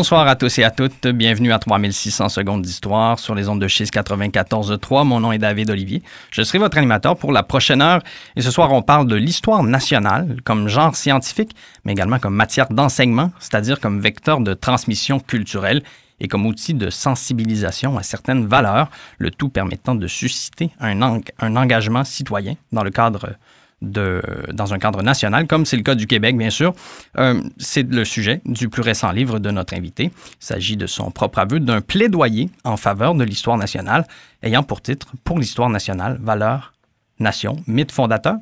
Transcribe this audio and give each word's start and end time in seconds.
Bonsoir 0.00 0.26
à 0.26 0.34
tous 0.34 0.58
et 0.58 0.64
à 0.64 0.70
toutes. 0.70 1.08
Bienvenue 1.08 1.52
à 1.52 1.58
3600 1.58 2.30
secondes 2.30 2.62
d'histoire 2.62 3.18
sur 3.18 3.34
les 3.34 3.50
ondes 3.50 3.60
de 3.60 3.68
schiste 3.68 3.92
94.3. 3.92 5.04
Mon 5.04 5.20
nom 5.20 5.30
est 5.30 5.36
David 5.36 5.68
Olivier. 5.68 6.02
Je 6.30 6.40
serai 6.40 6.56
votre 6.56 6.78
animateur 6.78 7.18
pour 7.18 7.32
la 7.32 7.42
prochaine 7.42 7.82
heure. 7.82 8.00
Et 8.34 8.40
ce 8.40 8.50
soir, 8.50 8.72
on 8.72 8.80
parle 8.80 9.06
de 9.06 9.14
l'histoire 9.14 9.62
nationale 9.62 10.38
comme 10.42 10.68
genre 10.68 10.96
scientifique, 10.96 11.54
mais 11.84 11.92
également 11.92 12.18
comme 12.18 12.34
matière 12.34 12.70
d'enseignement, 12.70 13.30
c'est-à-dire 13.40 13.78
comme 13.78 14.00
vecteur 14.00 14.40
de 14.40 14.54
transmission 14.54 15.20
culturelle 15.20 15.82
et 16.18 16.28
comme 16.28 16.46
outil 16.46 16.72
de 16.72 16.88
sensibilisation 16.88 17.98
à 17.98 18.02
certaines 18.02 18.46
valeurs, 18.46 18.88
le 19.18 19.30
tout 19.30 19.50
permettant 19.50 19.94
de 19.94 20.06
susciter 20.06 20.70
un, 20.80 21.20
un 21.40 21.56
engagement 21.56 22.04
citoyen 22.04 22.54
dans 22.72 22.84
le 22.84 22.90
cadre 22.90 23.34
de, 23.82 24.22
dans 24.52 24.74
un 24.74 24.78
cadre 24.78 25.02
national, 25.02 25.46
comme 25.46 25.64
c'est 25.64 25.76
le 25.76 25.82
cas 25.82 25.94
du 25.94 26.06
Québec, 26.06 26.36
bien 26.36 26.50
sûr. 26.50 26.74
Euh, 27.18 27.40
c'est 27.58 27.88
le 27.88 28.04
sujet 28.04 28.40
du 28.44 28.68
plus 28.68 28.82
récent 28.82 29.10
livre 29.12 29.38
de 29.38 29.50
notre 29.50 29.74
invité. 29.74 30.04
Il 30.04 30.44
s'agit 30.44 30.76
de 30.76 30.86
son 30.86 31.10
propre 31.10 31.38
aveu 31.38 31.60
d'un 31.60 31.80
plaidoyer 31.80 32.50
en 32.64 32.76
faveur 32.76 33.14
de 33.14 33.24
l'histoire 33.24 33.56
nationale, 33.56 34.06
ayant 34.42 34.62
pour 34.62 34.82
titre 34.82 35.08
Pour 35.24 35.38
l'histoire 35.38 35.70
nationale, 35.70 36.18
valeur, 36.20 36.72
nation, 37.18 37.56
mythe 37.66 37.92
fondateur. 37.92 38.36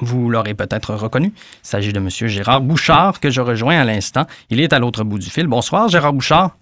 Vous 0.00 0.28
l'aurez 0.28 0.54
peut-être 0.54 0.94
reconnu. 0.94 1.32
Il 1.36 1.68
s'agit 1.68 1.92
de 1.92 1.98
M. 1.98 2.08
Gérard 2.10 2.60
Bouchard, 2.60 3.20
que 3.20 3.30
je 3.30 3.40
rejoins 3.40 3.78
à 3.78 3.84
l'instant. 3.84 4.26
Il 4.50 4.60
est 4.60 4.72
à 4.72 4.78
l'autre 4.78 5.04
bout 5.04 5.18
du 5.18 5.30
fil. 5.30 5.46
Bonsoir, 5.46 5.88
Gérard 5.88 6.12
Bouchard. 6.12 6.56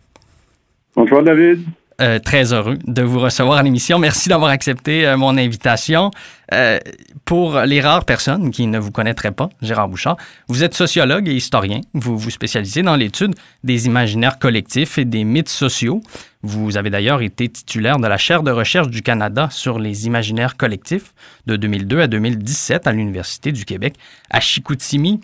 Bonsoir, 0.95 1.23
David. 1.23 1.65
Euh, 2.01 2.19
très 2.19 2.53
heureux 2.53 2.79
de 2.87 3.03
vous 3.03 3.21
recevoir 3.21 3.59
à 3.59 3.63
l'émission. 3.63 3.99
Merci 3.99 4.29
d'avoir 4.29 4.51
accepté 4.51 5.07
euh, 5.07 5.17
mon 5.17 5.37
invitation. 5.37 6.11
Euh, 6.53 6.79
pour 7.25 7.61
les 7.61 7.81
rares 7.81 8.05
personnes 8.05 8.51
qui 8.51 8.67
ne 8.67 8.79
vous 8.79 8.91
connaîtraient 8.91 9.33
pas, 9.33 9.49
Gérard 9.63 9.89
Bouchard, 9.89 10.17
vous 10.49 10.65
êtes 10.65 10.75
sociologue 10.75 11.29
et 11.29 11.35
historien. 11.35 11.81
Vous 11.95 12.19
vous 12.19 12.31
spécialisez 12.31 12.83
dans 12.83 12.97
l'étude 12.97 13.35
des 13.65 13.87
imaginaires 13.87 14.39
collectifs 14.39 14.99
et 14.99 15.05
des 15.05 15.25
mythes 15.25 15.49
sociaux. 15.49 16.03
Vous 16.43 16.77
avez 16.77 16.91
d'ailleurs 16.91 17.23
été 17.23 17.49
titulaire 17.49 17.99
de 17.99 18.07
la 18.07 18.17
chaire 18.17 18.43
de 18.43 18.51
recherche 18.51 18.89
du 18.89 19.03
Canada 19.03 19.49
sur 19.51 19.79
les 19.79 20.07
imaginaires 20.07 20.57
collectifs 20.57 21.15
de 21.47 21.57
2002 21.57 22.01
à 22.01 22.07
2017 22.09 22.87
à 22.87 22.93
l'Université 22.93 23.53
du 23.53 23.65
Québec 23.65 23.95
à 24.31 24.41
Chicoutimi. 24.41 25.21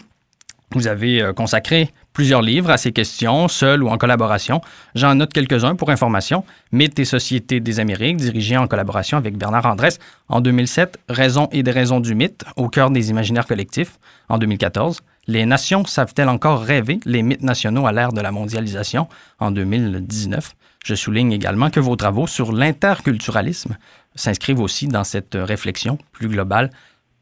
Vous 0.74 0.86
avez 0.86 1.32
consacré 1.34 1.90
plusieurs 2.18 2.42
livres 2.42 2.70
à 2.70 2.78
ces 2.78 2.90
questions, 2.90 3.46
seul 3.46 3.84
ou 3.84 3.88
en 3.90 3.96
collaboration. 3.96 4.60
J'en 4.96 5.14
note 5.14 5.32
quelques-uns 5.32 5.76
pour 5.76 5.88
information. 5.90 6.42
Mythes 6.72 6.98
et 6.98 7.04
sociétés 7.04 7.60
des 7.60 7.78
Amériques, 7.78 8.16
dirigé 8.16 8.56
en 8.56 8.66
collaboration 8.66 9.16
avec 9.16 9.38
Bernard 9.38 9.66
Andrès 9.66 10.00
en 10.28 10.40
2007. 10.40 10.98
Raison 11.08 11.48
et 11.52 11.62
des 11.62 11.70
raisons 11.70 12.00
du 12.00 12.16
mythe, 12.16 12.44
au 12.56 12.68
cœur 12.68 12.90
des 12.90 13.10
imaginaires 13.10 13.46
collectifs 13.46 14.00
en 14.28 14.36
2014. 14.38 15.00
Les 15.28 15.46
nations 15.46 15.84
savent-elles 15.84 16.28
encore 16.28 16.60
rêver 16.60 16.98
les 17.04 17.22
mythes 17.22 17.44
nationaux 17.44 17.86
à 17.86 17.92
l'ère 17.92 18.12
de 18.12 18.20
la 18.20 18.32
mondialisation 18.32 19.06
en 19.38 19.52
2019. 19.52 20.56
Je 20.84 20.96
souligne 20.96 21.30
également 21.30 21.70
que 21.70 21.78
vos 21.78 21.94
travaux 21.94 22.26
sur 22.26 22.50
l'interculturalisme 22.50 23.76
s'inscrivent 24.16 24.58
aussi 24.58 24.88
dans 24.88 25.04
cette 25.04 25.38
réflexion 25.40 25.98
plus 26.10 26.26
globale. 26.26 26.70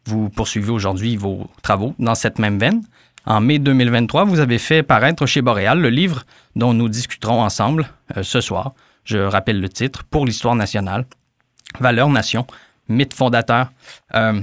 Vous 0.06 0.30
poursuivez 0.30 0.70
aujourd'hui 0.70 1.18
vos 1.18 1.50
travaux 1.62 1.94
dans 1.98 2.14
cette 2.14 2.38
même 2.38 2.58
veine. 2.58 2.80
En 3.28 3.40
mai 3.40 3.58
2023, 3.58 4.24
vous 4.24 4.38
avez 4.38 4.58
fait 4.58 4.84
paraître 4.84 5.26
chez 5.26 5.42
Boréal 5.42 5.80
le 5.80 5.90
livre 5.90 6.22
dont 6.54 6.72
nous 6.72 6.88
discuterons 6.88 7.42
ensemble 7.42 7.88
euh, 8.16 8.22
ce 8.22 8.40
soir. 8.40 8.72
Je 9.02 9.18
rappelle 9.18 9.60
le 9.60 9.68
titre, 9.68 10.04
Pour 10.04 10.24
l'histoire 10.24 10.54
nationale, 10.54 11.06
Valeurs 11.80 12.08
Nation, 12.08 12.46
mythe 12.88 13.14
fondateur. 13.14 13.72
Euh, 14.14 14.40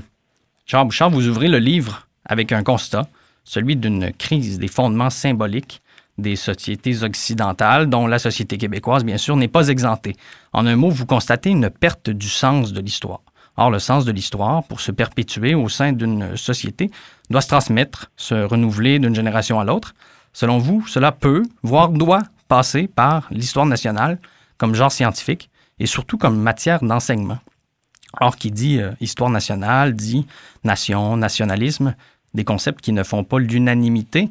Jean 0.65 0.83
Bouchard, 0.83 1.09
vous 1.09 1.29
ouvrez 1.29 1.47
le 1.47 1.59
livre 1.59 2.07
avec 2.25 2.51
un 2.51 2.61
constat, 2.61 3.07
celui 3.45 3.77
d'une 3.77 4.11
crise 4.11 4.59
des 4.59 4.67
fondements 4.67 5.09
symboliques 5.09 5.81
des 6.17 6.35
sociétés 6.35 7.03
occidentales, 7.03 7.89
dont 7.89 8.05
la 8.05 8.19
société 8.19 8.57
québécoise, 8.57 9.05
bien 9.05 9.17
sûr, 9.17 9.37
n'est 9.37 9.47
pas 9.47 9.69
exemptée. 9.69 10.15
En 10.51 10.67
un 10.67 10.75
mot, 10.75 10.89
vous 10.89 11.05
constatez 11.05 11.49
une 11.51 11.69
perte 11.69 12.09
du 12.09 12.27
sens 12.27 12.73
de 12.73 12.81
l'histoire. 12.81 13.21
Or, 13.55 13.69
le 13.69 13.79
sens 13.79 14.05
de 14.05 14.11
l'histoire, 14.11 14.63
pour 14.63 14.81
se 14.81 14.91
perpétuer 14.91 15.53
au 15.53 15.69
sein 15.69 15.91
d'une 15.93 16.35
société, 16.35 16.89
doit 17.29 17.41
se 17.41 17.47
transmettre, 17.47 18.11
se 18.17 18.33
renouveler 18.33 18.99
d'une 18.99 19.13
génération 19.13 19.59
à 19.59 19.63
l'autre. 19.63 19.93
Selon 20.33 20.57
vous, 20.57 20.87
cela 20.87 21.11
peut, 21.11 21.43
voire 21.61 21.89
doit 21.89 22.23
passer 22.47 22.87
par 22.87 23.27
l'histoire 23.29 23.65
nationale 23.65 24.19
comme 24.57 24.73
genre 24.73 24.91
scientifique 24.91 25.49
et 25.79 25.85
surtout 25.85 26.17
comme 26.17 26.39
matière 26.39 26.83
d'enseignement. 26.83 27.39
Or, 28.19 28.35
qui 28.35 28.51
dit 28.51 28.79
euh, 28.79 28.91
histoire 29.01 29.29
nationale 29.29 29.95
dit 29.95 30.25
nation, 30.63 31.17
nationalisme, 31.17 31.95
des 32.33 32.43
concepts 32.43 32.81
qui 32.81 32.91
ne 32.91 33.03
font 33.03 33.23
pas 33.23 33.39
l'unanimité. 33.39 34.29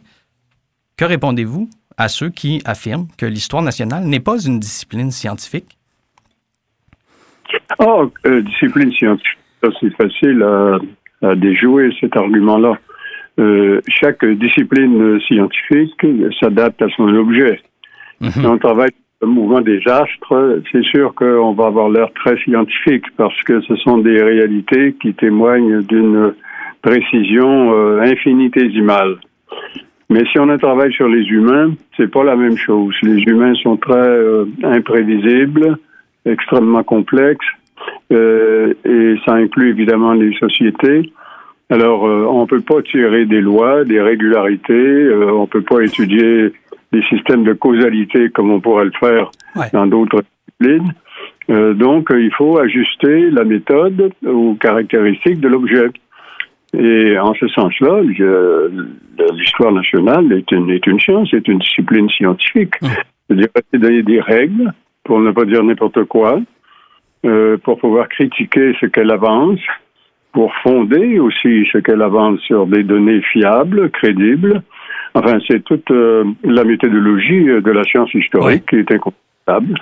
Que 0.96 1.04
répondez-vous 1.04 1.68
à 1.96 2.08
ceux 2.08 2.30
qui 2.30 2.62
affirment 2.64 3.08
que 3.16 3.26
l'histoire 3.26 3.62
nationale 3.62 4.04
n'est 4.04 4.20
pas 4.20 4.40
une 4.40 4.60
discipline 4.60 5.10
scientifique, 5.10 5.78
Oh, 7.78 8.10
euh, 8.26 8.42
discipline 8.42 8.92
scientifique, 8.92 9.38
c'est 9.80 9.94
facile 9.96 10.42
à, 10.42 11.34
déjouer 11.36 11.90
cet 12.00 12.16
argument-là. 12.16 12.78
Euh, 13.38 13.80
chaque 13.88 14.24
discipline 14.24 15.20
scientifique 15.20 16.04
s'adapte 16.40 16.82
à 16.82 16.88
son 16.96 17.08
objet. 17.14 17.60
Mhm. 18.20 18.30
Si 18.30 18.46
on 18.46 18.58
travaille 18.58 18.90
sur 18.90 19.28
le 19.28 19.34
mouvement 19.34 19.60
des 19.60 19.80
astres, 19.86 20.60
c'est 20.70 20.82
sûr 20.84 21.14
qu'on 21.14 21.52
va 21.52 21.66
avoir 21.66 21.88
l'air 21.88 22.08
très 22.14 22.36
scientifique 22.38 23.04
parce 23.16 23.40
que 23.44 23.60
ce 23.62 23.76
sont 23.76 23.98
des 23.98 24.20
réalités 24.20 24.94
qui 25.00 25.14
témoignent 25.14 25.82
d'une 25.82 26.34
précision 26.82 27.72
euh, 27.72 28.00
infinitésimale. 28.00 29.16
Mais 30.10 30.24
si 30.26 30.38
on 30.38 30.48
a 30.50 30.58
travaille 30.58 30.92
sur 30.92 31.08
les 31.08 31.24
humains, 31.24 31.72
c'est 31.96 32.10
pas 32.10 32.24
la 32.24 32.36
même 32.36 32.56
chose. 32.56 32.94
Les 33.02 33.22
humains 33.22 33.54
sont 33.54 33.76
très 33.76 34.18
imprévisibles, 34.62 35.78
extrêmement 36.24 36.82
complexes, 36.82 37.46
euh, 38.12 38.74
et 38.84 39.16
ça 39.24 39.34
inclut 39.34 39.70
évidemment 39.70 40.12
les 40.12 40.34
sociétés. 40.34 41.12
Alors, 41.70 42.06
euh, 42.06 42.26
on 42.28 42.42
ne 42.42 42.46
peut 42.46 42.60
pas 42.60 42.82
tirer 42.82 43.24
des 43.24 43.40
lois, 43.40 43.84
des 43.84 44.00
régularités, 44.00 44.72
euh, 44.72 45.32
on 45.32 45.42
ne 45.42 45.46
peut 45.46 45.62
pas 45.62 45.80
étudier 45.80 46.52
des 46.92 47.02
systèmes 47.04 47.44
de 47.44 47.54
causalité 47.54 48.28
comme 48.30 48.50
on 48.50 48.60
pourrait 48.60 48.84
le 48.84 48.92
faire 49.00 49.30
dans 49.72 49.86
d'autres 49.86 50.22
disciplines. 50.60 50.92
donc, 51.48 52.08
il 52.10 52.30
faut 52.34 52.58
ajuster 52.58 53.30
la 53.30 53.44
méthode 53.44 54.12
aux 54.26 54.54
caractéristiques 54.54 55.40
de 55.40 55.48
l'objet. 55.48 55.88
Et 56.74 57.18
en 57.18 57.34
ce 57.34 57.48
sens-là, 57.48 58.02
l'histoire 59.32 59.72
nationale 59.72 60.32
est 60.32 60.50
une, 60.52 60.70
est 60.70 60.86
une 60.86 61.00
science, 61.00 61.28
c'est 61.30 61.48
une 61.48 61.58
discipline 61.58 62.08
scientifique. 62.10 62.74
C'est-à-dire, 63.28 63.48
c'est 63.70 63.78
donner 63.78 64.02
des 64.02 64.20
règles 64.20 64.72
pour 65.04 65.20
ne 65.20 65.30
pas 65.32 65.44
dire 65.44 65.62
n'importe 65.62 66.04
quoi, 66.04 66.40
euh, 67.24 67.56
pour 67.58 67.78
pouvoir 67.78 68.08
critiquer 68.08 68.74
ce 68.80 68.86
qu'elle 68.86 69.10
avance, 69.10 69.60
pour 70.32 70.52
fonder 70.62 71.18
aussi 71.18 71.66
ce 71.72 71.78
qu'elle 71.78 72.02
avance 72.02 72.40
sur 72.40 72.66
des 72.66 72.82
données 72.82 73.20
fiables, 73.32 73.90
crédibles. 73.90 74.62
Enfin, 75.14 75.38
c'est 75.46 75.62
toute 75.62 75.90
euh, 75.90 76.24
la 76.42 76.64
méthodologie 76.64 77.44
de 77.44 77.70
la 77.70 77.84
science 77.84 78.12
historique 78.14 78.66
qui 78.66 78.76
est 78.76 78.90
incontestable. 78.90 79.78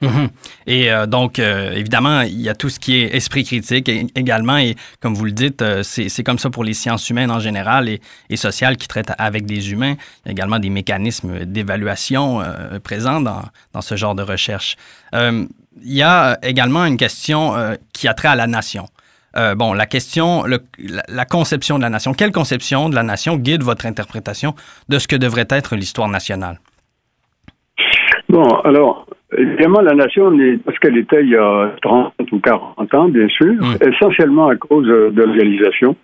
Mhm. 0.00 0.28
Et 0.66 0.92
euh, 0.92 1.06
donc, 1.06 1.38
évidemment, 1.38 2.20
il 2.22 2.40
y 2.40 2.48
a 2.48 2.54
tout 2.54 2.68
ce 2.68 2.78
qui 2.78 2.96
est 2.96 3.14
esprit 3.14 3.44
critique 3.44 3.90
également. 4.14 4.58
Et 4.58 4.76
comme 5.00 5.14
vous 5.14 5.24
le 5.24 5.32
dites, 5.32 5.64
c'est 5.82 6.22
comme 6.22 6.38
ça 6.38 6.50
pour 6.50 6.64
les 6.64 6.74
sciences 6.74 7.08
humaines 7.10 7.30
en 7.30 7.40
général 7.40 7.88
et, 7.88 8.36
sociales 8.36 8.76
qui 8.76 8.88
traitent 8.88 9.12
avec 9.18 9.46
des 9.46 9.72
humains. 9.72 9.94
Il 10.24 10.28
y 10.28 10.30
a 10.30 10.32
également 10.32 10.58
des 10.58 10.70
mécanismes 10.70 11.44
d'évaluation 11.44 12.42
présents 12.84 13.20
dans, 13.20 13.42
dans, 13.72 13.80
ce 13.80 13.96
genre 13.96 14.14
de 14.14 14.22
recherche 14.22 14.76
il 15.82 15.94
y 15.94 16.02
a 16.02 16.30
euh, 16.30 16.34
également 16.42 16.84
une 16.84 16.96
question 16.96 17.56
euh, 17.56 17.74
qui 17.92 18.08
a 18.08 18.14
trait 18.14 18.28
à 18.28 18.34
la 18.34 18.46
nation. 18.46 18.86
Euh, 19.36 19.54
bon, 19.54 19.72
la 19.72 19.86
question, 19.86 20.44
la, 20.46 21.24
conception 21.24 21.78
de 21.78 21.82
la 21.82 21.90
nation. 21.90 22.14
Quelle 22.14 22.32
conception 22.32 22.88
de 22.88 22.94
la 22.94 23.02
nation 23.02 23.36
guide 23.36 23.62
votre 23.62 23.86
interprétation 23.86 24.54
de 24.88 24.98
ce 24.98 25.06
que 25.06 25.16
devrait 25.16 25.46
être 25.50 25.76
l'histoire 25.76 26.08
nationale? 26.08 26.60
Bon, 28.28 28.48
alors, 28.64 29.06
évidemment, 29.36 29.80
la 29.80 29.94
nation, 29.94 30.32
parce 30.64 30.78
qu'elle 30.78 30.96
était 30.96 31.22
il 31.22 31.30
y 31.30 31.36
a 31.36 31.72
30 31.82 32.12
ou 32.32 32.38
40 32.38 32.94
ans, 32.94 33.08
bien 33.08 33.28
sûr, 33.28 33.54
mm. 33.54 33.76
essentiellement 33.92 34.48
à 34.48 34.56
cause 34.56 34.86
de 34.86 35.22
l'organisation. 35.22 35.96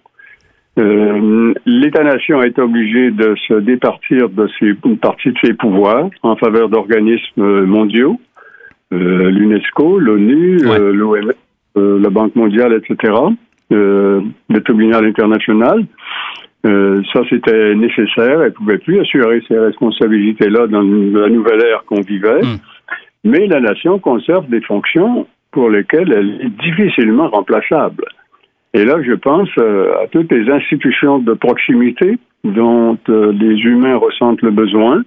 L'État-nation 0.77 2.43
est 2.43 2.59
obligé 2.59 3.13
de 3.13 3.37
se 3.47 3.55
départir 3.55 4.29
de 4.29 4.49
ses, 4.59 4.75
une 4.85 4.99
partie 4.99 5.31
de 5.31 5.39
ses 5.43 5.55
pouvoirs 5.55 6.09
en 6.23 6.37
faveur 6.37 6.69
d'organismes 6.69 7.65
mondiaux. 7.65 8.19
Euh, 8.95 9.31
l'UNESCO, 9.31 9.99
l'ONU, 9.99 10.59
euh, 10.67 10.93
l'OMS, 10.93 11.33
euh, 11.77 11.99
la 12.01 12.11
Banque 12.11 12.37
mondiale, 12.37 12.75
etc., 12.75 13.13
le 13.71 14.61
tribunal 14.63 15.05
international. 15.05 15.85
ça, 16.65 17.21
c'était 17.29 17.75
nécessaire. 17.75 18.43
Elle 18.43 18.51
ne 18.51 18.51
pouvait 18.51 18.79
plus 18.79 19.01
assurer 19.01 19.43
ces 19.49 19.59
responsabilités-là 19.59 20.69
dans 20.69 20.83
la 20.83 21.29
nouvelle 21.29 21.61
ère 21.61 21.85
qu'on 21.87 22.01
vivait. 22.03 22.43
Hmm. 22.43 22.59
Mais 23.25 23.47
la 23.47 23.61
nation 23.61 23.99
conserve 23.99 24.49
des 24.49 24.61
fonctions 24.61 25.27
pour 25.51 25.71
lesquelles 25.71 26.13
elle 26.13 26.41
est 26.43 26.63
difficilement 26.63 27.29
remplaçable. 27.29 28.05
Et 28.75 28.85
là, 28.85 28.97
je 29.03 29.13
pense 29.13 29.49
à 29.57 30.07
toutes 30.11 30.31
les 30.33 30.51
institutions 30.51 31.21
de 31.21 31.33
proximité 31.33 32.19
dont 32.43 32.99
les 33.09 33.57
humains 33.61 33.97
ressentent 33.97 34.43
le 34.43 34.51
besoin, 34.51 35.03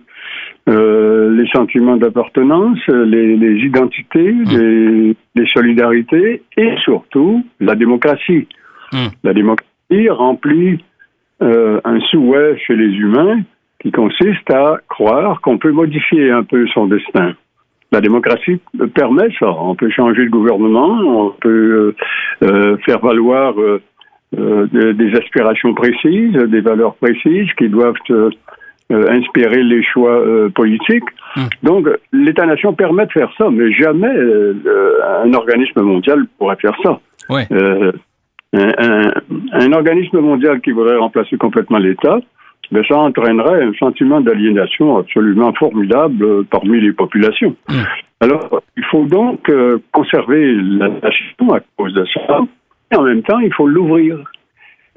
les 0.68 1.48
sentiments 1.54 1.98
d'appartenance, 1.98 2.80
les, 2.88 3.60
identités, 3.66 4.32
mmh. 4.32 5.14
les, 5.36 5.48
solidarités 5.48 6.42
et 6.56 6.76
surtout 6.84 7.46
la 7.60 7.76
démocratie. 7.76 8.48
Mmh. 8.94 8.98
La 9.24 9.34
démocratie 9.34 10.10
remplit 10.10 10.84
un 11.42 12.00
souhait 12.10 12.58
chez 12.66 12.76
les 12.76 12.94
humains 12.96 13.42
qui 13.82 13.92
consiste 13.92 14.50
à 14.52 14.80
croire 14.90 15.42
qu'on 15.42 15.58
peut 15.58 15.72
modifier 15.72 16.32
un 16.32 16.44
peu 16.44 16.66
son 16.68 16.88
destin. 16.88 17.34
La 17.92 18.02
démocratie 18.02 18.60
permet 18.94 19.30
ça. 19.40 19.48
On 19.48 19.76
peut 19.76 19.90
changer 19.90 20.26
de 20.26 20.30
gouvernement, 20.30 21.00
on 21.06 21.30
peut 21.40 21.96
euh, 22.44 22.78
faire 22.86 23.00
valoir 23.00 23.54
euh, 23.60 23.82
euh, 24.38 24.94
des 24.94 25.16
aspirations 25.16 25.74
précises, 25.74 26.34
des 26.34 26.60
valeurs 26.60 26.96
précises 26.96 27.50
qui 27.58 27.70
doivent 27.70 27.96
inspirer 28.90 29.64
les 29.64 29.84
choix 29.84 30.22
politiques. 30.54 31.04
Hmm. 31.36 31.48
Donc, 31.64 31.88
l'État-nation 32.12 32.74
permet 32.74 33.06
de 33.06 33.12
faire 33.12 33.32
ça, 33.38 33.50
mais 33.50 33.72
jamais 33.72 34.14
un 35.24 35.34
organisme 35.34 35.82
mondial 35.82 36.26
pourrait 36.38 36.58
faire 36.58 36.76
ça. 36.84 37.00
Un, 38.54 39.12
un, 39.52 39.74
organisme 39.74 40.20
mondial 40.20 40.62
qui 40.62 40.72
voudrait 40.72 40.96
remplacer 40.96 41.36
complètement 41.38 41.80
l'État, 41.80 42.20
mais 42.72 42.82
ça 42.88 42.98
entraînerait 42.98 43.64
un 43.64 43.74
sentiment 43.74 44.22
d'aliénation 44.22 44.98
absolument 44.98 45.54
formidable 45.54 46.24
euh, 46.24 46.44
parmi 46.50 46.80
les 46.82 46.94
populations. 46.94 47.56
Mmh. 47.70 47.74
Alors, 48.20 48.62
il 48.76 48.84
faut 48.86 49.06
donc 49.06 49.50
euh, 49.50 49.78
conserver 49.92 50.54
la 50.54 50.90
nation 50.90 51.54
à 51.54 51.60
cause 51.78 51.94
de 51.94 52.06
ça, 52.06 52.40
et 52.92 52.96
en 52.96 53.04
même 53.04 53.24
temps, 53.24 53.40
il 53.40 53.54
faut 53.54 53.68
l'ouvrir. 53.68 54.20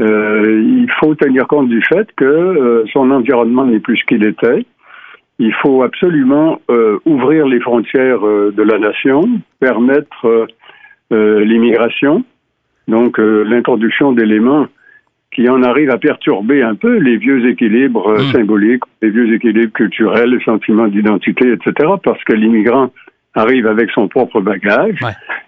Euh, 0.01 0.63
il 0.63 0.91
faut 0.99 1.15
tenir 1.15 1.47
compte 1.47 1.69
du 1.69 1.83
fait 1.83 2.09
que 2.17 2.85
son 2.91 3.11
environnement 3.11 3.67
n'est 3.67 3.81
plus 3.81 3.99
ce 3.99 4.05
qu'il 4.07 4.25
était. 4.25 4.65
Il 5.39 5.53
faut 5.55 5.83
absolument 5.83 6.61
ouvrir 7.07 7.47
les 7.47 7.61
frontières 7.61 8.21
de 8.21 8.63
la 8.63 8.79
nation, 8.79 9.23
permettre 9.59 10.47
l'immigration, 11.11 12.25
donc 12.89 13.17
l'introduction 13.19 14.13
d'éléments 14.13 14.67
qui 15.41 15.49
en 15.49 15.63
arrive 15.63 15.89
à 15.89 15.97
perturber 15.97 16.63
un 16.63 16.75
peu 16.75 16.99
les 16.99 17.17
vieux 17.17 17.49
équilibres 17.49 18.09
euh, 18.09 18.19
hmm. 18.19 18.33
symboliques, 18.33 18.83
les 19.01 19.09
vieux 19.09 19.33
équilibres 19.33 19.73
culturels, 19.73 20.29
le 20.29 20.41
sentiment 20.43 20.87
d'identité, 20.87 21.53
etc., 21.53 21.73
parce 22.05 22.23
que 22.25 22.35
l'immigrant 22.35 22.91
arrive 23.35 23.67
avec 23.67 23.91
son 23.93 24.07
propre 24.07 24.43
bagage 24.43 24.99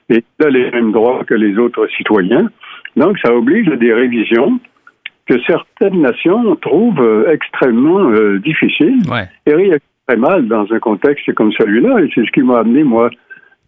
et 0.08 0.24
il 0.40 0.46
a 0.46 0.48
les 0.48 0.70
mêmes 0.70 0.92
droits 0.92 1.24
que 1.24 1.34
les 1.34 1.58
autres 1.58 1.86
citoyens. 1.94 2.48
Donc, 2.96 3.18
ça 3.22 3.34
oblige 3.34 3.68
à 3.68 3.76
des 3.76 3.92
révisions 3.92 4.58
que 5.26 5.38
certaines 5.42 6.00
nations 6.00 6.56
trouvent 6.56 7.02
euh, 7.02 7.30
extrêmement 7.30 8.08
euh, 8.12 8.38
difficiles 8.38 9.02
et 9.44 9.54
réagissent 9.54 9.80
très 10.08 10.16
mal 10.16 10.48
dans 10.48 10.72
un 10.72 10.78
contexte 10.78 11.30
comme 11.34 11.52
celui-là. 11.52 12.00
Et 12.00 12.08
c'est 12.14 12.24
ce 12.24 12.30
qui 12.30 12.40
m'a 12.40 12.60
amené, 12.60 12.82
moi, 12.82 13.10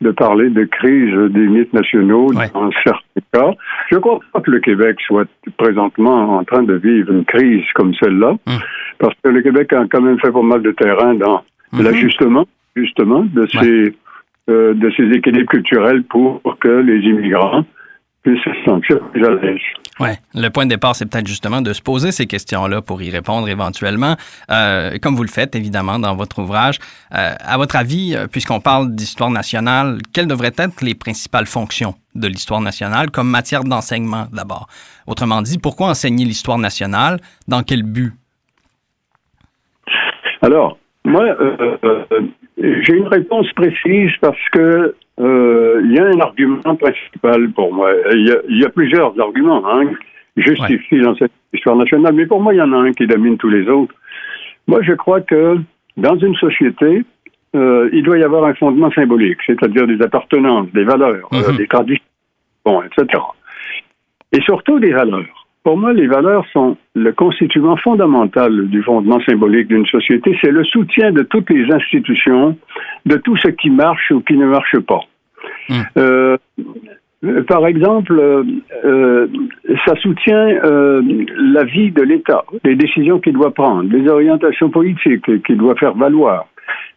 de 0.05 0.11
parler 0.11 0.51
de 0.51 0.65
crise 0.65 1.15
des 1.33 1.47
mythes 1.47 1.73
nationaux 1.73 2.33
dans 2.33 2.71
certains 2.85 3.23
cas. 3.33 3.51
Je 3.91 3.97
ne 3.97 4.01
crois 4.01 4.21
pas 4.33 4.41
que 4.41 4.51
le 4.51 4.61
Québec 4.61 4.99
soit 5.07 5.29
présentement 5.57 6.39
en 6.39 6.45
train 6.45 6.63
de 6.63 6.75
vivre 6.75 7.11
une 7.11 7.25
crise 7.25 7.65
comme 7.75 7.95
celle-là, 7.95 8.37
hum. 8.47 8.59
parce 8.99 9.15
que 9.23 9.31
le 9.31 9.43
Québec 9.43 9.73
a 9.73 9.85
quand 9.91 10.03
même 10.03 10.21
fait 10.21 10.31
pas 10.31 10.43
mal 10.43 10.63
de 10.63 10.73
terrain 10.73 11.15
dans 11.15 11.43
mhm. 11.73 11.85
l'ajustement, 11.85 12.47
justement, 12.77 13.25
de 13.25 13.47
ces, 13.47 13.95
euh, 14.51 14.75
de 14.75 14.93
ces 14.97 15.05
équilibres 15.17 15.51
culturels 15.51 16.05
pour 16.05 16.41
que 16.61 16.69
les 16.69 17.01
immigrants 17.01 17.65
puissent 18.23 18.45
se 18.45 18.65
sentir 18.65 19.01
plus 19.11 19.25
à 19.25 19.31
l'aise. 19.31 19.61
Oui, 20.01 20.09
le 20.35 20.49
point 20.49 20.65
de 20.65 20.71
départ, 20.71 20.97
c'est 20.97 21.07
peut-être 21.07 21.27
justement 21.27 21.63
de 21.63 21.73
se 21.73 21.81
poser 21.81 22.11
ces 22.11 22.27
questions-là 22.27 22.83
pour 22.83 23.01
y 23.01 23.11
répondre 23.11 23.49
éventuellement, 23.49 24.17
euh, 24.51 24.99
comme 25.01 25.15
vous 25.15 25.23
le 25.23 25.29
faites 25.29 25.55
évidemment 25.55 26.01
dans 26.01 26.17
votre 26.17 26.41
ouvrage. 26.41 26.79
Euh, 27.15 27.35
à 27.39 27.57
votre 27.57 27.77
avis, 27.77 28.17
euh, 28.17 28.27
puisqu'on 28.27 28.61
parle 28.61 28.93
d'histoire 28.93 29.31
nationale, 29.31 29.99
quelles 30.13 30.27
devraient 30.27 30.55
être 30.57 30.83
les 30.83 30.97
principales 30.97 31.47
fonctions 31.47 31.95
de 32.17 32.27
l'histoire 32.27 32.61
nationale 32.61 33.13
comme 33.13 33.29
matière 33.29 33.63
d'enseignement 33.63 34.27
d'abord? 34.33 34.67
Autrement 35.07 35.43
dit, 35.43 35.59
pourquoi 35.59 35.89
enseigner 35.89 36.25
l'histoire 36.25 36.59
nationale? 36.59 37.21
Dans 37.47 37.63
quel 37.63 37.85
but? 37.85 38.15
Alors, 40.43 40.77
moi, 41.05 41.25
j'ai 42.59 42.95
une 42.95 43.07
réponse 43.07 43.47
précise 43.53 44.11
parce 44.21 44.49
que 44.51 44.97
euh, 45.21 45.81
il 45.85 45.93
y 45.93 45.99
a 45.99 46.07
un 46.07 46.21
argument 46.21 46.77
principal 46.77 47.51
pour 47.53 47.73
moi. 47.73 47.93
Il 48.13 48.59
y 48.59 48.65
a, 48.65 48.69
plusieurs 48.69 49.19
arguments 49.21 49.63
hein, 49.67 49.87
qui 50.35 50.43
justifient 50.43 51.03
cette 51.19 51.33
histoire 51.53 51.77
nationale, 51.77 52.15
mais 52.15 52.27
pour 52.27 52.41
moi, 52.41 52.53
il 52.53 52.59
y 52.59 52.63
en 52.63 52.73
a 52.73 52.77
un 52.77 52.93
qui 52.93 53.07
domine 53.07 53.37
tous 53.39 53.49
les 53.49 53.69
autres. 53.69 53.95
Moi, 54.67 54.83
je 54.83 54.93
crois 54.93 55.21
que 55.21 55.59
dans 55.97 56.17
une 56.17 56.35
société, 56.35 57.05
euh, 57.55 57.89
il 57.93 58.03
doit 58.03 58.19
y 58.19 58.25
avoir 58.25 58.45
un 58.45 58.55
fondement 58.55 58.91
symbolique, 58.91 59.39
c'est-à-dire 59.47 59.87
des 59.87 60.03
appartenances, 60.03 60.71
des 60.73 60.85
valeurs, 60.85 61.29
euh, 61.33 61.53
mhm. 61.53 61.57
des 61.57 61.69
traditions, 61.69 62.05
bon, 62.65 62.83
etc. 62.83 63.23
Et 64.33 64.41
surtout 64.43 64.81
des 64.81 64.93
valeurs. 64.93 65.44
Pour 65.65 65.79
moi, 65.79 65.95
les 65.95 66.07
valeurs 66.07 66.45
sont 66.53 66.77
le 66.95 67.13
constituant 67.13 67.77
fondamental 67.79 68.69
du 68.69 68.83
fondement 68.83 69.19
symbolique 69.21 69.69
d'une 69.69 69.87
société. 69.87 70.37
C'est 70.43 70.51
le 70.51 70.63
soutien 70.63 71.11
de 71.11 71.23
toutes 71.23 71.49
les 71.49 71.65
institutions, 71.73 72.59
de 73.07 73.17
tout 73.17 73.37
ce 73.39 73.49
qui 73.49 73.71
marche 73.71 74.11
ou 74.11 74.21
qui 74.21 74.37
ne 74.37 74.45
marche 74.45 74.79
pas. 74.81 75.01
Hmm. 75.71 75.83
Euh, 75.97 76.37
par 77.49 77.67
exemple, 77.67 78.21
euh, 78.85 79.27
ça 79.87 79.97
soutient 79.97 80.49
euh, 80.65 81.01
la 81.39 81.65
vie 81.65 81.91
de 81.91 82.03
l'État, 82.03 82.45
les 82.63 82.77
décisions 82.77 83.19
qu'il 83.19 83.33
doit 83.33 83.55
prendre, 83.55 83.91
les 83.91 84.07
orientations 84.07 84.69
politiques 84.69 85.43
qu'il 85.45 85.57
doit 85.57 85.77
faire 85.77 85.95
valoir. 85.95 86.47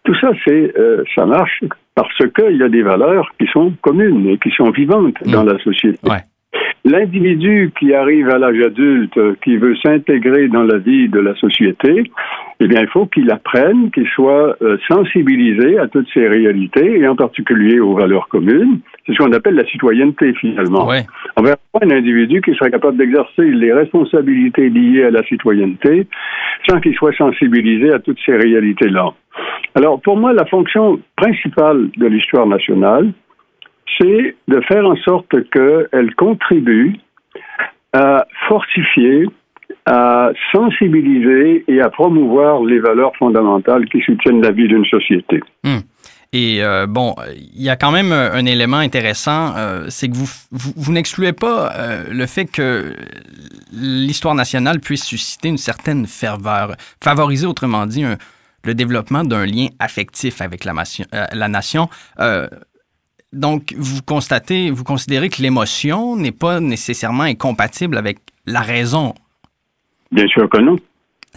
Tout 0.04 0.16
ça, 0.16 0.32
c'est 0.46 0.74
ça 1.16 1.26
marche 1.26 1.64
parce 1.96 2.18
qu'il 2.36 2.58
y 2.58 2.64
a 2.64 2.70
des 2.70 2.84
valeurs 2.84 3.30
qui 3.40 3.48
sont 3.48 3.74
communes 3.82 4.28
et 4.28 4.38
qui 4.38 4.52
sont 4.52 4.72
vivantes 4.72 5.16
dans 5.26 5.44
hmm. 5.44 5.48
la 5.48 5.60
société. 5.60 6.00
L'individu 6.88 7.74
qui 7.78 7.94
arrive 7.94 8.30
à 8.30 8.38
l'âge 8.38 8.62
adulte, 8.66 9.20
qui 9.44 9.58
veut 9.58 9.76
s'intégrer 9.84 10.48
dans 10.48 10.64
la 10.64 10.78
vie 10.78 11.10
de 11.10 11.20
la 11.20 11.36
société, 11.36 12.10
eh 12.62 12.68
bien, 12.68 12.80
il 12.80 12.88
faut 12.88 13.08
qu'il 13.08 13.30
apprenne, 13.30 13.92
qu'il 13.92 14.08
soit 14.08 14.56
euh, 14.62 14.78
sensibilisé 14.88 15.78
à 15.80 15.88
toutes 15.88 16.08
ces 16.14 16.26
réalités 16.30 17.00
et 17.00 17.06
en 17.06 17.18
particulier 17.18 17.82
aux 17.82 17.94
valeurs 17.94 18.30
communes. 18.30 18.80
C'est 19.06 19.12
ce 19.12 19.18
qu'on 19.18 19.34
appelle 19.34 19.56
la 19.56 19.66
citoyenneté, 19.66 20.34
finalement. 20.36 20.88
On 21.36 21.44
verra 21.44 21.58
pas 21.74 21.80
un 21.84 21.92
individu 21.92 22.42
qui 22.42 22.56
serait 22.56 22.72
capable 22.72 22.96
d'exercer 22.96 23.52
les 23.52 23.74
responsabilités 23.74 24.70
liées 24.70 25.04
à 25.04 25.12
la 25.12 25.24
citoyenneté 25.24 26.08
sans 26.70 26.80
qu'il 26.80 26.96
soit 26.96 27.16
sensibilisé 27.18 27.92
à 27.92 28.00
toutes 28.00 28.20
ces 28.26 28.38
réalités-là. 28.38 29.10
Alors, 29.76 30.00
pour 30.00 30.16
moi, 30.16 30.32
la 30.32 30.46
fonction 30.46 31.02
principale 31.18 31.90
de 31.98 32.08
l'histoire 32.08 32.48
nationale, 32.48 33.12
c'est 33.98 34.36
de 34.48 34.62
faire 34.62 34.86
en 34.86 34.96
sorte 34.98 35.34
qu'elle 35.50 36.16
contribue 36.16 36.98
à 37.94 38.26
fortifier, 38.48 39.26
à 39.86 40.32
sensibiliser 40.54 41.64
et 41.68 41.82
à 41.82 41.90
promouvoir 41.90 42.64
les 42.64 42.80
valeurs 42.80 43.16
fondamentales 43.18 43.86
qui 43.86 44.02
soutiennent 44.02 44.42
la 44.42 44.52
vie 44.52 44.68
d'une 44.68 44.86
société. 44.86 45.42
Hmm. 45.64 45.80
Et 46.34 46.62
euh, 46.62 46.88
bon, 46.88 47.16
il 47.36 47.62
y 47.62 47.70
a 47.70 47.78
quand 47.78 47.92
même 47.92 48.12
un 48.12 48.46
élément 48.46 48.78
intéressant, 48.78 49.56
euh, 49.56 49.86
c'est 49.88 50.10
que 50.10 50.16
vous, 50.52 50.92
n'excluez 50.92 51.32
pas 51.32 51.72
euh, 51.74 52.04
le 52.12 52.26
fait 52.26 52.46
que 52.46 52.94
l'histoire 53.72 54.36
nationale 54.36 54.82
puisse 54.82 55.06
susciter 55.06 55.48
une 55.48 55.58
certaine 55.58 56.06
ferveur, 56.06 56.76
favoriser 57.02 57.48
autrement 57.48 57.86
dit 57.86 58.04
le 58.64 58.76
développement 58.76 59.24
d'un 59.24 59.46
lien 59.46 59.68
affectif 59.80 60.42
avec 60.42 60.66
la 60.66 61.48
nation 61.48 61.88
donc, 63.34 63.74
vous 63.78 64.02
constatez, 64.02 64.72
vous 64.72 64.84
considérez 64.84 65.30
que 65.30 65.42
l'émotion 65.42 66.16
n'est 66.16 66.32
pas 66.32 66.60
nécessairement 66.60 67.24
incompatible 67.24 67.98
avec 67.98 68.20
la 68.46 68.62
raison? 68.62 69.14
Bien 70.12 70.28
sûr 70.28 70.50
que 70.50 70.58
non. 70.58 70.78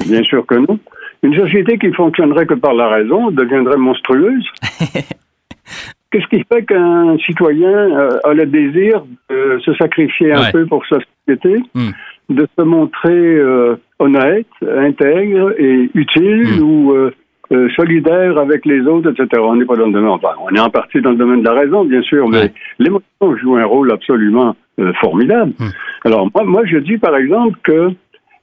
Bien 0.07 0.23
sûr 0.23 0.47
que 0.47 0.55
non. 0.55 0.79
Une 1.23 1.37
société 1.37 1.79
qui 1.79 1.93
fonctionnerait 1.93 2.47
que 2.47 2.55
par 2.55 2.75
la 2.75 2.89
raison 2.89 3.31
deviendrait 3.31 3.77
monstrueuse. 3.77 4.47
Qu'est-ce 6.11 6.27
qui 6.27 6.45
fait 6.51 6.65
qu'un 6.65 7.19
citoyen 7.19 7.69
euh, 7.69 8.19
a 8.25 8.35
le 8.35 8.47
désir 8.47 9.05
de 9.29 9.61
se 9.65 9.75
sacrifier 9.75 10.33
un 10.33 10.51
peu 10.51 10.67
pour 10.67 10.85
sa 10.87 10.99
société, 11.27 11.63
hmm. 11.75 11.91
de 12.31 12.49
se 12.59 12.65
montrer 12.65 13.11
euh, 13.11 13.77
honnête, 13.99 14.49
intègre 14.63 15.53
et 15.59 15.89
utile 15.95 16.59
hmm. 16.59 16.63
ou 16.63 16.93
euh, 16.93 17.15
euh, 17.53 17.69
solidaire 17.71 18.39
avec 18.39 18.65
les 18.65 18.81
autres, 18.83 19.11
etc. 19.11 19.43
On 19.45 19.57
n'est 19.57 19.65
pas 19.65 19.77
dans 19.77 19.87
le 19.87 19.93
domaine, 19.93 20.11
enfin, 20.11 20.35
on 20.41 20.55
est 20.55 20.61
en 20.61 20.71
partie 20.71 21.01
dans 21.01 21.11
le 21.11 21.17
domaine 21.17 21.41
de 21.41 21.47
la 21.47 21.55
raison, 21.55 21.85
bien 21.85 22.03
sûr, 22.03 22.29
mais 22.29 22.53
l'émotion 22.79 23.37
joue 23.43 23.57
un 23.57 23.65
rôle 23.65 23.91
absolument 23.91 24.55
euh, 24.79 24.93
formidable. 25.01 25.53
Hmm. 25.59 25.71
Alors, 26.05 26.29
moi, 26.35 26.45
moi, 26.45 26.63
je 26.65 26.79
dis, 26.79 26.97
par 26.99 27.17
exemple, 27.17 27.59
que 27.65 27.89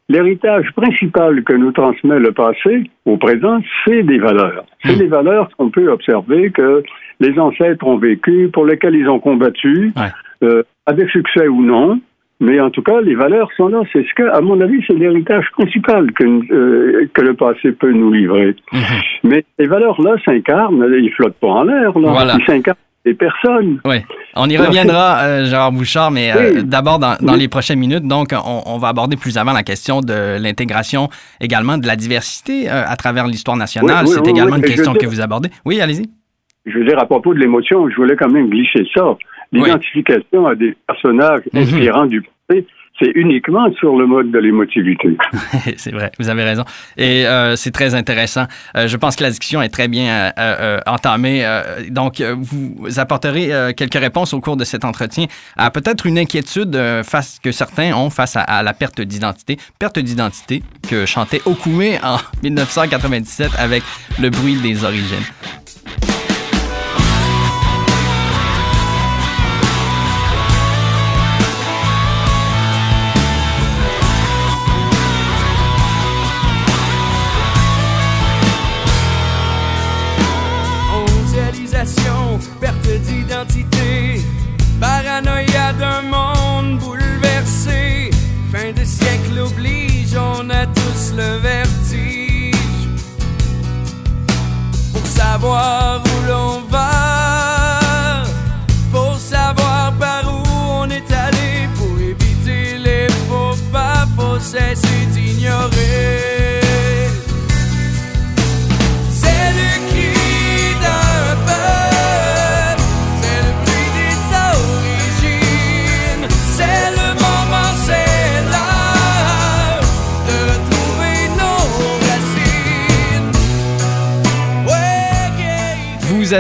l'héritage 0.09 0.71
principal 0.75 1.43
que 1.43 1.53
nous 1.53 1.71
transmet 1.71 2.19
le 2.19 2.33
passé 2.33 2.89
au 3.05 3.17
présent, 3.17 3.59
c'est 3.85 4.03
des 4.03 4.19
valeurs. 4.19 4.65
C'est 4.83 4.95
hmm. 4.95 4.99
des 4.99 5.07
valeurs 5.07 5.49
qu'on 5.57 5.69
peut 5.69 5.89
observer 5.89 6.51
que 6.51 6.83
les 7.19 7.39
ancêtres 7.39 7.87
ont 7.87 7.97
vécues, 7.97 8.49
pour 8.51 8.65
lesquelles 8.65 8.95
ils 8.95 9.07
ont 9.07 9.19
combattu, 9.19 9.93
euh, 10.43 10.63
avec 10.85 11.09
succès 11.09 11.47
ou 11.47 11.63
non, 11.63 11.99
Mais 12.39 12.59
en 12.59 12.69
tout 12.69 12.83
cas, 12.83 13.01
les 13.01 13.15
valeurs 13.15 13.49
sont 13.57 13.67
là. 13.67 13.81
C'est 13.91 14.03
ce 14.03 14.13
que, 14.15 14.23
à 14.31 14.41
mon 14.41 14.61
avis, 14.61 14.83
c'est 14.85 14.93
l'héritage 14.93 15.45
principal 15.53 16.11
que, 16.11 16.23
euh, 16.23 17.09
que 17.13 17.21
le 17.21 17.33
passé 17.33 17.71
peut 17.71 17.91
nous 17.91 18.11
livrer. 18.11 18.55
Mhm. 18.71 18.81
Mais 19.23 19.45
ces 19.59 19.65
valeurs-là 19.65 20.15
s'incarnent, 20.23 20.85
ils 20.99 21.11
flottent 21.13 21.39
pas 21.39 21.47
en 21.47 21.63
l'air, 21.63 21.97
là. 21.97 22.11
Voilà. 22.11 22.37
Ils 22.39 22.45
s'incarnent 22.45 22.77
des 23.05 23.15
personnes. 23.15 23.79
Oui. 23.85 23.97
On 24.35 24.47
y 24.49 24.57
reviendra, 24.57 25.19
euh, 25.21 25.45
Gérard 25.45 25.71
Bouchard, 25.71 26.11
mais 26.11 26.31
euh, 26.31 26.61
d'abord, 26.61 26.99
dans, 26.99 27.15
dans 27.21 27.35
les 27.35 27.47
prochaines 27.47 27.79
minutes, 27.79 28.03
donc, 28.03 28.27
on, 28.33 28.61
on, 28.65 28.77
va 28.77 28.89
aborder 28.89 29.15
plus 29.15 29.37
avant 29.37 29.53
la 29.53 29.63
question 29.63 30.01
de 30.01 30.37
l'intégration 30.39 31.09
également 31.41 31.77
de 31.79 31.87
la 31.87 31.95
diversité 31.95 32.69
à 32.69 32.95
travers 32.97 33.25
l'histoire 33.25 33.57
nationale. 33.57 34.05
c'est 34.07 34.27
également 34.27 34.57
une 34.57 34.61
question 34.63 34.93
que 34.93 35.07
vous 35.07 35.21
abordez. 35.21 35.49
Oui, 35.65 35.81
allez-y. 35.81 36.07
Je 36.67 36.77
veux 36.77 36.85
dire, 36.85 36.99
à 36.99 37.05
propos 37.05 37.33
de 37.33 37.39
l'émotion, 37.39 37.89
je 37.89 37.95
voulais 37.95 38.15
quand 38.15 38.29
même 38.29 38.49
glisser 38.49 38.85
ça. 38.93 39.17
L'identification 39.53 40.45
à 40.45 40.55
des 40.55 40.75
personnages 40.85 41.41
inspirants 41.53 42.05
du 42.05 42.21
passé, 42.47 42.65
c'est 42.99 43.11
uniquement 43.15 43.71
sur 43.73 43.95
le 43.95 44.05
mode 44.05 44.31
de 44.31 44.39
l'émotivité. 44.39 45.15
c'est 45.77 45.91
vrai, 45.91 46.11
vous 46.19 46.29
avez 46.29 46.43
raison. 46.43 46.63
Et 46.97 47.25
euh, 47.25 47.55
c'est 47.55 47.71
très 47.71 47.95
intéressant. 47.95 48.45
Euh, 48.75 48.87
je 48.87 48.97
pense 48.97 49.15
que 49.15 49.23
la 49.23 49.29
discussion 49.29 49.61
est 49.61 49.69
très 49.69 49.87
bien 49.87 50.31
euh, 50.37 50.79
entamée. 50.85 51.45
donc, 51.89 52.21
vous 52.21 52.99
apporterez 52.99 53.73
quelques 53.75 53.99
réponses 53.99 54.33
au 54.33 54.41
cours 54.41 54.57
de 54.57 54.63
cet 54.63 54.83
entretien 54.83 55.27
à 55.55 55.71
peut-être 55.71 56.05
une 56.05 56.17
inquiétude 56.17 56.75
face, 57.03 57.39
que 57.41 57.51
certains 57.51 57.93
ont 57.95 58.09
face 58.09 58.35
à, 58.35 58.41
à 58.41 58.63
la 58.63 58.73
perte 58.73 58.99
d'identité. 58.99 59.57
Perte 59.79 59.99
d'identité 59.99 60.63
que 60.89 61.05
chantait 61.05 61.41
Okume 61.45 61.97
en 62.03 62.17
1997 62.43 63.51
avec 63.57 63.83
le 64.19 64.29
bruit 64.29 64.55
des 64.55 64.83
origines. 64.83 65.23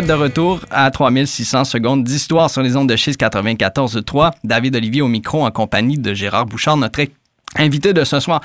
De 0.05 0.13
retour 0.13 0.59
à 0.69 0.91
3600 0.91 1.63
secondes 1.63 2.03
d'histoire 2.03 2.51
sur 2.51 2.61
les 2.61 2.75
ondes 2.75 2.87
de 2.87 2.95
94 2.95 3.95
94.3. 3.97 4.31
David 4.43 4.75
Olivier 4.75 5.01
au 5.01 5.07
micro 5.07 5.43
en 5.43 5.49
compagnie 5.49 5.97
de 5.97 6.13
Gérard 6.13 6.45
Bouchard, 6.45 6.77
notre 6.77 7.01
invité 7.55 7.93
de 7.93 8.03
ce 8.03 8.19
soir. 8.19 8.41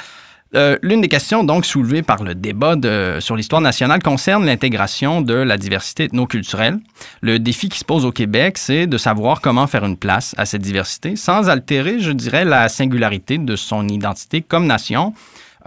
Euh, 0.55 0.79
l'une 0.83 1.03
des 1.03 1.09
questions 1.09 1.45
donc 1.45 1.67
soulevées 1.67 2.03
par 2.03 2.23
le 2.23 2.35
débat 2.35 2.77
sur 3.21 3.37
l'histoire 3.37 3.61
nationale 3.61 4.03
concerne 4.03 4.47
l'intégration 4.47 5.21
de 5.21 5.35
la 5.35 5.59
diversité 5.59 6.05
ethnoculturelle. 6.05 6.79
Le 7.21 7.39
défi 7.39 7.69
qui 7.69 7.79
se 7.79 7.85
pose 7.85 8.07
au 8.07 8.13
Québec, 8.13 8.57
c'est 8.57 8.87
de 8.87 8.97
savoir 8.97 9.43
comment 9.43 9.67
faire 9.67 9.85
une 9.85 9.99
place 9.99 10.35
à 10.39 10.47
cette 10.47 10.63
diversité 10.63 11.17
sans 11.17 11.51
altérer, 11.51 12.01
je 12.01 12.13
dirais, 12.13 12.47
la 12.47 12.71
singularité 12.71 13.37
de 13.37 13.57
son 13.57 13.89
identité 13.89 14.41
comme 14.41 14.67
nation. 14.67 15.13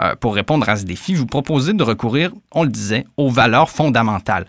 Euh, 0.01 0.15
pour 0.19 0.35
répondre 0.35 0.67
à 0.67 0.75
ce 0.75 0.83
défi, 0.83 1.13
vous 1.13 1.25
proposez 1.25 1.73
de 1.73 1.83
recourir, 1.83 2.31
on 2.51 2.63
le 2.63 2.69
disait, 2.69 3.05
aux 3.17 3.29
valeurs 3.29 3.69
fondamentales. 3.69 4.45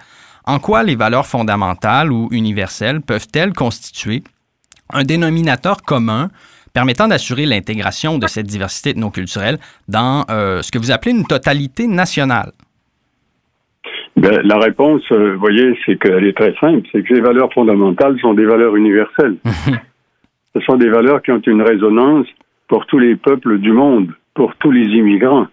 En 0.46 0.60
quoi 0.60 0.84
les 0.84 0.94
valeurs 0.94 1.26
fondamentales 1.26 2.12
ou 2.12 2.28
universelles 2.30 3.00
peuvent-elles 3.00 3.52
constituer 3.52 4.22
un 4.92 5.02
dénominateur 5.02 5.82
commun 5.82 6.28
permettant 6.72 7.08
d'assurer 7.08 7.46
l'intégration 7.46 8.18
de 8.18 8.26
cette 8.28 8.46
diversité 8.46 8.90
ethnoculturelle 8.90 9.58
dans 9.88 10.24
euh, 10.30 10.62
ce 10.62 10.70
que 10.70 10.78
vous 10.78 10.92
appelez 10.92 11.12
une 11.12 11.26
totalité 11.26 11.88
nationale? 11.88 12.52
Ben, 14.16 14.40
la 14.44 14.58
réponse, 14.58 15.02
euh, 15.10 15.32
vous 15.32 15.40
voyez, 15.40 15.76
c'est 15.84 15.98
qu'elle 15.98 16.24
est 16.24 16.36
très 16.36 16.54
simple. 16.60 16.86
C'est 16.92 17.02
que 17.02 17.14
les 17.14 17.20
valeurs 17.20 17.52
fondamentales 17.52 18.18
sont 18.20 18.34
des 18.34 18.44
valeurs 18.44 18.76
universelles. 18.76 19.36
ce 20.54 20.60
sont 20.60 20.76
des 20.76 20.88
valeurs 20.88 21.22
qui 21.22 21.32
ont 21.32 21.40
une 21.40 21.62
résonance 21.62 22.26
pour 22.68 22.86
tous 22.86 22.98
les 22.98 23.16
peuples 23.16 23.58
du 23.58 23.72
monde, 23.72 24.12
pour 24.34 24.54
tous 24.56 24.70
les 24.70 24.84
immigrants. 24.84 25.48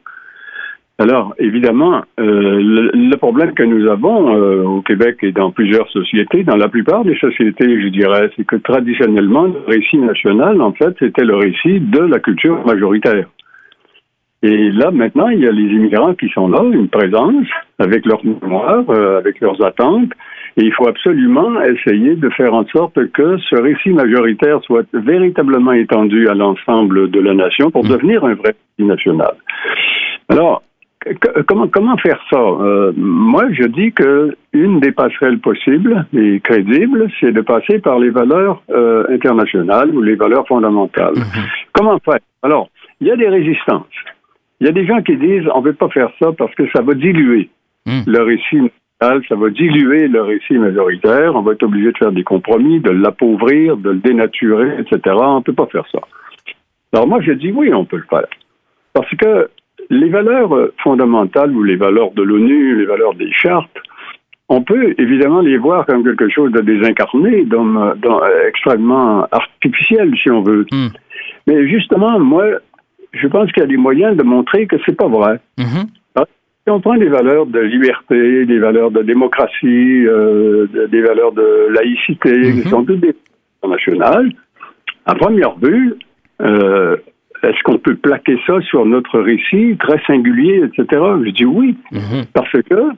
Alors, 1.00 1.34
évidemment, 1.40 2.04
euh, 2.20 2.92
le, 2.94 3.16
problème 3.18 3.54
que 3.56 3.64
nous 3.64 3.90
avons 3.90 4.36
euh, 4.36 4.64
au 4.64 4.82
Québec 4.82 5.18
et 5.24 5.32
dans 5.32 5.50
plusieurs 5.50 5.90
sociétés, 5.90 6.44
dans 6.44 6.56
la 6.56 6.70
plupart 6.70 7.04
des 7.04 7.18
sociétés, 7.18 7.82
je 7.82 7.88
dirais, 7.88 8.30
c'est 8.36 8.46
que 8.46 8.58
traditionnellement, 8.58 9.46
le 9.46 9.60
récit 9.68 9.98
national, 9.98 10.62
en 10.62 10.72
fait, 10.74 10.94
c'était 11.00 11.26
le 11.26 11.36
récit 11.36 11.80
de 11.80 12.00
la 12.00 12.20
culture 12.20 12.64
majoritaire. 12.66 13.28
Et 14.44 14.72
là, 14.72 14.92
maintenant, 14.92 15.30
il 15.30 15.40
y 15.40 15.48
a 15.48 15.52
les 15.52 15.64
immigrants 15.64 16.14
qui 16.14 16.30
sont 16.30 16.48
là, 16.48 16.62
une 16.72 16.90
présence, 16.90 17.48
avec 17.80 18.06
leur 18.06 18.24
mémoire, 18.24 18.84
euh, 18.90 19.18
avec 19.18 19.40
leurs 19.40 19.64
attentes, 19.66 20.12
et 20.58 20.64
il 20.64 20.74
faut 20.74 20.88
absolument 20.88 21.60
essayer 21.62 22.16
de 22.16 22.30
faire 22.30 22.54
en 22.54 22.68
sorte 22.68 23.12
que 23.14 23.38
ce 23.50 23.56
récit 23.56 23.90
majoritaire 23.90 24.62
soit 24.64 24.86
véritablement 24.94 25.72
étendu 25.72 26.28
à 26.28 26.36
l'ensemble 26.36 27.10
de 27.10 27.20
la 27.20 27.34
nation 27.34 27.72
pour 27.72 27.84
mmh. 27.84 27.90
devenir 27.90 28.24
un 28.26 28.36
vrai 28.36 28.54
récit 28.78 28.88
national. 28.88 29.34
Alors, 30.30 30.62
comment, 31.48 31.68
comment 31.68 31.98
faire 31.98 32.20
ça? 32.30 32.40
Euh, 32.40 32.94
moi, 32.96 33.46
je 33.52 33.64
dis 33.64 33.92
que 33.92 34.36
une 34.54 34.80
des 34.80 34.92
passerelles 34.92 35.40
possibles 35.40 36.06
et 36.14 36.40
crédibles, 36.40 37.10
c'est 37.20 37.32
de 37.32 37.42
passer 37.42 37.80
par 37.80 38.00
les 38.00 38.10
valeurs 38.10 38.62
euh, 38.70 39.06
internationales 39.10 39.90
ou 39.96 40.02
les 40.02 40.16
valeurs 40.16 40.48
fondamentales. 40.48 41.16
Mhm. 41.16 41.44
Comment 41.74 42.00
faire? 42.00 42.20
Alors, 42.42 42.70
il 43.02 43.08
y 43.08 43.12
a 43.12 43.16
des 43.16 43.28
résistances. 43.28 43.86
Il 44.60 44.68
y 44.68 44.70
a 44.70 44.74
des 44.74 44.86
gens 44.86 45.02
qui 45.02 45.18
disent 45.18 45.48
on 45.54 45.62
ne 45.62 45.66
veut 45.66 45.74
pas 45.74 45.90
faire 45.90 46.10
ça 46.22 46.32
parce 46.38 46.54
que 46.56 46.64
ça 46.74 46.82
va 46.82 46.94
diluer 46.94 47.50
mhm. 47.86 48.04
le 48.08 48.22
récit 48.22 48.62
national, 49.02 49.24
ça 49.28 49.36
va 49.36 49.50
diluer 49.50 50.08
le 50.08 50.22
récit 50.22 50.58
majoritaire, 50.58 51.36
on 51.36 51.42
va 51.42 51.54
être 51.54 51.64
obligé 51.64 51.92
de 51.92 51.98
faire 51.98 52.12
des 52.12 52.24
compromis, 52.24 52.80
de 52.80 52.92
l'appauvrir, 52.92 53.78
de 53.78 53.92
le 53.92 53.98
dénaturer, 53.98 54.80
etc. 54.80 55.16
On 55.20 55.40
ne 55.40 55.44
peut 55.44 55.54
pas 55.54 55.68
faire 55.68 55.86
ça. 55.92 56.00
Alors 56.94 57.08
moi, 57.08 57.20
je 57.22 57.32
dis 57.32 57.52
oui, 57.52 57.74
on 57.74 57.86
peut 57.86 57.98
le 57.98 58.06
faire. 58.10 58.28
Parce 58.94 59.10
que 59.16 59.50
les 59.90 60.10
valeurs 60.10 60.56
euh, 60.56 60.74
fondamentales 60.84 61.52
ou 61.52 61.64
les 61.64 61.76
valeurs 61.76 62.12
de 62.12 62.24
l'ONU, 62.24 62.78
les 62.78 62.86
valeurs 62.86 63.16
des 63.16 63.32
chartes, 63.32 63.78
on 64.50 64.62
peut 64.62 64.94
évidemment 64.98 65.42
les 65.42 65.58
voir 65.58 65.86
comme 65.86 66.04
quelque 66.04 66.30
chose 66.30 66.52
de 66.52 66.62
désincarné, 66.62 67.46
euh, 67.52 68.48
extrêmement 68.48 69.28
artificiel, 69.32 70.14
si 70.22 70.30
on 70.30 70.42
veut. 70.42 70.66
Hmm. 70.72 70.90
Mais 71.48 71.68
justement, 71.68 72.20
moi, 72.20 72.46
je 73.14 73.28
pense 73.28 73.52
qu'il 73.52 73.62
y 73.62 73.66
a 73.66 73.70
des 73.70 73.78
moyens 73.78 74.18
de 74.18 74.24
montrer 74.24 74.68
que 74.68 74.76
c'est 74.86 74.96
pas 74.96 75.08
vrai. 75.08 75.40
Mm-hmm. 75.58 75.88
Ah, 76.16 76.26
si 76.66 76.72
on 76.72 76.80
prend 76.80 76.96
des 76.96 77.10
valeurs 77.10 77.46
de 77.46 77.60
liberté, 77.60 78.46
des 78.46 78.60
valeurs 78.60 78.92
de 78.92 79.04
démocratie, 79.04 80.06
euh, 80.08 80.68
des 80.90 81.02
valeurs 81.02 81.32
de 81.32 81.68
laïcité, 81.72 82.32
qui 82.32 82.62
mm-hmm. 82.62 82.70
sont 82.70 82.86
toutes 82.86 83.02
des 83.02 83.16
nationales, 83.68 84.32
à 85.06 85.16
première 85.16 85.56
vue, 85.58 85.96
est-ce 87.44 87.62
qu'on 87.64 87.78
peut 87.78 87.96
plaquer 87.96 88.40
ça 88.48 88.62
sur 88.62 88.86
notre 88.86 89.20
récit 89.20 89.78
très 89.78 90.02
singulier, 90.06 90.64
etc. 90.64 91.02
Je 91.24 91.30
dis 91.32 91.46
oui, 91.46 91.78
mhm. 91.92 92.26
parce 92.34 92.52
que 92.52 92.90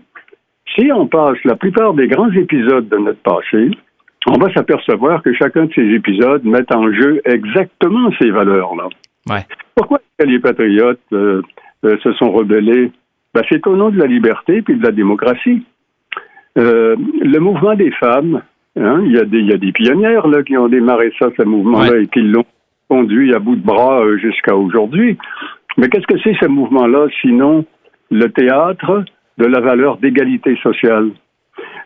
si 0.76 0.92
on 0.92 1.08
passe 1.08 1.38
la 1.46 1.56
plupart 1.56 1.94
des 1.94 2.08
grands 2.08 2.32
épisodes 2.32 2.88
de 2.88 2.98
notre 2.98 3.22
passé, 3.22 3.72
on 4.28 4.38
va 4.38 4.52
s'apercevoir 4.54 5.22
que 5.22 5.34
chacun 5.34 5.66
de 5.66 5.74
ces 5.74 5.88
épisodes 5.94 6.44
met 6.44 6.66
en 6.74 6.92
jeu 6.92 7.22
exactement 7.26 8.10
ces 8.20 8.32
valeurs-là. 8.32 8.90
Pourquoi 9.76 10.00
les 10.24 10.40
patriotes 10.40 11.00
euh, 11.14 11.42
euh, 11.84 11.98
se 12.04 12.14
sont 12.14 12.32
rebellés? 12.32 12.92
Ben, 13.34 13.44
C'est 13.50 13.66
au 13.68 13.76
nom 13.76 13.90
de 13.90 14.00
la 14.00 14.06
liberté 14.06 14.62
puis 14.62 14.78
de 14.78 14.84
la 14.84 14.92
démocratie. 14.92 15.64
Euh, 16.58 16.96
le 17.22 17.40
mouvement 17.40 17.76
des 17.76 17.92
femmes, 17.92 18.42
hein, 18.80 19.02
il, 19.06 19.12
y 19.12 19.20
a 19.20 19.26
des, 19.26 19.40
il 19.40 19.48
y 19.48 19.54
a 19.54 19.58
des 19.58 19.72
pionnières 19.72 20.28
là, 20.28 20.42
qui 20.44 20.58
ont 20.58 20.70
démarré 20.70 21.12
ça, 21.20 21.28
ce 21.38 21.44
mouvement-là, 21.44 21.98
et 21.98 22.08
qui 22.08 22.22
l'ont 22.22 22.46
conduit 22.90 23.34
à 23.34 23.40
bout 23.40 23.56
de 23.56 23.66
bras 23.66 24.02
euh, 24.02 24.18
jusqu'à 24.18 24.56
aujourd'hui. 24.56 25.18
Mais 25.78 25.90
qu'est-ce 25.90 26.08
que 26.08 26.20
c'est 26.24 26.36
ce 26.40 26.48
mouvement-là, 26.48 27.08
sinon 27.22 27.66
le 28.12 28.28
théâtre 28.30 29.04
de 29.38 29.46
la 29.46 29.60
valeur 29.60 29.98
d'égalité 29.98 30.56
sociale? 30.62 31.10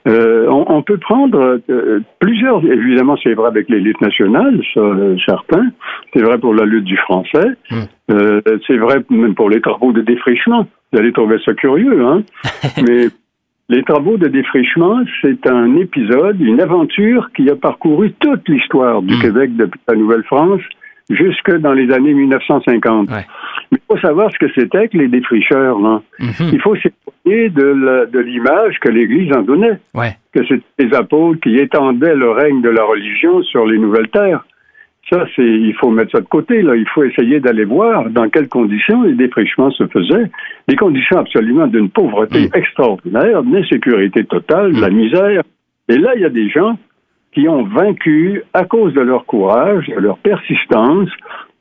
Euh, 0.08 0.48
on, 0.48 0.82
peut 0.82 0.98
prendre 0.98 1.60
euh, 1.70 2.00
plusieurs, 2.20 2.64
évidemment 2.64 3.18
c'est 3.22 3.34
vrai 3.34 3.48
avec 3.48 3.70
l'élite 3.70 4.02
nationale, 4.02 4.60
ça, 4.74 4.82
certains, 5.26 5.68
c'est 6.14 6.24
vrai 6.24 6.40
pour 6.40 6.56
la 6.56 6.66
lutte 6.66 6.86
du 6.86 6.98
français, 6.98 7.50
hmm. 7.70 8.40
c'est 8.66 8.78
vrai 8.78 9.04
même 9.10 9.36
pour 9.36 9.50
les 9.50 9.62
travaux 9.62 9.92
de 9.92 10.02
défrichement. 10.02 10.66
Vous 10.92 11.00
allez 11.00 11.12
trouver 11.12 11.38
ça 11.46 11.54
curieux, 11.54 12.04
hein? 12.04 12.24
Mais 12.88 13.10
les 13.68 13.84
travaux 13.84 14.18
de 14.18 14.28
défrichement, 14.28 15.02
c'est 15.22 15.46
un 15.48 15.76
épisode, 15.76 16.40
une 16.42 16.62
aventure 16.62 17.30
qui 17.36 17.48
a 17.50 17.56
parcouru 17.56 18.14
toute 18.14 18.48
l'histoire 18.48 19.04
du 19.04 19.14
hmm. 19.16 19.22
Québec 19.22 19.56
depuis 19.56 19.82
la 19.88 19.96
Nouvelle-France 19.96 20.62
jusque 21.10 21.52
dans 21.58 21.74
les 21.74 21.92
années 21.92 22.14
1950. 22.14 23.10
Mais 23.10 23.26
il 23.72 23.78
faut 23.88 23.98
savoir 24.00 24.32
ce 24.32 24.38
que 24.38 24.52
c'était 24.54 24.88
que 24.88 24.98
les 24.98 25.08
défricheurs. 25.08 25.78
Hein. 25.78 26.02
Mhm. 26.20 26.50
Il 26.54 26.62
faut 26.62 26.76
s'éloigner 26.76 27.50
de 27.50 28.20
l'image 28.20 28.80
que 28.80 28.90
l'Église 28.90 29.32
en 29.36 29.42
donnait. 29.42 29.80
Que 30.34 30.46
c'était 30.46 30.64
les 30.78 30.94
apôtres 30.94 31.42
qui 31.42 31.58
étendaient 31.58 32.16
le 32.16 32.32
règne 32.32 32.62
de 32.62 32.70
la 32.70 32.84
religion 32.84 33.42
sur 33.44 33.66
les 33.66 33.78
nouvelles 33.78 34.10
terres. 34.10 34.44
Ça, 35.10 35.26
c'est, 35.36 35.42
il 35.42 35.74
faut 35.74 35.90
mettre 35.90 36.12
ça 36.12 36.20
de 36.20 36.28
côté, 36.28 36.62
là. 36.62 36.76
Il 36.76 36.88
faut 36.88 37.04
essayer 37.04 37.40
d'aller 37.40 37.66
voir 37.66 38.10
dans 38.12 38.30
quelles 38.30 38.48
conditions 38.48 39.02
les 39.04 39.14
défrichements 39.14 39.72
se 39.72 39.88
faisaient. 39.88 40.30
Des 40.68 40.76
conditions 40.76 41.18
absolument 41.18 41.66
d'une 41.66 41.90
pauvreté 41.90 42.42
mm. 42.42 42.50
extraordinaire, 42.54 43.42
d'insécurité 43.42 44.24
totale, 44.26 44.74
de 44.74 44.82
la 44.82 44.92
mm. 44.92 44.96
misère. 44.96 45.44
Et 45.88 45.98
là, 45.98 46.12
il 46.16 46.22
y 46.22 46.26
a 46.26 46.30
des 46.30 46.50
gens 46.50 46.78
qui 47.40 47.48
ont 47.48 47.64
vaincu 47.64 48.44
à 48.54 48.66
cause 48.66 48.94
de 48.94 49.02
leur 49.02 49.26
courage, 49.26 49.88
de 49.88 50.00
leur 50.00 50.18
persistance, 50.18 51.10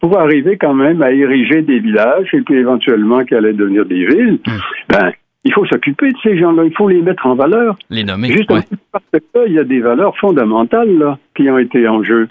pour 0.01 0.19
arriver 0.19 0.57
quand 0.57 0.75
même 0.75 1.03
à 1.03 1.13
ériger 1.13 1.63
des 1.63 1.79
villages 1.79 2.29
et 2.33 2.41
puis 2.41 2.57
éventuellement 2.57 3.25
qui 3.25 3.35
allaient 3.35 3.53
devenir 3.53 3.85
des 3.85 4.07
villes. 4.07 4.39
Mm. 4.47 4.53
Ben, 4.89 5.13
il 5.45 5.53
faut 5.53 5.65
s'occuper 5.67 6.11
de 6.11 6.19
ces 6.23 6.37
gens-là, 6.37 6.65
il 6.65 6.75
faut 6.77 6.89
les 6.89 7.01
mettre 7.01 7.27
en 7.27 7.35
valeur. 7.35 7.77
Les 7.91 8.03
nommer. 8.03 8.33
Juste 8.33 8.49
parce 8.49 8.65
qu'il 8.65 9.53
y 9.53 9.59
a 9.59 9.65
des 9.65 9.81
valeurs 9.81 10.17
fondamentales 10.19 10.99
là, 10.99 11.19
qui 11.37 11.49
ont 11.49 11.59
été 11.59 11.87
en 11.87 12.03
jeu. 12.03 12.29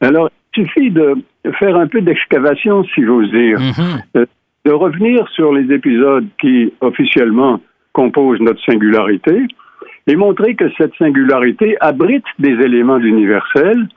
Alors, 0.00 0.28
il 0.54 0.66
suffit 0.66 0.90
de 0.90 1.14
faire 1.58 1.76
un 1.76 1.86
peu 1.86 2.02
d'excavation, 2.02 2.84
si 2.94 3.04
j'ose 3.04 3.30
dire, 3.30 3.58
mhm. 3.58 4.02
euh, 4.16 4.26
de 4.66 4.70
revenir 4.70 5.26
sur 5.28 5.52
les 5.52 5.72
épisodes 5.74 6.26
qui 6.40 6.72
officiellement 6.82 7.58
composent 7.94 8.40
notre 8.40 8.62
singularité 8.64 9.46
et 10.06 10.16
montrer 10.16 10.54
que 10.54 10.64
cette 10.76 10.94
singularité 10.96 11.76
abrite 11.80 12.24
des 12.38 12.52
éléments 12.52 12.98
universels 12.98 13.88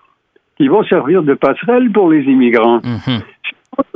qui 0.58 0.68
vont 0.68 0.84
servir 0.84 1.24
de 1.24 1.34
passerelle 1.34 1.92
pour 1.92 2.10
les 2.10 2.24
immigrants. 2.24 2.82
Mhm. 2.84 3.22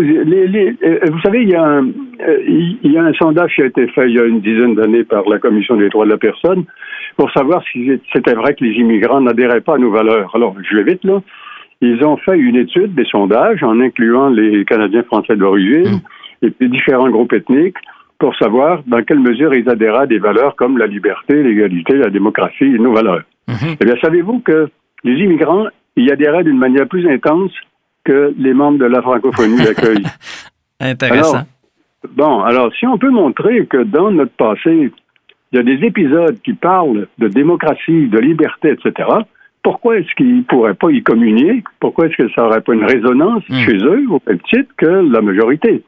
Euh, 0.01 0.99
vous 1.09 1.21
savez, 1.21 1.43
il 1.43 1.49
y, 1.49 1.55
a 1.55 1.63
un, 1.63 1.87
euh, 1.87 2.43
il 2.45 2.91
y 2.91 2.97
a 2.97 3.03
un 3.03 3.13
sondage 3.13 3.55
qui 3.55 3.61
a 3.61 3.65
été 3.65 3.87
fait 3.87 4.09
il 4.09 4.15
y 4.15 4.19
a 4.19 4.25
une 4.25 4.41
dizaine 4.41 4.75
d'années 4.75 5.05
par 5.05 5.27
la 5.29 5.39
Commission 5.39 5.77
des 5.77 5.87
droits 5.87 6.05
de 6.05 6.11
la 6.11 6.17
personne 6.17 6.65
pour 7.15 7.31
savoir 7.31 7.63
si 7.71 7.91
c'était 8.13 8.33
vrai 8.33 8.55
que 8.55 8.63
les 8.63 8.73
immigrants 8.73 9.21
n'adhéraient 9.21 9.61
pas 9.61 9.75
à 9.75 9.77
nos 9.77 9.91
valeurs. 9.91 10.31
Alors, 10.35 10.55
je 10.61 10.75
vais 10.75 10.83
vite 10.83 11.03
là. 11.03 11.21
Ils 11.81 12.03
ont 12.03 12.17
fait 12.17 12.37
une 12.37 12.57
étude, 12.57 12.93
des 12.93 13.05
sondages, 13.05 13.63
en 13.63 13.79
incluant 13.79 14.29
les 14.29 14.65
Canadiens 14.65 15.03
français 15.03 15.37
d'origine 15.37 16.01
mmh. 16.41 16.45
et 16.45 16.49
puis 16.51 16.69
différents 16.69 17.09
groupes 17.09 17.31
ethniques 17.31 17.77
pour 18.19 18.35
savoir 18.35 18.83
dans 18.85 19.01
quelle 19.03 19.19
mesure 19.19 19.53
ils 19.53 19.67
adhéraient 19.69 20.03
à 20.03 20.05
des 20.05 20.19
valeurs 20.19 20.55
comme 20.55 20.77
la 20.77 20.87
liberté, 20.87 21.41
l'égalité, 21.41 21.95
la 21.95 22.09
démocratie 22.09 22.65
et 22.65 22.77
nos 22.77 22.93
valeurs. 22.93 23.23
Mmh. 23.47 23.53
Eh 23.79 23.85
bien, 23.85 23.95
savez-vous 24.01 24.39
que 24.39 24.69
les 25.03 25.13
immigrants 25.23 25.67
y 25.95 26.11
adhéraient 26.11 26.43
d'une 26.43 26.57
manière 26.57 26.87
plus 26.87 27.07
intense 27.09 27.51
que 28.03 28.33
les 28.37 28.53
membres 28.53 28.79
de 28.79 28.85
la 28.85 29.01
francophonie 29.01 29.57
d'accueil. 29.63 30.03
Intéressant. 30.79 31.43
bon, 32.15 32.41
alors, 32.41 32.73
si 32.77 32.85
on 32.85 32.97
peut 32.97 33.09
montrer 33.09 33.65
que 33.65 33.83
dans 33.83 34.11
notre 34.11 34.33
passé, 34.33 34.91
il 35.51 35.55
y 35.55 35.59
a 35.59 35.63
des 35.63 35.85
épisodes 35.85 36.39
qui 36.43 36.53
parlent 36.53 37.07
de 37.17 37.27
démocratie, 37.27 38.07
de 38.07 38.19
liberté, 38.19 38.71
etc., 38.71 39.09
pourquoi 39.61 39.97
est-ce 39.97 40.13
qu'ils 40.15 40.37
ne 40.37 40.41
pourraient 40.43 40.73
pas 40.73 40.89
y 40.89 41.03
communier? 41.03 41.63
Pourquoi 41.81 42.07
est-ce 42.07 42.15
que 42.15 42.29
ça 42.33 42.43
n'aurait 42.43 42.61
pas 42.61 42.73
une 42.73 42.85
résonance 42.85 43.43
hmm. 43.49 43.59
chez 43.59 43.75
eux 43.75 44.05
au 44.09 44.21
même 44.25 44.39
titre 44.49 44.71
que 44.77 44.85
la 44.85 45.21
majorité? 45.21 45.83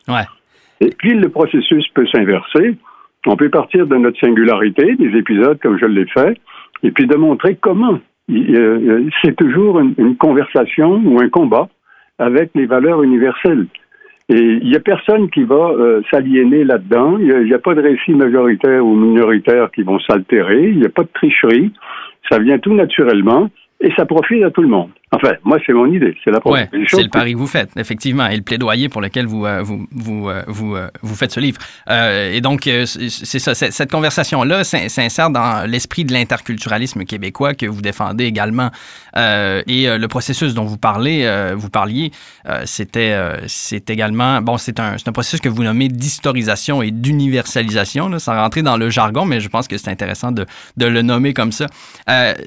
Et 0.81 0.89
puis 0.97 1.13
le 1.13 1.29
processus 1.29 1.87
peut 1.93 2.07
s'inverser. 2.07 2.75
On 3.27 3.35
peut 3.35 3.49
partir 3.49 3.85
de 3.85 3.95
notre 3.95 4.19
singularité, 4.19 4.95
des 4.95 5.15
épisodes 5.17 5.59
comme 5.61 5.77
je 5.79 5.85
l'ai 5.85 6.07
fait, 6.07 6.35
et 6.83 6.91
puis 6.91 7.05
de 7.05 7.15
montrer 7.15 7.55
comment. 7.55 7.99
C'est 8.27 9.35
toujours 9.35 9.79
une, 9.79 10.15
conversation 10.17 11.01
ou 11.05 11.19
un 11.19 11.29
combat 11.29 11.69
avec 12.17 12.51
les 12.55 12.65
valeurs 12.65 13.03
universelles. 13.03 13.67
Et 14.29 14.39
il 14.39 14.69
n'y 14.69 14.75
a 14.75 14.79
personne 14.79 15.29
qui 15.29 15.43
va 15.43 15.71
euh, 15.71 16.01
s'aliéner 16.09 16.63
là-dedans. 16.63 17.17
Il 17.19 17.43
n'y 17.43 17.53
a, 17.53 17.59
pas 17.59 17.75
de 17.75 17.81
récit 17.81 18.13
majoritaire 18.13 18.85
ou 18.85 18.95
minoritaire 18.95 19.69
qui 19.71 19.83
vont 19.83 19.99
s'altérer. 19.99 20.69
Il 20.69 20.79
n'y 20.79 20.85
a 20.85 20.89
pas 20.89 21.03
de 21.03 21.09
tricherie. 21.13 21.73
Ça 22.31 22.39
vient 22.39 22.57
tout 22.57 22.73
naturellement 22.73 23.49
et 23.81 23.91
ça 23.97 24.05
profite 24.05 24.43
à 24.43 24.51
tout 24.51 24.61
le 24.61 24.69
monde. 24.69 24.91
Enfin, 25.13 25.33
moi, 25.43 25.57
c'est 25.65 25.73
mon 25.73 25.91
idée. 25.91 26.15
C'est 26.23 26.31
la 26.31 26.39
ouais, 26.47 26.69
C'est 26.87 27.03
le 27.03 27.09
pari 27.09 27.33
que 27.33 27.37
vous 27.37 27.47
faites, 27.47 27.71
effectivement, 27.75 28.27
et 28.27 28.37
le 28.37 28.43
plaidoyer 28.43 28.87
pour 28.87 29.01
lequel 29.01 29.25
vous, 29.25 29.45
euh, 29.45 29.61
vous, 29.61 29.85
vous, 29.91 30.29
euh, 30.29 30.41
vous, 30.47 30.75
euh, 30.77 30.87
vous, 31.01 31.15
faites 31.15 31.33
ce 31.33 31.41
livre. 31.41 31.59
et 31.89 32.39
donc, 32.39 32.69
c'est 32.85 33.39
ça, 33.39 33.53
cette 33.53 33.91
conversation-là 33.91 34.63
s'insère 34.63 35.29
dans 35.29 35.69
l'esprit 35.69 36.05
de 36.05 36.13
l'interculturalisme 36.13 37.03
québécois 37.03 37.53
que 37.55 37.65
vous 37.65 37.81
défendez 37.81 38.23
également. 38.23 38.69
et 39.17 39.97
le 39.97 40.05
processus 40.07 40.53
dont 40.53 40.63
vous 40.63 40.77
parlez, 40.77 41.53
vous 41.57 41.69
parliez, 41.69 42.11
c'était 42.63 43.13
c'est 43.47 43.89
également, 43.89 44.41
bon, 44.41 44.57
c'est 44.57 44.79
un, 44.79 44.95
un 45.05 45.11
processus 45.11 45.41
que 45.41 45.49
vous 45.49 45.63
nommez 45.63 45.89
d'historisation 45.89 46.81
et 46.81 46.91
d'universalisation, 46.91 48.17
sans 48.17 48.35
rentrer 48.35 48.61
dans 48.61 48.77
le 48.77 48.89
jargon, 48.89 49.25
mais 49.25 49.41
je 49.41 49.49
pense 49.49 49.67
que 49.67 49.77
c'est 49.77 49.89
intéressant 49.89 50.31
de, 50.31 50.45
de, 50.77 50.85
le 50.85 51.01
nommer 51.01 51.33
comme 51.33 51.51
ça. 51.51 51.65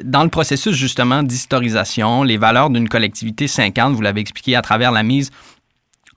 dans 0.02 0.22
le 0.22 0.30
processus, 0.30 0.74
justement, 0.74 1.22
d'historisation, 1.22 2.22
les 2.22 2.38
valeurs 2.38 2.53
d'une 2.70 2.88
collectivité 2.88 3.48
50, 3.48 3.94
vous 3.94 4.02
l'avez 4.02 4.20
expliqué, 4.20 4.56
à 4.56 4.62
travers 4.62 4.92
la 4.92 5.02
mise 5.02 5.30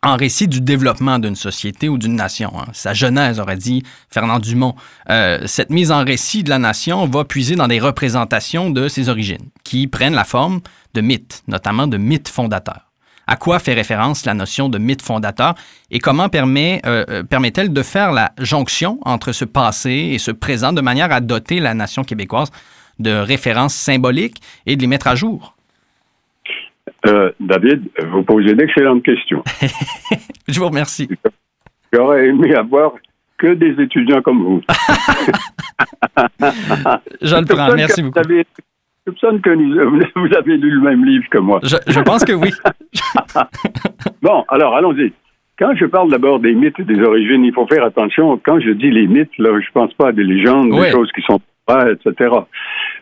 en 0.03 0.15
récit 0.15 0.47
du 0.47 0.61
développement 0.61 1.19
d'une 1.19 1.35
société 1.35 1.89
ou 1.89 1.97
d'une 1.97 2.15
nation. 2.15 2.51
Hein. 2.57 2.65
Sa 2.73 2.93
genèse, 2.93 3.39
aurait 3.39 3.57
dit 3.57 3.83
Fernand 4.09 4.39
Dumont. 4.39 4.75
Euh, 5.09 5.39
cette 5.45 5.69
mise 5.69 5.91
en 5.91 6.03
récit 6.03 6.43
de 6.43 6.49
la 6.49 6.59
nation 6.59 7.07
va 7.07 7.25
puiser 7.25 7.55
dans 7.55 7.67
des 7.67 7.79
représentations 7.79 8.69
de 8.69 8.87
ses 8.87 9.09
origines, 9.09 9.49
qui 9.63 9.87
prennent 9.87 10.13
la 10.13 10.23
forme 10.23 10.61
de 10.93 11.01
mythes, 11.01 11.43
notamment 11.47 11.87
de 11.87 11.97
mythes 11.97 12.29
fondateurs. 12.29 12.87
À 13.29 13.35
quoi 13.35 13.59
fait 13.59 13.73
référence 13.73 14.25
la 14.25 14.33
notion 14.33 14.69
de 14.69 14.77
mythe 14.77 15.01
fondateur 15.01 15.55
et 15.91 15.99
comment 15.99 16.29
permet, 16.29 16.81
euh, 16.85 17.03
euh, 17.09 17.23
permet-elle 17.23 17.73
de 17.73 17.83
faire 17.83 18.13
la 18.13 18.31
jonction 18.37 18.99
entre 19.03 19.33
ce 19.33 19.43
passé 19.43 20.11
et 20.13 20.17
ce 20.17 20.31
présent 20.31 20.71
de 20.71 20.79
manière 20.79 21.11
à 21.11 21.19
doter 21.19 21.59
la 21.59 21.73
nation 21.73 22.03
québécoise 22.03 22.51
de 22.99 23.11
références 23.11 23.75
symboliques 23.75 24.41
et 24.65 24.77
de 24.77 24.81
les 24.81 24.87
mettre 24.87 25.07
à 25.07 25.15
jour? 25.15 25.56
Euh, 27.05 27.31
David, 27.39 27.89
vous 28.11 28.23
posez 28.23 28.53
d'excellentes 28.53 29.03
questions. 29.03 29.43
Je 30.47 30.59
vous 30.59 30.67
remercie. 30.67 31.09
J'aurais 31.93 32.27
aimé 32.27 32.53
avoir 32.55 32.93
que 33.37 33.53
des 33.53 33.81
étudiants 33.81 34.21
comme 34.21 34.43
vous. 34.43 34.61
Je 37.21 37.35
le 37.35 37.45
prends, 37.45 37.75
merci 37.75 38.01
beaucoup. 38.01 38.19
Vous 38.27 38.43
je 39.07 39.11
soupçonne 39.13 39.39
que 39.39 39.51
vous 39.51 40.35
avez 40.35 40.57
lu 40.57 40.69
le 40.71 40.81
même 40.81 41.05
livre 41.05 41.23
que 41.29 41.37
moi. 41.37 41.61
Je, 41.63 42.01
pense 42.01 42.25
que 42.25 42.33
oui. 42.33 42.51
bon, 44.21 44.43
alors 44.49 44.75
allons-y. 44.75 45.13
Quand 45.57 45.73
je 45.75 45.85
parle 45.85 46.11
d'abord 46.11 46.41
des 46.41 46.53
mythes 46.53 46.77
et 46.79 46.83
des 46.83 46.99
origines, 47.01 47.45
il 47.45 47.53
faut 47.53 47.65
faire 47.67 47.85
attention. 47.85 48.37
Quand 48.45 48.59
je 48.59 48.71
dis 48.71 48.91
les 48.91 49.07
mythes, 49.07 49.37
là, 49.37 49.57
je 49.61 49.71
pense 49.71 49.93
pas 49.93 50.09
à 50.09 50.11
des 50.11 50.25
légendes, 50.25 50.71
des 50.71 50.91
choses 50.91 51.09
qui 51.13 51.21
sont 51.21 51.39
etc. 51.69 52.29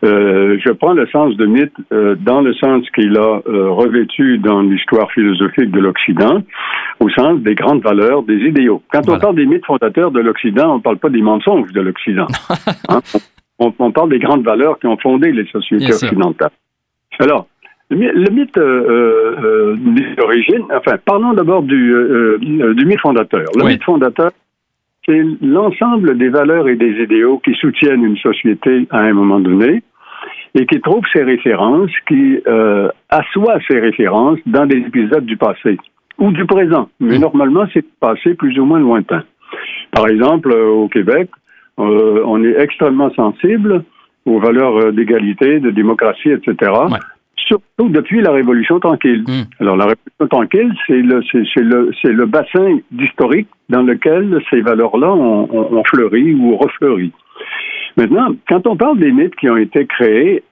Euh, 0.04 0.58
je 0.64 0.72
prends 0.72 0.94
le 0.94 1.08
sens 1.08 1.36
de 1.38 1.46
mythe 1.46 1.74
euh, 1.92 2.16
dans 2.16 2.42
le 2.42 2.54
sens 2.56 2.90
qu'il 2.92 3.18
a 3.18 3.42
euh, 3.48 3.70
revêtu 3.70 4.38
dans 4.38 4.62
l'histoire 4.62 5.12
philosophique 5.12 5.72
de 5.72 5.80
l'Occident, 5.80 6.42
au 7.00 7.10
sens 7.10 7.40
des 7.40 7.56
grandes 7.56 7.82
valeurs, 7.82 8.24
des 8.24 8.38
idéaux. 8.38 8.82
Quand 8.92 9.08
on 9.10 9.18
parle 9.18 9.36
des 9.36 9.46
mythes 9.46 9.66
fondateurs 9.66 10.12
de 10.12 10.20
l'Occident, 10.20 10.74
on 10.74 10.78
ne 10.78 10.82
parle 10.82 10.98
pas 10.98 11.10
des 11.10 11.22
mensonges 11.22 11.72
de 11.72 11.82
l'Occident. 11.82 12.28
Hein? 12.88 13.00
on, 13.58 13.74
on, 13.80 13.92
parle 13.92 14.10
des 14.10 14.20
grandes 14.20 14.44
valeurs 14.44 14.78
qui 14.80 14.86
ont 14.86 14.98
fondé 14.98 15.32
les 15.32 15.46
sociétés 15.48 15.92
occidentales. 15.92 16.52
Alors, 17.20 17.48
le 17.90 18.30
mythe 18.30 18.58
euh, 18.58 19.76
d'origine, 20.18 20.64
enfin, 20.74 20.98
parlons 21.04 21.34
d'abord 21.34 21.64
du, 21.64 21.94
du 22.40 22.86
mythe 22.86 23.00
fondateur. 23.00 23.46
Le 23.56 23.66
mythe 23.66 23.84
fondateur, 23.84 24.32
c'est 25.06 25.24
l'ensemble 25.42 26.18
des 26.18 26.30
valeurs 26.30 26.68
et 26.68 26.76
des 26.76 27.04
idéaux 27.04 27.40
qui 27.40 27.54
soutiennent 27.56 28.04
une 28.04 28.18
société 28.18 28.88
à 28.90 29.00
un 29.00 29.14
moment 29.14 29.40
donné 29.40 29.84
et 30.56 30.66
qui 30.66 30.80
trouvent 30.82 31.06
ses 31.14 31.24
références, 31.24 31.92
qui 32.08 32.40
euh, 32.48 32.88
assoient 33.10 33.60
ses 33.70 33.80
références 33.80 34.40
dans 34.46 34.66
des 34.66 34.78
épisodes 34.78 35.26
du 35.26 35.38
passé 35.38 35.78
ou 36.18 36.32
du 36.32 36.46
présent. 36.46 36.90
Mais 37.00 37.18
mmh. 37.18 37.22
normalement, 37.22 37.66
c'est 37.74 37.86
passé 38.00 38.36
plus 38.36 38.58
ou 38.58 38.66
moins 38.66 38.80
lointain. 38.80 39.24
Par 39.92 40.08
exemple, 40.08 40.52
euh, 40.52 40.70
au 40.70 40.88
Québec, 40.88 41.30
euh, 41.80 42.24
on 42.26 42.44
est 42.44 42.58
extrêmement 42.60 43.14
sensible 43.14 43.84
aux 44.26 44.40
valeurs 44.40 44.78
euh, 44.78 44.92
d'égalité, 44.92 45.60
de 45.60 45.72
démocratie, 45.72 46.30
etc 46.30 46.72
surtout 47.46 47.90
depuis 47.90 48.22
la 48.22 48.32
Révolution 48.32 48.80
tranquille. 48.80 49.24
Hmm. 49.28 49.44
Alors, 49.60 49.78
la 49.78 49.86
Révolution 49.86 50.28
tranquille, 50.30 50.74
c'est 50.88 51.02
le, 51.02 51.22
c'est, 51.32 51.62
le, 51.62 51.92
c'est 52.02 52.12
le 52.12 52.26
bassin 52.26 52.80
d'historique 52.92 53.48
dans 53.70 53.82
lequel 53.82 54.42
ces 54.50 54.62
valeurs-là 54.62 55.12
ont, 55.12 55.78
ont, 55.78 55.84
fleuri 55.86 56.34
ou 56.34 56.58
refleuri. 56.58 57.12
Maintenant, 57.98 58.36
quand 58.48 58.68
on 58.68 58.76
parle 58.76 59.00
des 59.00 59.12
mythes 59.12 59.36
qui 59.36 59.50
ont 59.50 59.58
été 59.58 59.86
créés 59.86 60.44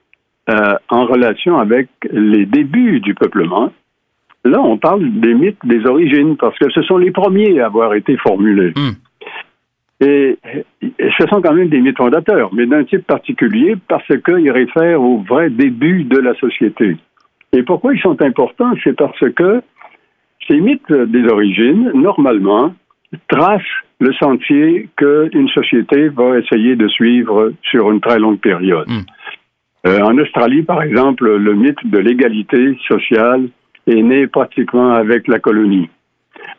euh, 0.50 0.74
en 0.88 1.06
relation 1.06 1.58
avec 1.58 1.88
les 2.10 2.46
débuts 2.46 3.00
du 3.00 3.14
peuplement, 3.14 3.72
là, 4.44 4.60
on 4.60 4.78
parle 4.78 5.20
des 5.20 5.34
mythes 5.34 5.64
des 5.64 5.86
origines, 5.86 6.36
parce 6.36 6.58
que 6.58 6.70
ce 6.70 6.82
sont 6.82 6.98
les 6.98 7.10
premiers 7.10 7.60
à 7.60 7.66
avoir 7.66 7.94
été 7.94 8.16
formulés. 8.16 8.72
Hmm. 8.76 8.92
Et, 10.04 10.38
ce 11.18 11.26
sont 11.28 11.40
quand 11.40 11.54
même 11.54 11.68
des 11.68 11.80
mythes 11.80 11.96
fondateurs, 11.96 12.52
mais 12.52 12.66
d'un 12.66 12.84
type 12.84 13.06
particulier 13.06 13.76
parce 13.88 14.06
qu'ils 14.24 14.50
réfèrent 14.50 15.00
au 15.00 15.18
vrai 15.18 15.50
début 15.50 16.04
de 16.04 16.18
la 16.18 16.34
société. 16.34 16.96
Et 17.52 17.62
pourquoi 17.62 17.94
ils 17.94 18.00
sont 18.00 18.20
importants? 18.20 18.72
C'est 18.82 18.96
parce 18.96 19.18
que 19.36 19.62
ces 20.48 20.60
mythes 20.60 20.92
des 20.92 21.24
origines, 21.28 21.90
normalement, 21.94 22.74
tracent 23.28 23.62
le 24.00 24.12
sentier 24.14 24.88
qu'une 24.96 25.48
société 25.48 26.08
va 26.08 26.38
essayer 26.38 26.76
de 26.76 26.88
suivre 26.88 27.52
sur 27.62 27.90
une 27.90 28.00
très 28.00 28.18
longue 28.18 28.40
période. 28.40 28.88
Mm. 28.88 29.00
Euh, 29.86 30.00
en 30.00 30.18
Australie, 30.18 30.62
par 30.62 30.82
exemple, 30.82 31.36
le 31.36 31.54
mythe 31.54 31.84
de 31.84 31.98
l'égalité 31.98 32.76
sociale 32.88 33.48
est 33.86 34.02
né 34.02 34.26
pratiquement 34.26 34.92
avec 34.92 35.28
la 35.28 35.38
colonie. 35.38 35.88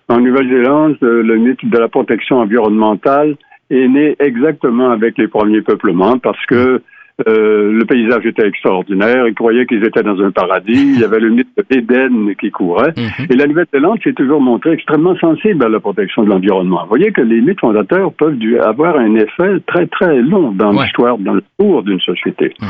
En 0.09 0.19
Nouvelle-Zélande, 0.19 0.97
euh, 1.03 1.23
le 1.23 1.37
mythe 1.37 1.65
de 1.67 1.77
la 1.77 1.87
protection 1.87 2.37
environnementale 2.39 3.35
est 3.71 3.87
né 3.87 4.15
exactement 4.19 4.91
avec 4.91 5.17
les 5.17 5.27
premiers 5.27 5.61
peuplements 5.61 6.17
parce 6.19 6.43
que 6.45 6.81
euh, 7.27 7.71
le 7.71 7.85
paysage 7.85 8.25
était 8.25 8.45
extraordinaire. 8.45 9.25
Ils 9.27 9.33
croyaient 9.33 9.65
qu'ils 9.65 9.83
étaient 9.85 10.03
dans 10.03 10.19
un 10.21 10.31
paradis. 10.31 10.73
Il 10.95 10.99
y 10.99 11.03
avait 11.05 11.21
le 11.21 11.29
mythe 11.29 11.47
d'Éden 11.71 12.33
qui 12.39 12.51
courait. 12.51 12.93
Mhm. 12.97 13.27
Et 13.31 13.35
la 13.35 13.47
Nouvelle-Zélande 13.47 13.99
s'est 14.03 14.13
toujours 14.13 14.41
montrée 14.41 14.71
extrêmement 14.73 15.15
sensible 15.15 15.63
à 15.63 15.69
la 15.69 15.79
protection 15.79 16.23
de 16.23 16.29
l'environnement. 16.29 16.81
Vous 16.83 16.89
voyez 16.89 17.11
que 17.13 17.21
les 17.21 17.39
mythes 17.41 17.61
fondateurs 17.61 18.11
peuvent 18.13 18.35
du- 18.37 18.59
avoir 18.59 18.97
un 18.97 19.15
effet 19.15 19.59
très, 19.65 19.87
très 19.87 20.21
long 20.21 20.51
dans 20.51 20.75
Ouais. 20.75 20.83
l'histoire, 20.83 21.17
dans 21.17 21.33
le 21.35 21.43
cours 21.57 21.83
d'une 21.83 22.01
société. 22.01 22.53
Mhm. 22.61 22.67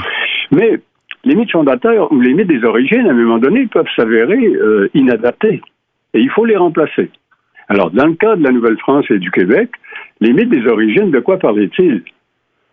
Mais 0.51 0.79
les 1.25 1.35
mythes 1.35 1.51
fondateurs 1.51 2.11
ou 2.11 2.21
les 2.21 2.33
mythes 2.35 2.47
des 2.47 2.63
origines, 2.63 3.07
à 3.07 3.11
un 3.11 3.13
moment 3.15 3.39
donné, 3.39 3.65
peuvent 3.65 3.89
s'avérer 3.95 4.45
euh, 4.55 4.87
inadaptés. 4.93 5.59
Et 6.15 6.21
il 6.21 6.29
faut 6.31 6.45
les 6.45 6.55
remplacer. 6.57 7.11
Alors, 7.67 7.91
dans 7.91 8.07
le 8.07 8.13
cas 8.13 8.35
de 8.35 8.43
la 8.43 8.51
Nouvelle-France 8.51 9.05
et 9.09 9.19
du 9.19 9.31
Québec, 9.31 9.69
les 10.21 10.33
mythes 10.33 10.49
des 10.49 10.65
origines, 10.67 11.11
de 11.11 11.19
quoi 11.19 11.37
parlaient-ils? 11.37 12.03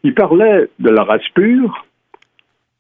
Ils 0.04 0.14
parlaient 0.14 0.68
de 0.78 0.90
la 0.90 1.02
race 1.02 1.28
pure, 1.34 1.84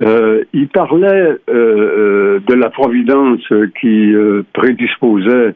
euh, 0.02 0.44
ils 0.52 0.68
parlaient 0.68 1.36
euh, 1.38 1.38
euh, 1.48 2.40
de 2.46 2.54
la 2.54 2.70
providence 2.70 3.46
qui 3.80 4.14
euh, 4.14 4.42
prédisposait, 4.52 5.54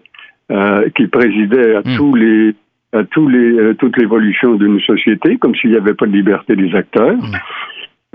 euh, 0.52 0.88
qui 0.96 1.06
présidait 1.08 1.76
à 1.76 1.80
Mm. 1.80 1.96
tous 1.96 2.14
les 2.14 2.54
à 2.92 3.04
tous 3.04 3.28
les 3.28 3.58
euh, 3.58 3.74
toute 3.74 3.96
l'évolution 3.96 4.54
d'une 4.54 4.80
société, 4.80 5.36
comme 5.38 5.54
s'il 5.56 5.70
n'y 5.70 5.76
avait 5.76 5.94
pas 5.94 6.06
de 6.06 6.12
liberté 6.12 6.54
des 6.54 6.74
acteurs. 6.74 7.18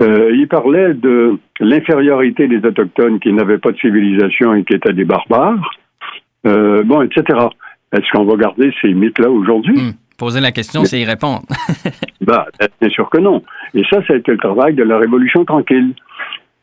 Euh, 0.00 0.30
il 0.34 0.48
parlait 0.48 0.94
de 0.94 1.38
l'infériorité 1.60 2.48
des 2.48 2.66
autochtones 2.66 3.20
qui 3.20 3.32
n'avaient 3.32 3.58
pas 3.58 3.72
de 3.72 3.76
civilisation 3.78 4.54
et 4.54 4.64
qui 4.64 4.74
étaient 4.74 4.94
des 4.94 5.04
barbares. 5.04 5.70
Euh, 6.46 6.82
bon, 6.84 7.02
etc. 7.02 7.22
Est-ce 7.92 8.10
qu'on 8.12 8.24
va 8.24 8.36
garder 8.36 8.72
ces 8.80 8.92
mythes-là 8.94 9.30
aujourd'hui? 9.30 9.74
Hmm. 9.76 9.92
Poser 10.18 10.40
la 10.40 10.52
question, 10.52 10.84
c'est 10.84 11.00
y 11.00 11.04
répondre. 11.04 11.42
Bah, 12.20 12.46
bien 12.80 12.88
sûr 12.88 13.10
que 13.10 13.18
non. 13.18 13.42
Et 13.74 13.82
ça, 13.90 14.00
ça 14.06 14.14
a 14.14 14.16
été 14.16 14.30
le 14.30 14.38
travail 14.38 14.74
de 14.74 14.84
la 14.84 14.96
Révolution 14.96 15.44
tranquille. 15.44 15.92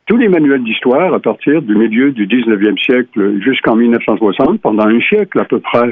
Tous 0.05 0.15
les 0.15 0.29
manuels 0.29 0.63
d'histoire, 0.63 1.13
à 1.13 1.19
partir 1.19 1.61
du 1.61 1.75
milieu 1.75 2.11
du 2.13 2.25
19e 2.27 2.77
siècle 2.81 3.41
jusqu'en 3.43 3.75
1960, 3.75 4.61
pendant 4.61 4.87
un 4.87 5.01
siècle 5.01 5.37
à 5.37 5.43
peu 5.43 5.59
près, 5.59 5.91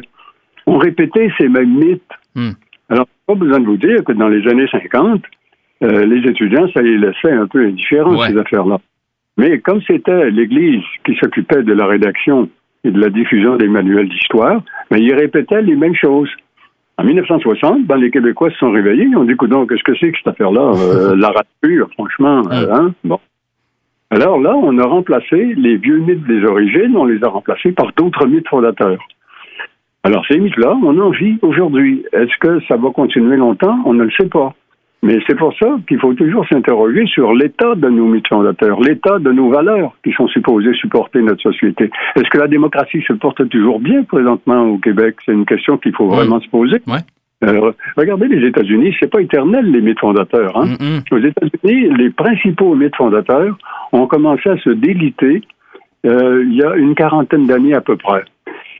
ont 0.67 0.77
répété 0.77 1.29
ces 1.37 1.49
mêmes 1.49 1.77
mythes. 1.77 2.01
Hmm. 2.33 2.51
Alors, 2.87 3.07
pas 3.27 3.35
besoin 3.35 3.59
de 3.59 3.65
vous 3.65 3.75
dire 3.75 4.03
que 4.05 4.13
dans 4.13 4.29
les 4.29 4.47
années 4.49 4.67
50, 4.71 5.21
euh, 5.83 6.05
les 6.05 6.29
étudiants, 6.29 6.69
ça 6.73 6.81
les 6.81 6.97
laissait 6.97 7.33
un 7.33 7.45
peu 7.47 7.65
indifférents, 7.65 8.15
Ouais. 8.17 8.29
ces 8.29 8.37
affaires-là. 8.37 8.77
Mais 9.37 9.59
comme 9.59 9.81
c'était 9.85 10.31
l'Église 10.31 10.81
qui 11.05 11.13
s'occupait 11.17 11.63
de 11.63 11.73
la 11.73 11.85
rédaction 11.87 12.49
et 12.83 12.91
de 12.91 12.99
la 12.99 13.09
diffusion 13.09 13.55
des 13.55 13.67
manuels 13.67 14.09
d'histoire, 14.09 14.61
ben, 14.89 14.97
ils 14.97 15.13
répétaient 15.13 15.61
les 15.61 15.75
mêmes 15.75 15.95
choses. 15.95 16.29
En 16.97 17.03
1960, 17.03 17.85
ben, 17.85 17.97
les 17.97 18.09
Québécois 18.09 18.49
se 18.51 18.57
sont 18.57 18.71
réveillés. 18.71 19.05
Ils 19.05 19.17
ont 19.17 19.23
dit, 19.23 19.35
donc, 19.49 19.69
qu'est-ce 19.69 19.83
que 19.83 19.95
c'est 19.99 20.11
que 20.11 20.17
cette 20.17 20.27
affaire-là? 20.27 20.71
Euh, 20.75 21.15
la 21.17 21.29
race 21.29 21.45
pure, 21.61 21.89
franchement. 21.93 22.41
euh, 22.51 22.73
hein? 22.73 22.93
Bon. 23.03 23.19
Alors 24.09 24.39
là, 24.39 24.55
on 24.55 24.77
a 24.79 24.85
remplacé 24.85 25.53
les 25.57 25.75
vieux 25.75 25.97
mythes 25.97 26.25
des 26.25 26.43
origines, 26.45 26.95
on 26.95 27.05
les 27.05 27.21
a 27.23 27.27
remplacés 27.27 27.73
par 27.73 27.91
d'autres 27.97 28.25
mythes 28.25 28.47
fondateurs. 28.47 29.05
Alors 30.03 30.25
ces 30.27 30.39
mythes-là, 30.39 30.77
on 30.81 30.97
en 30.99 31.09
vit 31.09 31.37
aujourd'hui. 31.41 32.05
Est-ce 32.13 32.37
que 32.39 32.61
ça 32.67 32.77
va 32.77 32.89
continuer 32.91 33.35
longtemps? 33.35 33.77
On 33.85 33.93
ne 33.93 34.03
le 34.05 34.11
sait 34.11 34.29
pas. 34.29 34.53
Mais 35.03 35.19
c'est 35.27 35.35
pour 35.35 35.53
ça 35.57 35.77
qu'il 35.87 35.99
faut 35.99 36.13
toujours 36.13 36.47
s'interroger 36.47 37.05
sur 37.05 37.33
l'état 37.33 37.75
de 37.75 37.87
nos 37.87 38.07
mythes 38.07 38.27
fondateurs, 38.27 38.79
l'état 38.81 39.19
de 39.19 39.31
nos 39.31 39.49
valeurs 39.49 39.95
qui 40.03 40.11
sont 40.13 40.27
supposées 40.27 40.73
supporter 40.73 41.21
notre 41.21 41.41
société. 41.41 41.91
Est-ce 42.15 42.29
que 42.29 42.39
la 42.39 42.47
démocratie 42.47 43.03
se 43.07 43.13
porte 43.13 43.47
toujours 43.49 43.79
bien 43.79 44.03
présentement 44.03 44.63
au 44.63 44.77
Québec? 44.79 45.17
C'est 45.25 45.33
une 45.33 45.45
question 45.45 45.77
qu'il 45.77 45.93
faut 45.93 46.07
vraiment 46.07 46.39
se 46.41 46.49
poser. 46.49 46.81
Ouais. 46.87 46.99
Euh, 47.43 47.71
regardez 47.95 48.27
les 48.27 48.47
États-Unis, 48.47 48.95
c'est 48.99 49.11
pas 49.11 49.21
éternel 49.21 49.71
les 49.71 49.81
mythes 49.81 49.99
fondateurs. 49.99 50.57
Hein? 50.57 50.75
Hmm. 50.79 51.15
Aux 51.15 51.19
États-Unis, 51.19 51.95
les 51.95 52.09
principaux 52.09 52.73
mythes 52.73 52.95
fondateurs 52.95 53.55
ont 53.91 54.07
commencé 54.07 54.49
à 54.49 54.57
se 54.57 54.71
déliter 54.71 55.41
euh, 56.05 56.43
il 56.43 56.55
y 56.55 56.63
a 56.63 56.75
une 56.75 56.95
quarantaine 56.95 57.45
d'années 57.45 57.75
à 57.75 57.81
peu 57.81 57.97
près. 57.97 58.23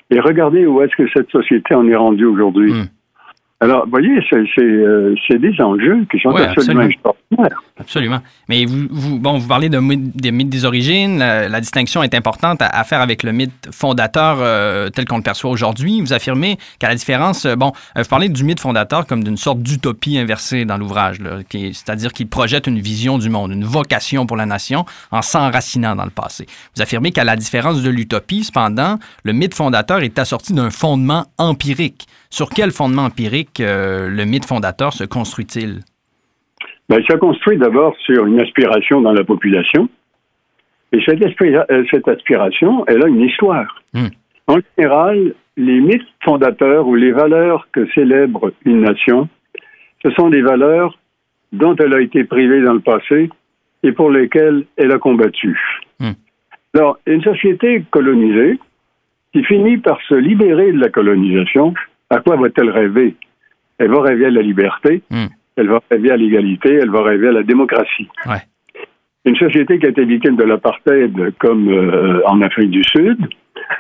Et 0.10 0.20
regardez 0.20 0.66
où 0.66 0.82
est-ce 0.82 0.96
que 0.96 1.08
cette 1.14 1.30
société 1.30 1.76
en 1.76 1.88
est 1.88 1.96
rendue 1.96 2.26
aujourd'hui. 2.26 2.72
Mm. 2.72 2.86
Alors, 3.60 3.86
vous 3.86 3.90
voyez, 3.90 4.20
c'est 4.30 4.44
c'est, 4.54 4.62
euh, 4.62 5.16
c'est 5.28 5.40
des 5.40 5.60
enjeux 5.60 6.06
qui 6.12 6.20
sont 6.20 6.30
Ouais, 6.30 6.44
absolument 6.44 6.84
absolument. 6.84 6.84
extraordinaires. 6.84 7.64
Absolument. 7.80 8.20
Mais 8.50 8.66
vous, 8.66 8.86
vous, 8.92 9.18
bon, 9.20 9.40
vous 9.40 9.48
parlez 9.48 9.68
de 9.70 9.80
mythe- 9.80 10.16
des 10.16 10.32
mythes 10.32 10.50
des 10.50 10.64
origines. 10.64 11.18
La, 11.18 11.50
la 11.50 11.60
distinction 11.60 12.04
est 12.04 12.14
importante 12.14 12.62
à, 12.62 12.68
à 12.68 12.84
faire 12.84 13.02
avec 13.02 13.24
le 13.24 13.32
mythe 13.32 13.70
fondateur 13.72 14.38
euh, 14.42 14.90
tel 14.90 15.06
qu'on 15.06 15.18
le 15.18 15.24
perçoit 15.24 15.50
aujourd'hui. 15.50 16.02
Vous 16.02 16.14
affirmez 16.14 16.60
qu'à 16.78 16.88
la 16.90 16.94
différence, 16.94 17.46
euh, 17.46 17.56
bon, 17.56 17.72
vous 17.96 18.04
parlez 18.08 18.30
du 18.30 18.44
mythe 18.44 18.60
fondateur 18.60 19.08
comme 19.08 19.24
d'une 19.24 19.38
sorte 19.38 19.60
d'utopie 19.64 20.20
inversée 20.20 20.64
dans 20.66 20.78
l'ouvrage, 20.78 21.20
là, 21.20 21.40
qui 21.50 21.66
est- 21.68 21.74
c'est-à-dire 21.74 22.14
qu'il 22.14 22.28
projette 22.28 22.68
une 22.68 22.80
vision 22.80 23.18
du 23.18 23.30
monde, 23.32 23.52
une 23.54 23.66
vocation 23.66 24.28
pour 24.28 24.38
la 24.38 24.46
nation 24.46 24.86
en 25.10 25.24
s'enracinant 25.24 25.96
dans 25.96 26.06
le 26.06 26.12
passé. 26.12 26.46
Vous 26.76 26.82
affirmez 26.84 27.12
qu'à 27.12 27.24
la 27.24 27.36
différence 27.36 27.82
de 27.82 27.90
l'utopie, 27.90 28.44
cependant, 28.44 29.00
le 29.24 29.34
mythe 29.34 29.56
fondateur 29.56 30.02
est 30.04 30.20
assorti 30.20 30.54
d'un 30.54 30.70
fondement 30.70 31.26
empirique. 31.40 32.06
Sur 32.30 32.50
quel 32.50 32.72
fondement 32.72 33.06
empirique 33.06 33.60
euh, 33.60 34.10
le 34.10 34.26
mythe 34.26 34.46
fondateur 34.46 34.94
se 34.94 35.04
construit-il? 35.04 35.82
Ben, 36.90 37.02
ça 37.10 37.18
construit 37.18 37.58
d'abord 37.58 37.96
sur 38.06 38.26
une 38.26 38.40
aspiration 38.40 39.02
dans 39.02 39.12
la 39.12 39.24
population. 39.24 39.90
Et 40.94 41.00
cette, 41.06 41.22
euh, 41.22 41.84
cette 41.92 42.08
aspiration, 42.08 42.86
elle 42.88 43.04
a 43.04 43.08
une 43.08 43.22
histoire. 43.22 43.82
Mm. 43.94 44.08
En 44.48 44.58
général, 44.78 45.34
les 45.58 45.82
mythes 45.82 46.08
fondateurs 46.24 46.88
ou 46.88 46.96
les 46.96 47.12
valeurs 47.12 47.68
que 47.74 47.88
célèbre 47.92 48.54
une 48.64 48.82
nation, 48.82 49.28
ce 50.04 50.12
sont 50.12 50.30
des 50.30 50.42
valeurs 50.42 50.98
dont 51.52 51.76
elle 51.76 51.94
a 51.94 52.02
été 52.02 52.24
privée 52.24 52.62
dans 52.62 52.74
le 52.74 52.80
passé 52.80 53.30
et 53.84 53.92
pour 53.92 54.12
lesquelles 54.12 54.66
elle 54.78 54.92
a 54.92 54.98
combattu. 54.98 55.60
Mm. 56.00 56.12
Alors, 56.74 57.00
une 57.06 57.24
société 57.24 57.84
colonisée 57.92 58.60
qui 59.34 59.44
finit 59.44 59.78
par 59.78 60.00
se 60.08 60.16
libérer 60.16 60.72
de 60.72 60.80
la 60.80 60.90
colonisation, 60.90 61.74
à 62.10 62.20
quoi 62.20 62.36
va-t-elle 62.38 62.70
rêver? 62.70 63.16
Elle 63.80 63.90
va 63.92 64.02
rêver 64.02 64.26
à 64.26 64.30
la 64.32 64.42
liberté, 64.42 65.02
Mm. 65.12 65.26
elle 65.58 65.68
va 65.68 65.80
rêver 65.92 66.12
à 66.12 66.18
l'égalité, 66.18 66.74
elle 66.82 66.90
va 66.90 67.04
rêver 67.04 67.28
à 67.28 67.32
la 67.32 67.44
démocratie. 67.44 68.08
Ouais. 68.26 68.42
Une 69.26 69.36
société 69.36 69.78
qui 69.78 69.86
a 69.86 69.90
été 69.90 70.06
victime 70.06 70.36
de 70.38 70.44
l'apartheid, 70.44 71.34
comme 71.40 71.68
euh, 71.70 72.22
en 72.26 72.42
Afrique 72.42 72.72
du 72.72 72.84
Sud, 72.84 73.18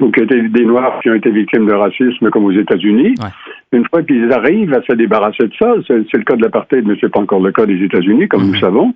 ou 0.02 0.12
qui 0.12 0.20
a 0.20 0.24
été 0.24 0.42
des 0.50 0.66
Noirs 0.66 1.00
qui 1.02 1.10
ont 1.10 1.14
été 1.14 1.32
victimes 1.32 1.66
de 1.66 1.74
racisme, 1.74 2.30
comme 2.30 2.44
aux 2.46 2.52
États-Unis, 2.52 3.14
Ouais. 3.20 3.30
une 3.72 3.86
fois 3.88 4.04
qu'ils 4.04 4.32
arrivent 4.34 4.74
à 4.74 4.82
se 4.82 4.94
débarrasser 4.94 5.48
de 5.48 5.54
ça, 5.58 5.74
c'est 5.88 6.18
le 6.18 6.24
cas 6.24 6.36
de 6.36 6.42
l'apartheid, 6.44 6.86
mais 6.86 6.96
c'est 7.00 7.12
pas 7.12 7.22
encore 7.22 7.42
le 7.42 7.52
cas 7.52 7.66
des 7.66 7.82
États-Unis, 7.82 8.28
comme 8.28 8.44
Mhm. 8.44 8.48
nous 8.52 8.60
savons. 8.60 8.94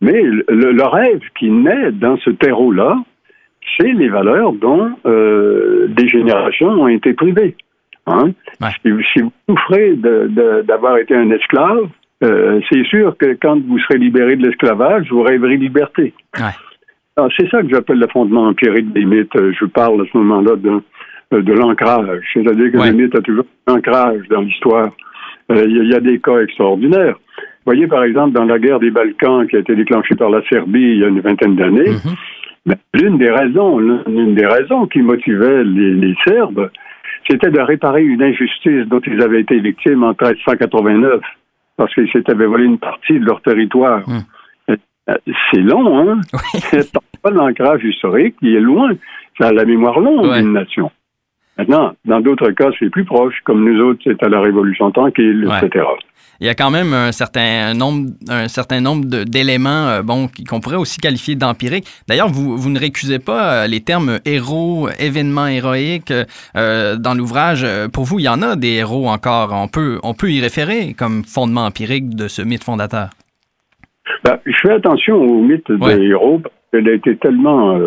Mais 0.00 0.22
le, 0.22 0.44
le 0.48 0.84
rêve 0.84 1.20
qui 1.38 1.50
naît 1.50 1.92
dans 1.92 2.16
ce 2.18 2.30
terreau-là, 2.30 2.96
c'est 3.78 3.92
les 3.92 4.08
valeurs 4.08 4.52
dont 4.54 4.90
euh, 5.06 5.86
des 5.88 6.08
générations 6.08 6.68
ont 6.68 6.88
été 6.88 7.12
privées. 7.12 7.54
Hein? 8.06 8.30
Ouais. 8.60 8.68
Si, 8.84 8.90
si 9.12 9.20
vous 9.22 9.32
souffrez 9.48 9.94
de- 9.94 10.28
de- 10.28 10.62
d'avoir 10.62 10.98
été 10.98 11.14
un 11.14 11.30
esclave, 11.30 11.88
euh, 12.24 12.60
c'est 12.70 12.84
sûr 12.84 13.16
que 13.16 13.36
quand 13.40 13.60
vous 13.66 13.78
serez 13.80 13.98
libéré 13.98 14.36
de 14.36 14.46
l'esclavage, 14.46 15.06
vous 15.10 15.22
rêverez 15.22 15.56
liberté. 15.56 16.12
Ouais. 16.38 16.46
Alors, 17.16 17.30
C'est 17.36 17.48
ça 17.50 17.62
que 17.62 17.68
j'appelle 17.68 17.98
le 17.98 18.08
fondement 18.08 18.46
empirique 18.48 18.92
des 18.92 19.04
mythes. 19.04 19.30
Je 19.36 19.64
parle 19.66 20.00
à 20.02 20.04
ce 20.10 20.16
moment-là 20.18 20.56
de, 20.56 21.40
de 21.40 21.52
l'ancrage. 21.52 22.22
C'est-à-dire 22.32 22.72
que 22.72 22.78
Ouais. 22.78 22.90
le 22.90 22.96
mythe 22.96 23.14
a 23.14 23.20
toujours 23.20 23.44
un 23.66 23.74
ancrage 23.74 24.26
dans 24.30 24.40
l'histoire. 24.40 24.90
Euh, 25.50 25.64
Il 25.66 25.76
y, 25.76 25.80
a- 25.80 25.82
il 25.82 25.90
y 25.90 25.94
a 25.94 26.00
des 26.00 26.18
cas 26.20 26.38
extraordinaires. 26.40 27.16
Vous 27.64 27.66
voyez, 27.72 27.86
par 27.86 28.02
exemple, 28.04 28.32
dans 28.32 28.44
la 28.44 28.58
guerre 28.58 28.80
des 28.80 28.90
Balkans 28.90 29.46
qui 29.46 29.56
a 29.56 29.60
été 29.60 29.74
déclenchée 29.76 30.14
par 30.16 30.30
la 30.30 30.42
Serbie 30.48 30.80
il 30.82 30.98
y 30.98 31.04
a 31.04 31.08
une 31.08 31.20
vingtaine 31.20 31.54
d'années, 31.56 31.90
Mhm. 31.90 32.14
ben, 32.66 32.76
l'une 32.94 33.18
des 33.18 33.30
raisons, 33.30 33.78
l'une 33.78 34.34
des 34.34 34.46
raisons 34.46 34.86
qui 34.86 35.00
motivait 35.00 35.62
les, 35.64 35.92
les 35.94 36.14
Serbes, 36.26 36.70
c'était 37.28 37.50
de 37.50 37.60
réparer 37.60 38.02
une 38.04 38.22
injustice 38.22 38.86
dont 38.86 39.00
ils 39.06 39.22
avaient 39.22 39.40
été 39.40 39.58
victimes 39.60 40.02
en 40.04 40.10
1389. 40.10 41.20
parce 41.76 41.92
qu'ils 41.94 42.10
s'étaient 42.10 42.34
volé 42.34 42.64
une 42.64 42.78
partie 42.78 43.18
de 43.18 43.24
leur 43.24 43.40
territoire. 43.42 44.02
Hmm. 44.08 44.20
Euh, 44.70 45.16
C'est 45.50 45.60
long, 45.60 46.10
hein? 46.10 46.20
C'est 46.70 46.90
pas 47.22 47.30
l'ancrage 47.30 47.82
historique, 47.84 48.36
il 48.42 48.56
est 48.56 48.60
loin. 48.60 48.90
Ça 49.38 49.48
a 49.48 49.52
la 49.52 49.64
mémoire 49.64 49.98
longue 50.00 50.26
Ouais. 50.26 50.42
d'une 50.42 50.52
nation. 50.52 50.90
Maintenant, 51.58 51.92
dans 52.06 52.20
d'autres 52.20 52.50
cas, 52.52 52.70
c'est 52.78 52.90
plus 52.90 53.04
proche, 53.04 53.34
comme 53.44 53.64
nous 53.64 53.80
autres, 53.84 54.00
c'est 54.04 54.22
à 54.22 54.28
la 54.28 54.40
Révolution 54.40 54.90
tranquille, 54.90 55.46
Ouais. 55.46 55.58
etc. 55.66 55.84
Il 56.40 56.46
y 56.46 56.48
a 56.48 56.54
quand 56.54 56.70
même 56.70 56.92
un 56.92 57.12
certain 57.12 57.72
nombre, 57.74 58.10
un 58.28 58.48
certain 58.48 58.80
nombre 58.80 59.04
d'éléments 59.04 59.86
euh, 59.88 60.02
bon, 60.02 60.28
qu'on 60.48 60.58
pourrait 60.60 60.76
aussi 60.76 60.98
qualifier 60.98 61.36
d'empiriques. 61.36 61.86
D'ailleurs, 62.08 62.28
vous, 62.28 62.56
vous 62.56 62.68
ne 62.70 62.80
récusez 62.80 63.20
pas 63.20 63.52
euh, 63.64 63.66
les 63.68 63.80
termes 63.80 64.18
héros, 64.24 64.88
événements 64.98 65.46
héroïques 65.46 66.12
euh, 66.56 66.96
dans 66.96 67.14
l'ouvrage. 67.14 67.64
Pour 67.92 68.04
vous, 68.04 68.18
il 68.18 68.24
y 68.24 68.28
en 68.28 68.42
a 68.42 68.56
des 68.56 68.72
héros 68.78 69.08
encore. 69.08 69.50
On 69.52 69.68
peut, 69.68 70.00
on 70.02 70.14
peut 70.14 70.30
y 70.32 70.40
référer 70.40 70.94
comme 70.94 71.22
fondement 71.22 71.66
empirique 71.66 72.16
de 72.16 72.26
ce 72.26 72.42
mythe 72.42 72.64
fondateur. 72.64 73.10
Ben, 74.24 74.38
je 74.44 74.56
fais 74.62 74.72
attention 74.72 75.14
au 75.16 75.42
mythe 75.42 75.68
Ouais. 75.68 75.96
des 75.96 76.06
héros, 76.06 76.40
parce 76.40 76.54
qu'il 76.82 76.88
a 76.90 76.94
été 76.94 77.16
tellement 77.18 77.78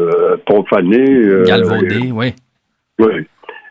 profané. 0.45 1.43
Galvaudé, 1.45 2.12
oui. 2.13 2.34
Oui. 2.99 3.25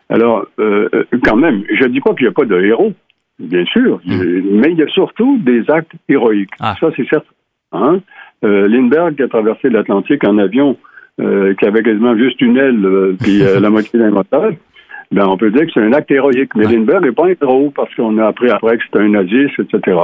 Alors, 0.09 0.45
euh, 0.59 0.87
quand 1.23 1.35
même, 1.35 1.63
je 1.73 1.85
dis 1.85 1.99
pas 2.01 2.13
qu'il 2.13 2.23
n'y 2.25 2.29
a 2.29 2.33
pas 2.33 2.45
de 2.45 2.59
héros, 2.61 2.93
bien 3.39 3.65
sûr, 3.65 3.99
euh, 4.09 4.41
mais 4.51 4.71
il 4.71 4.77
y 4.77 4.83
a 4.83 4.87
surtout 4.87 5.37
des 5.43 5.63
actes 5.69 5.91
héroïques. 6.07 6.51
Hmm. 6.59 6.65
Ah. 6.65 6.75
Ça, 6.79 6.89
c'est 6.95 7.07
certain. 7.09 7.27
Hein? 7.71 7.99
Euh, 8.43 8.67
Lindbergh 8.67 9.15
qui 9.15 9.23
a 9.23 9.27
traversé 9.27 9.69
l'Atlantique 9.69 10.23
en 10.27 10.37
avion, 10.37 10.77
euh, 11.19 11.53
qui 11.55 11.65
avait 11.65 11.81
quasiment 11.83 12.15
juste 12.17 12.39
une 12.41 12.57
aile, 12.57 12.85
euh, 12.85 13.15
puis 13.19 13.41
euh, 13.41 13.59
la 13.59 13.69
moitié 13.69 13.97
d'un 13.99 14.11
moteur, 14.11 14.51
ben, 15.11 15.25
on 15.27 15.37
peut 15.37 15.49
dire 15.51 15.65
que 15.65 15.71
c'est 15.73 15.81
un 15.81 15.93
acte 15.93 16.11
héroïque. 16.11 16.53
Mais 16.55 16.65
Ouais. 16.67 16.73
Lindbergh 16.73 17.05
n'est 17.05 17.11
pas 17.11 17.25
un 17.27 17.33
héros, 17.41 17.71
parce 17.75 17.93
qu'on 17.95 18.17
a 18.19 18.27
appris 18.27 18.49
après 18.49 18.77
que 18.77 18.83
c'était 18.85 18.99
un 18.99 19.09
naziste, 19.09 19.59
etc. 19.59 19.97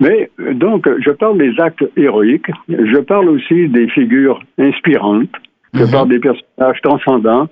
Mais, 0.00 0.30
donc, 0.52 0.88
je 1.04 1.10
parle 1.10 1.38
des 1.38 1.58
actes 1.60 1.84
héroïques. 1.96 2.50
Je 2.68 2.98
parle 3.00 3.28
aussi 3.30 3.68
des 3.68 3.88
figures 3.88 4.40
inspirantes. 4.58 5.34
Je 5.74 5.82
Mhm. 5.84 5.90
parle 5.90 6.08
des 6.08 6.18
personnages 6.20 6.80
transcendants 6.82 7.48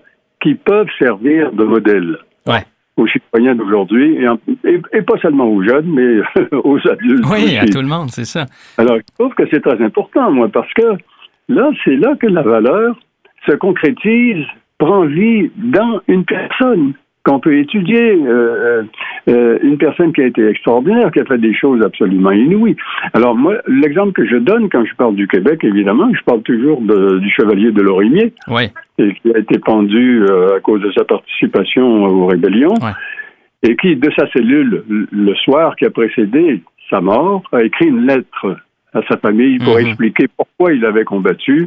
qui 0.46 0.54
peuvent 0.54 0.86
servir 0.96 1.50
de 1.52 1.64
modèle 1.64 2.18
Ouais. 2.46 2.62
aux 2.96 3.08
citoyens 3.08 3.56
d'aujourd'hui, 3.56 4.14
et, 4.22 4.28
en- 4.28 4.38
et- 4.64 4.80
et 4.92 5.02
pas 5.02 5.18
seulement 5.18 5.48
aux 5.48 5.60
jeunes, 5.62 5.88
mais 5.92 6.20
aux 6.64 6.78
adultes 6.88 7.24
Oui, 7.28 7.56
à 7.58 7.66
tout 7.66 7.80
le 7.80 7.88
monde, 7.88 8.10
c'est 8.10 8.24
ça. 8.24 8.46
Alors, 8.78 8.96
je 8.98 9.14
trouve 9.18 9.34
que 9.34 9.42
c'est 9.50 9.60
très 9.60 9.82
important, 9.82 10.30
moi, 10.30 10.48
parce 10.48 10.72
que 10.74 10.86
là, 11.48 11.68
c'est 11.84 11.96
là 11.96 12.14
que 12.20 12.28
la 12.28 12.42
valeur 12.42 12.96
se 13.48 13.56
concrétise, 13.56 14.44
prend 14.78 15.04
vie 15.06 15.50
dans 15.56 16.00
une 16.06 16.24
personne 16.24 16.92
qu'on 17.26 17.40
peut 17.40 17.58
étudier, 17.58 18.18
euh, 18.24 18.82
euh, 19.28 19.58
une 19.62 19.78
personne 19.78 20.12
qui 20.12 20.22
a 20.22 20.26
été 20.26 20.46
extraordinaire, 20.46 21.10
qui 21.10 21.18
a 21.20 21.24
fait 21.24 21.38
des 21.38 21.52
choses 21.54 21.82
absolument 21.84 22.30
inouïes. 22.30 22.76
Alors 23.14 23.34
moi, 23.34 23.56
l'exemple 23.66 24.12
que 24.12 24.24
je 24.26 24.36
donne 24.36 24.68
quand 24.70 24.84
je 24.84 24.94
parle 24.94 25.16
du 25.16 25.26
Québec, 25.26 25.64
évidemment, 25.64 26.08
je 26.14 26.22
parle 26.22 26.42
toujours 26.42 26.80
de- 26.80 27.18
du 27.18 27.28
chevalier 27.30 27.72
de 27.72 27.82
Lorimier, 27.82 28.32
et 28.98 29.12
qui 29.14 29.34
a 29.34 29.38
été 29.38 29.58
pendu 29.58 30.22
euh, 30.22 30.56
à 30.56 30.60
cause 30.60 30.80
de 30.82 30.92
sa 30.92 31.04
participation 31.04 32.04
aux 32.04 32.26
rébellions, 32.26 32.74
Ouais. 32.80 32.94
et 33.68 33.74
qui, 33.76 33.96
de 33.96 34.10
sa 34.16 34.28
cellule, 34.30 34.84
le- 34.88 35.08
le 35.10 35.34
soir 35.34 35.74
qui 35.76 35.84
a 35.84 35.90
précédé 35.90 36.62
sa 36.88 37.00
mort, 37.00 37.42
a 37.50 37.64
écrit 37.64 37.86
une 37.88 38.06
lettre 38.06 38.56
à 38.94 39.00
sa 39.08 39.16
famille 39.16 39.58
pour 39.58 39.74
Mhm. 39.74 39.86
expliquer 39.86 40.26
pourquoi 40.36 40.72
il 40.72 40.84
avait 40.84 41.04
combattu, 41.04 41.66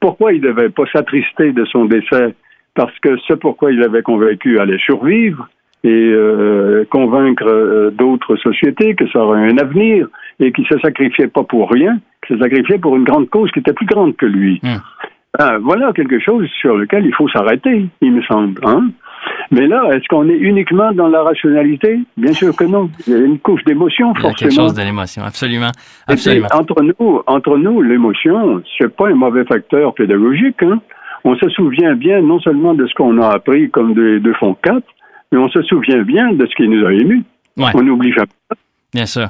pourquoi 0.00 0.32
il 0.32 0.40
ne 0.40 0.46
devait 0.48 0.70
pas 0.70 0.84
s'attrister 0.92 1.50
de 1.52 1.64
son 1.64 1.86
décès, 1.86 2.34
parce 2.74 2.96
que 3.00 3.16
ce 3.26 3.34
pourquoi 3.34 3.72
il 3.72 3.82
avait 3.82 4.02
convaincu 4.02 4.58
allait 4.58 4.78
survivre 4.78 5.48
et 5.82 5.88
euh, 5.88 6.84
convaincre 6.90 7.46
euh, 7.46 7.90
d'autres 7.90 8.36
sociétés 8.36 8.94
que 8.94 9.08
ça 9.08 9.20
aurait 9.20 9.50
un 9.50 9.56
avenir 9.58 10.08
et 10.38 10.52
qu'il 10.52 10.66
se 10.66 10.78
sacrifiait 10.78 11.28
pas 11.28 11.42
pour 11.42 11.70
rien, 11.70 11.98
qu'il 12.26 12.36
se 12.36 12.42
sacrifiait 12.42 12.78
pour 12.78 12.96
une 12.96 13.04
grande 13.04 13.28
cause 13.30 13.50
qui 13.52 13.60
était 13.60 13.72
plus 13.72 13.86
grande 13.86 14.14
que 14.16 14.26
lui. 14.26 14.60
Mhm. 14.62 14.80
Ah, 15.38 15.58
voilà 15.62 15.92
quelque 15.92 16.18
chose 16.18 16.48
sur 16.60 16.76
lequel 16.76 17.06
il 17.06 17.14
faut 17.14 17.28
s'arrêter, 17.28 17.86
il 18.00 18.12
me 18.12 18.22
semble. 18.22 18.60
Hein? 18.64 18.90
Mais 19.52 19.66
là, 19.68 19.88
est-ce 19.92 20.06
qu'on 20.08 20.28
est 20.28 20.36
uniquement 20.36 20.92
dans 20.92 21.08
la 21.08 21.22
rationalité? 21.22 22.00
Bien 22.16 22.32
sûr 22.32 22.54
que 22.54 22.64
non. 22.64 22.90
Il 23.06 23.12
y 23.12 23.16
a 23.16 23.20
une 23.20 23.38
couche 23.38 23.62
d'émotion, 23.64 24.12
il 24.18 24.22
y 24.22 24.26
a 24.26 24.28
quelque 24.30 24.40
forcément. 24.44 24.66
chose 24.68 24.74
de 24.74 24.82
l'émotion, 24.82 25.22
absolument. 25.22 25.68
Et 25.68 26.14
puis, 26.14 26.14
Absolument. 26.14 26.48
entre 26.52 26.82
nous, 26.82 27.22
entre 27.26 27.56
nous, 27.58 27.80
l'émotion, 27.80 28.60
c'est 28.76 28.94
pas 28.94 29.08
un 29.08 29.14
mauvais 29.14 29.44
facteur 29.44 29.94
pédagogique. 29.94 30.62
Hein? 30.62 30.80
On 31.24 31.36
se 31.36 31.48
souvient 31.50 31.94
bien 31.94 32.20
non 32.22 32.40
seulement 32.40 32.74
de 32.74 32.86
ce 32.86 32.94
qu'on 32.94 33.20
a 33.20 33.34
appris 33.34 33.70
comme 33.70 33.94
des 33.94 34.20
deux 34.20 34.34
fonds 34.34 34.56
quatre, 34.62 34.86
mais 35.32 35.38
on 35.38 35.48
se 35.48 35.62
souvient 35.62 36.02
bien 36.02 36.32
de 36.32 36.46
ce 36.46 36.54
qui 36.54 36.68
nous 36.68 36.84
a 36.86 36.92
émus. 36.92 37.24
Ouais. 37.56 37.70
On 37.74 37.82
n'oublie 37.82 38.12
jamais. 38.12 38.28
Bien 38.92 39.06
sûr. 39.06 39.28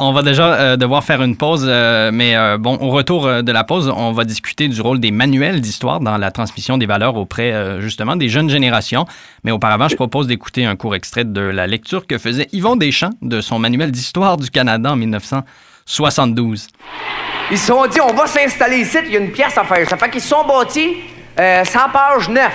On 0.00 0.12
va 0.12 0.22
déjà 0.22 0.54
euh, 0.54 0.76
devoir 0.76 1.04
faire 1.04 1.22
une 1.22 1.36
pause, 1.36 1.66
euh, 1.68 2.10
mais 2.12 2.36
euh, 2.36 2.58
bon, 2.58 2.76
au 2.80 2.88
retour 2.88 3.44
de 3.44 3.52
la 3.52 3.62
pause, 3.62 3.92
on 3.96 4.10
va 4.10 4.24
discuter 4.24 4.66
du 4.66 4.80
rôle 4.80 4.98
des 4.98 5.12
manuels 5.12 5.60
d'histoire 5.60 6.00
dans 6.00 6.18
la 6.18 6.32
transmission 6.32 6.78
des 6.78 6.86
valeurs 6.86 7.16
auprès 7.16 7.80
justement 7.80 8.16
des 8.16 8.28
jeunes 8.28 8.50
générations. 8.50 9.06
Mais 9.44 9.52
auparavant, 9.52 9.86
je 9.86 9.94
propose 9.94 10.26
d'écouter 10.26 10.64
un 10.64 10.74
court 10.74 10.96
extrait 10.96 11.24
de 11.24 11.40
la 11.40 11.68
lecture 11.68 12.08
que 12.08 12.18
faisait 12.18 12.48
Yvon 12.52 12.74
Deschamps 12.74 13.14
de 13.22 13.40
son 13.40 13.60
manuel 13.60 13.92
d'histoire 13.92 14.36
du 14.36 14.50
Canada 14.50 14.92
en 14.92 14.96
1972. 15.86 16.68
Ils 17.50 17.58
se 17.58 17.66
sont 17.66 17.86
dit, 17.86 18.00
on 18.00 18.14
va 18.14 18.26
s'installer 18.26 18.78
ici, 18.78 18.98
il 19.04 19.12
y 19.12 19.16
a 19.16 19.20
une 19.20 19.30
pièce 19.32 19.56
à 19.58 19.64
faire. 19.64 19.88
Ça 19.88 19.96
fait 19.96 20.08
qu'ils 20.10 20.22
se 20.22 20.28
sont 20.28 20.44
bâtis 20.44 20.96
euh, 21.38 21.64
100 21.64 21.78
pages 21.90 22.28
9. 22.28 22.52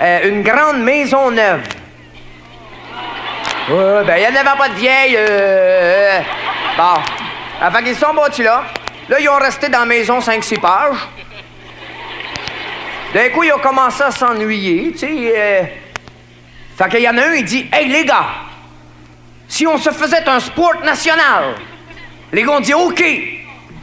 Euh, 0.00 0.28
une 0.30 0.42
grande 0.42 0.78
maison 0.82 1.30
neuve. 1.30 1.60
Ouais, 3.68 4.04
ben, 4.04 4.16
il 4.16 4.20
n'y 4.20 4.26
en 4.26 4.40
avait 4.40 4.58
pas 4.58 4.68
de 4.68 4.74
vieille. 4.74 5.16
euh, 5.16 6.18
euh, 6.18 6.20
bon. 6.76 6.94
Ça 7.60 7.70
fait 7.70 7.84
qu'ils 7.84 7.94
se 7.94 8.00
sont 8.00 8.14
bâtis 8.14 8.42
là. 8.42 8.64
Là, 9.08 9.20
ils 9.20 9.28
ont 9.28 9.38
resté 9.38 9.68
dans 9.68 9.80
la 9.80 9.86
maison 9.86 10.18
5-6 10.18 10.60
pages. 10.60 10.96
D'un 13.12 13.28
coup, 13.28 13.44
ils 13.44 13.52
ont 13.52 13.58
commencé 13.58 14.02
à 14.02 14.10
s'ennuyer, 14.10 14.92
tu 14.92 14.98
sais. 14.98 15.72
Fait 16.76 16.88
qu'il 16.88 17.00
y 17.00 17.08
en 17.08 17.16
a 17.18 17.22
un, 17.22 17.34
il 17.34 17.44
dit 17.44 17.66
Hey, 17.70 17.86
les 17.86 18.04
gars, 18.04 18.26
si 19.46 19.66
on 19.66 19.76
se 19.76 19.90
faisait 19.90 20.26
un 20.26 20.40
sport 20.40 20.80
national, 20.82 21.54
les 22.34 22.42
gars 22.42 22.52
ont 22.52 22.60
dit 22.60 22.74
OK. 22.74 23.02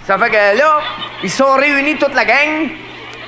Ça 0.06 0.18
fait 0.18 0.30
que 0.30 0.58
là, 0.58 0.82
ils 1.24 1.32
sont 1.32 1.54
réunis 1.54 1.96
toute 1.96 2.14
la 2.14 2.26
gang 2.26 2.70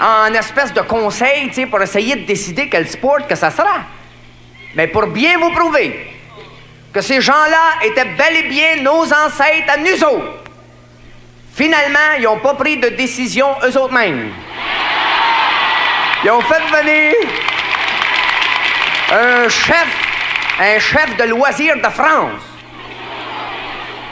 en 0.01 0.33
espèce 0.33 0.73
de 0.73 0.81
conseil, 0.81 1.47
tu 1.47 1.53
sais, 1.53 1.65
pour 1.65 1.81
essayer 1.81 2.17
de 2.17 2.25
décider 2.25 2.67
quel 2.67 2.89
sport 2.89 3.25
que 3.27 3.35
ça 3.35 3.49
sera. 3.49 3.83
Mais 4.75 4.87
pour 4.87 5.07
bien 5.07 5.37
vous 5.37 5.51
prouver 5.51 6.07
que 6.91 6.99
ces 6.99 7.21
gens-là 7.21 7.85
étaient 7.85 8.05
bel 8.05 8.35
et 8.37 8.47
bien 8.49 8.81
nos 8.81 9.03
ancêtres 9.03 9.71
à 9.71 9.77
nous 9.77 10.03
autres, 10.03 10.43
finalement, 11.55 12.17
ils 12.17 12.23
n'ont 12.23 12.39
pas 12.39 12.55
pris 12.55 12.75
de 12.77 12.89
décision 12.89 13.47
eux 13.63 13.77
autres 13.77 13.93
mêmes. 13.93 14.29
Ils 16.25 16.31
ont 16.31 16.41
fait 16.41 16.61
venir 16.81 17.13
un 19.11 19.47
chef, 19.47 19.87
un 20.59 20.79
chef 20.79 21.15
de 21.15 21.23
loisirs 21.23 21.77
de 21.77 21.89
France 21.89 22.52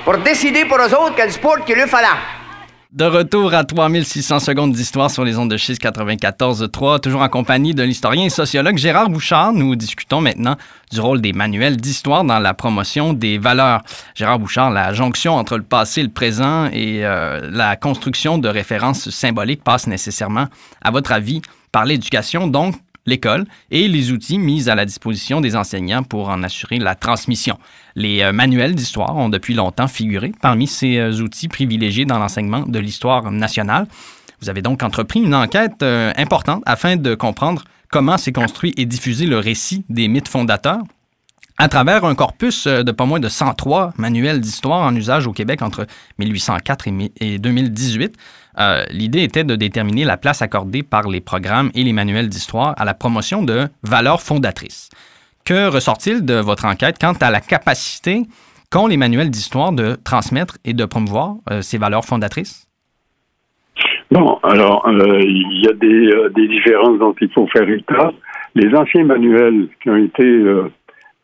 pour 0.04 0.18
décider 0.18 0.66
pour 0.66 0.78
eux 0.78 0.94
autres 0.94 1.14
quel 1.16 1.32
sport 1.32 1.64
qu'il 1.66 1.76
lui 1.76 1.88
fallait. 1.88 2.08
De 2.92 3.06
retour 3.06 3.54
à 3.54 3.64
3600 3.64 4.40
secondes 4.40 4.74
d'histoire 4.74 5.10
sur 5.10 5.24
les 5.24 5.38
ondes 5.38 5.50
de 5.50 5.56
Schiste 5.56 5.82
94.3, 5.82 7.00
toujours 7.00 7.22
en 7.22 7.30
compagnie 7.30 7.74
de 7.74 7.84
l'historien 7.84 8.26
et 8.26 8.30
sociologue 8.30 8.78
Gérard 8.78 9.10
Bouchard. 9.10 9.54
Nous 9.54 9.78
discutons 9.78 10.20
maintenant 10.20 10.58
du 10.92 11.00
rôle 11.00 11.22
des 11.22 11.32
manuels 11.32 11.78
d'histoire 11.78 12.26
dans 12.26 12.40
la 12.40 12.54
promotion 12.54 13.14
des 13.14 13.38
valeurs. 13.38 13.82
Gérard 14.14 14.40
Bouchard, 14.40 14.72
la 14.72 14.94
jonction 14.94 15.36
entre 15.36 15.56
le 15.56 15.64
passé, 15.64 16.04
le 16.04 16.10
présent 16.10 16.66
et 16.66 17.06
euh, 17.06 17.50
la 17.50 17.78
construction 17.78 18.38
de 18.38 18.50
références 18.50 19.10
symboliques 19.10 19.64
passe 19.64 19.88
nécessairement, 19.88 20.48
à 20.82 20.92
votre 20.92 21.14
avis, 21.14 21.42
par 21.72 21.86
l'éducation, 21.86 22.48
donc 22.48 22.76
l'école 23.06 23.46
et 23.72 23.88
les 23.88 24.12
outils 24.12 24.38
mis 24.38 24.70
à 24.70 24.76
la 24.76 24.86
disposition 24.86 25.42
des 25.42 25.56
enseignants 25.56 26.04
pour 26.04 26.30
en 26.30 26.44
assurer 26.44 26.78
la 26.80 26.96
transmission. 26.96 27.58
Les 27.96 28.22
euh, 28.22 28.32
manuels 28.32 28.76
d'histoire 28.76 29.16
ont 29.18 29.30
depuis 29.30 29.54
longtemps 29.54 29.88
figuré 29.88 30.32
parmi 30.42 30.68
ces 30.68 30.98
euh, 30.98 31.12
outils 31.22 31.48
privilégiés 31.48 32.06
dans 32.06 32.20
l'enseignement 32.20 32.62
de 32.62 32.80
l'histoire 32.80 33.32
nationale. 33.32 33.88
Vous 34.42 34.50
avez 34.50 34.62
donc 34.62 34.82
entrepris 34.84 35.22
une 35.22 35.36
enquête 35.36 35.84
euh, 35.84 36.12
importante 36.18 36.64
afin 36.66 36.96
de 36.96 37.16
comprendre 37.16 37.64
comment 37.90 38.18
s'est 38.18 38.32
construit 38.32 38.74
et 38.78 38.86
diffusé 38.86 39.26
le 39.26 39.38
récit 39.40 39.84
des 39.90 40.08
mythes 40.08 40.28
fondateurs 40.30 40.80
à 41.58 41.68
travers 41.68 42.06
un 42.06 42.16
corpus 42.16 42.66
de 42.66 42.92
pas 42.92 43.06
moins 43.06 43.20
de 43.20 43.28
103 43.30 43.94
manuels 43.98 44.40
d'histoire 44.40 44.82
en 44.82 44.96
usage 44.96 45.28
au 45.28 45.34
Québec 45.34 45.62
entre 45.62 45.86
1804 46.18 46.88
et 46.88 46.92
mi- 46.92 47.12
et 47.20 47.38
2018. 47.38 48.16
Euh, 48.60 48.84
L'idée 48.92 49.24
était 49.24 49.44
de 49.44 49.56
déterminer 49.56 50.04
la 50.04 50.18
place 50.18 50.42
accordée 50.42 50.84
par 50.84 51.08
les 51.10 51.22
programmes 51.22 51.72
et 51.74 51.84
les 51.84 51.94
manuels 51.94 52.30
d'histoire 52.30 52.74
à 52.78 52.86
la 52.86 52.94
promotion 52.94 53.44
de 53.44 53.68
valeurs 53.84 54.22
fondatrices. 54.22 54.90
Que 55.46 55.70
ressort-il 55.70 56.26
de 56.26 56.36
votre 56.36 56.66
enquête 56.66 56.98
quant 57.00 57.14
à 57.22 57.32
la 57.32 57.40
capacité 57.40 58.24
qu'ont 58.72 58.88
les 58.88 58.98
manuels 58.98 59.30
d'histoire 59.30 59.72
de 59.72 59.96
transmettre 60.04 60.58
et 60.66 60.74
de 60.74 60.86
promouvoir 60.86 61.36
euh, 61.50 61.62
ces 61.62 61.78
valeurs 61.78 62.06
fondatrices? 62.06 62.68
Bon, 64.12 64.40
alors, 64.44 64.86
euh, 64.88 65.20
il 65.22 65.62
y 65.64 65.68
a 65.68 65.74
des, 65.74 66.12
euh, 66.14 66.30
des 66.36 66.48
différences 66.48 67.00
dont 67.00 67.16
il 67.22 67.30
faut 67.34 67.48
faire 67.48 67.68
état. 67.70 68.12
Les 68.56 68.74
anciens 68.76 69.06
manuels 69.06 69.70
qui 69.82 69.90
ont 69.90 69.96
été, 69.96 70.44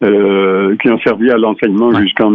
qui 0.01 0.89
ont 0.89 0.99
servi 1.03 1.29
à 1.29 1.37
l'enseignement 1.37 1.89
Ouais. 1.89 2.01
jusqu'en 2.03 2.31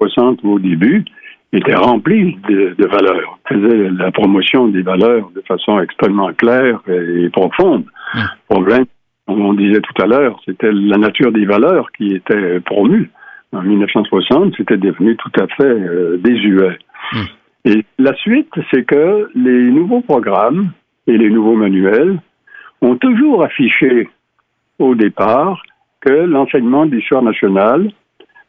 60 0.00 0.40
au 0.44 0.58
début 0.58 1.04
était 1.52 1.74
rempli 1.74 2.36
de, 2.48 2.74
de, 2.78 2.86
valeurs, 2.86 3.38
faisait 3.46 3.90
la 3.90 4.10
promotion 4.10 4.68
des 4.68 4.82
valeurs 4.82 5.30
de 5.34 5.42
façon 5.42 5.80
extrêmement 5.80 6.32
claire 6.32 6.80
et, 6.88 7.28
profonde. 7.30 7.84
Le 8.14 8.20
hum. 8.20 8.26
Problème, 8.48 8.84
comme 9.26 9.44
on 9.44 9.54
disait 9.54 9.80
tout 9.80 10.02
à 10.02 10.06
l'heure, 10.06 10.40
c'était 10.46 10.72
la 10.72 10.96
nature 10.96 11.30
des 11.32 11.44
valeurs 11.44 11.90
qui 11.92 12.14
était 12.14 12.60
promue. 12.60 13.10
En 13.52 13.62
1960, 13.62 14.54
c'était 14.56 14.78
devenu 14.78 15.16
tout 15.16 15.32
à 15.38 15.46
fait 15.48 15.64
euh, 15.64 16.16
désuet. 16.18 16.78
Hum. 17.12 17.26
Et 17.64 17.84
la 17.98 18.14
suite, 18.16 18.52
c'est 18.70 18.84
que 18.84 19.28
les 19.34 19.70
nouveaux 19.70 20.00
programmes 20.00 20.70
et 21.06 21.16
les 21.16 21.30
nouveaux 21.30 21.56
manuels 21.56 22.18
ont 22.80 22.96
toujours 22.96 23.44
affiché 23.44 24.08
au 24.78 24.94
départ 24.94 25.62
que 26.00 26.12
l'enseignement 26.12 26.86
d'histoire 26.86 27.22
nationale 27.22 27.90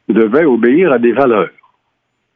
devait 0.09 0.45
obéir 0.45 0.91
à 0.91 0.99
des 0.99 1.11
valeurs. 1.11 1.49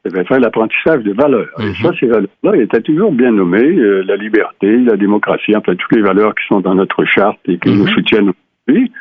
Devait 0.06 0.24
faire 0.26 0.40
l'apprentissage 0.40 1.04
des 1.04 1.14
valeurs. 1.14 1.48
Et 1.60 1.68
mhm. 1.68 1.76
ça, 1.76 1.92
ces 2.00 2.08
valeurs-là 2.08 2.56
étaient 2.56 2.82
toujours 2.82 3.12
bien 3.12 3.32
nommées, 3.32 3.78
euh, 3.78 4.04
la 4.04 4.16
liberté, 4.16 4.78
la 4.78 4.98
démocratie, 4.98 5.56
enfin 5.56 5.76
toutes 5.76 5.96
les 5.96 6.02
valeurs 6.02 6.34
qui 6.36 6.46
sont 6.48 6.62
dans 6.62 6.76
notre 6.76 7.04
charte 7.06 7.40
et 7.48 7.58
qui 7.58 7.70
nous 7.70 7.84
mhm. 7.84 7.90
soutiennent 7.90 8.32
aujourd'hui. 8.68 8.92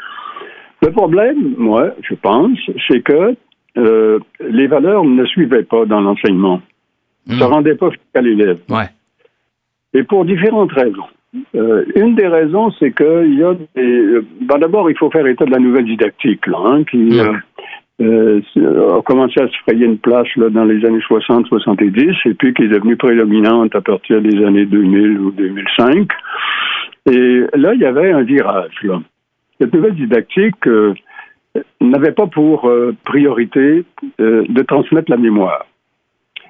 Le 0.83 0.91
problème, 0.91 1.55
moi, 1.57 1.91
je 2.03 2.15
pense, 2.15 2.59
c'est 2.89 3.01
que 3.01 3.37
euh, 3.79 4.19
les 4.41 4.67
valeurs 4.67 5.05
ne 5.05 5.25
suivaient 5.27 5.65
pas 5.65 5.85
dans 5.85 6.01
l'enseignement. 6.01 6.61
Ça 7.29 7.35
ne 7.35 7.41
mhm. 7.41 7.47
rendait 7.47 7.75
pas 7.75 7.91
à 8.15 8.21
l'élève. 8.21 8.59
Ouais. 8.69 8.89
Et 9.95 10.03
pour 10.03 10.25
différentes 10.25 10.73
raisons. 10.73 11.07
Euh, 11.55 11.85
une 11.97 12.15
des 12.15 12.29
raisons, 12.29 12.71
c'est 12.79 12.93
qu'il 12.93 13.39
y 13.39 13.43
a 13.43 13.55
des. 13.75 14.21
Ben 14.43 14.59
D'abord, 14.59 14.91
il 14.91 14.97
faut 14.97 15.11
faire 15.11 15.27
état 15.27 15.45
de 15.45 15.51
la 15.51 15.59
nouvelle 15.59 15.85
didactique, 15.85 16.47
là, 16.47 16.59
hein, 16.65 16.85
qui 16.85 17.19
euh, 18.01 18.41
a 18.57 19.03
commencé 19.03 19.41
à 19.41 19.49
se 19.49 19.57
frayer 19.59 19.87
une 19.87 19.99
place 19.99 20.29
là, 20.37 20.51
dans 20.51 20.65
les 20.65 20.85
années 20.85 21.01
60-70, 21.09 22.29
et 22.29 22.35
puis 22.35 22.55
qui 22.55 22.65
est 22.65 22.69
devenue 22.69 22.97
prédominante 22.97 23.75
à 23.75 23.81
partir 23.81 24.21
des 24.21 24.45
années 24.45 24.67
2000 24.67 25.21
ou 25.21 25.31
2005. 25.31 26.09
Et 27.11 27.45
là, 27.55 27.75
il 27.75 27.81
y 27.81 27.87
avait 27.87 28.13
un 28.13 28.23
virage. 28.23 28.83
Là. 28.83 29.01
Cette 29.61 29.73
nouvelle 29.73 29.95
didactique 29.95 30.69
n'avait 31.81 32.13
pas 32.13 32.27
pour 32.27 32.71
priorité 33.05 33.85
de 34.19 34.63
transmettre 34.63 35.11
la 35.11 35.17
mémoire. 35.17 35.65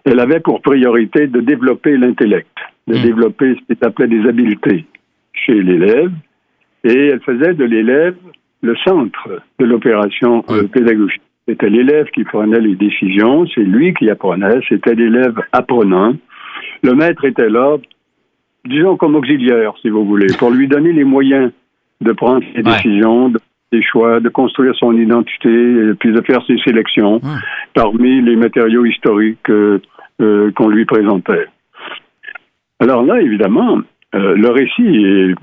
Elle 0.04 0.18
avait 0.18 0.40
pour 0.40 0.62
priorité 0.62 1.26
de 1.26 1.40
développer 1.40 1.96
l'intellect 1.96 2.48
de 2.86 2.96
hmm. 2.96 3.02
développer 3.02 3.54
ce 3.54 3.74
qu'il 3.74 3.84
appelait 3.84 4.08
des 4.08 4.28
habiletés 4.28 4.84
chez 5.32 5.62
l'élève, 5.62 6.12
et 6.84 7.08
elle 7.08 7.20
faisait 7.20 7.54
de 7.54 7.64
l'élève 7.64 8.16
le 8.62 8.76
centre 8.76 9.42
de 9.58 9.64
l'opération 9.64 10.44
euh, 10.50 10.66
pédagogique. 10.68 11.22
C'était 11.48 11.70
l'élève 11.70 12.06
qui 12.10 12.24
prenait 12.24 12.60
les 12.60 12.74
décisions, 12.74 13.46
c'est 13.54 13.62
lui 13.62 13.94
qui 13.94 14.10
apprenait, 14.10 14.60
c'était 14.68 14.94
l'élève 14.94 15.38
apprenant. 15.52 16.14
Le 16.82 16.94
maître 16.94 17.24
était 17.24 17.48
là, 17.48 17.76
disons 18.64 18.96
comme 18.96 19.14
auxiliaire, 19.14 19.74
si 19.80 19.88
vous 19.88 20.04
voulez, 20.04 20.26
pour 20.38 20.50
lui 20.50 20.66
donner 20.66 20.92
les 20.92 21.04
moyens 21.04 21.52
de 22.00 22.12
prendre 22.12 22.44
ses 22.54 22.62
décisions, 22.62 23.28
de 23.28 23.38
ses 23.72 23.82
choix, 23.82 24.20
de 24.20 24.28
construire 24.28 24.74
son 24.74 24.92
identité, 24.92 25.48
et 25.48 25.94
puis 25.94 26.12
de 26.12 26.20
faire 26.22 26.44
ses 26.46 26.58
sélections 26.58 27.20
parmi 27.74 28.20
les 28.22 28.36
matériaux 28.36 28.84
historiques 28.84 29.50
euh, 29.50 29.80
euh, 30.20 30.50
qu'on 30.52 30.68
lui 30.68 30.84
présentait. 30.84 31.46
Alors 32.80 33.02
là, 33.02 33.20
évidemment, 33.20 33.78
euh, 34.14 34.34
le 34.34 34.48
récit 34.50 34.82
est 34.82 35.34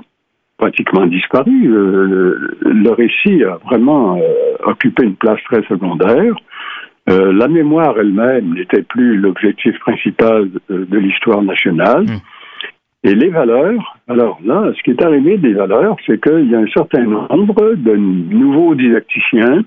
pratiquement 0.57 1.05
disparu. 1.05 1.67
Euh, 1.67 2.57
le 2.61 2.91
récit 2.91 3.43
a 3.43 3.57
vraiment 3.65 4.17
euh, 4.17 4.21
occupé 4.65 5.03
une 5.03 5.15
place 5.15 5.39
très 5.45 5.63
secondaire. 5.63 6.35
la 7.07 7.47
mémoire 7.47 7.95
elle-même 7.99 8.53
n'était 8.53 8.83
plus 8.83 9.17
l'objectif 9.17 9.77
principal 9.79 10.49
de, 10.69 10.97
l'histoire 10.97 11.41
nationale. 11.41 12.03
Mmh. 12.03 12.21
Et 13.05 13.15
les 13.15 13.29
valeurs, 13.29 13.97
alors 14.07 14.39
là, 14.45 14.71
ce 14.77 14.81
qui 14.83 14.91
est 14.91 15.03
arrivé 15.03 15.37
des 15.37 15.53
valeurs, 15.53 15.97
c'est 16.05 16.21
qu'il 16.23 16.49
y 16.49 16.55
a 16.55 16.59
un 16.59 16.67
certain 16.67 17.03
nombre 17.03 17.75
de 17.75 17.95
nouveaux 17.97 18.75
didacticiens 18.75 19.63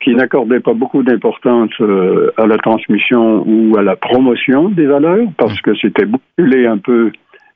qui 0.00 0.14
n'accordaient 0.14 0.60
pas 0.60 0.74
beaucoup 0.74 1.02
d'importance 1.02 1.72
euh, 1.80 2.30
à 2.36 2.46
la 2.46 2.58
transmission 2.58 3.42
ou 3.44 3.76
à 3.76 3.82
la 3.82 3.96
promotion 3.96 4.68
des 4.68 4.86
valeurs, 4.86 5.26
parce 5.36 5.60
que 5.62 5.74
c'était 5.74 6.04
bousculer 6.04 6.66
un 6.66 6.78
peu 6.78 7.10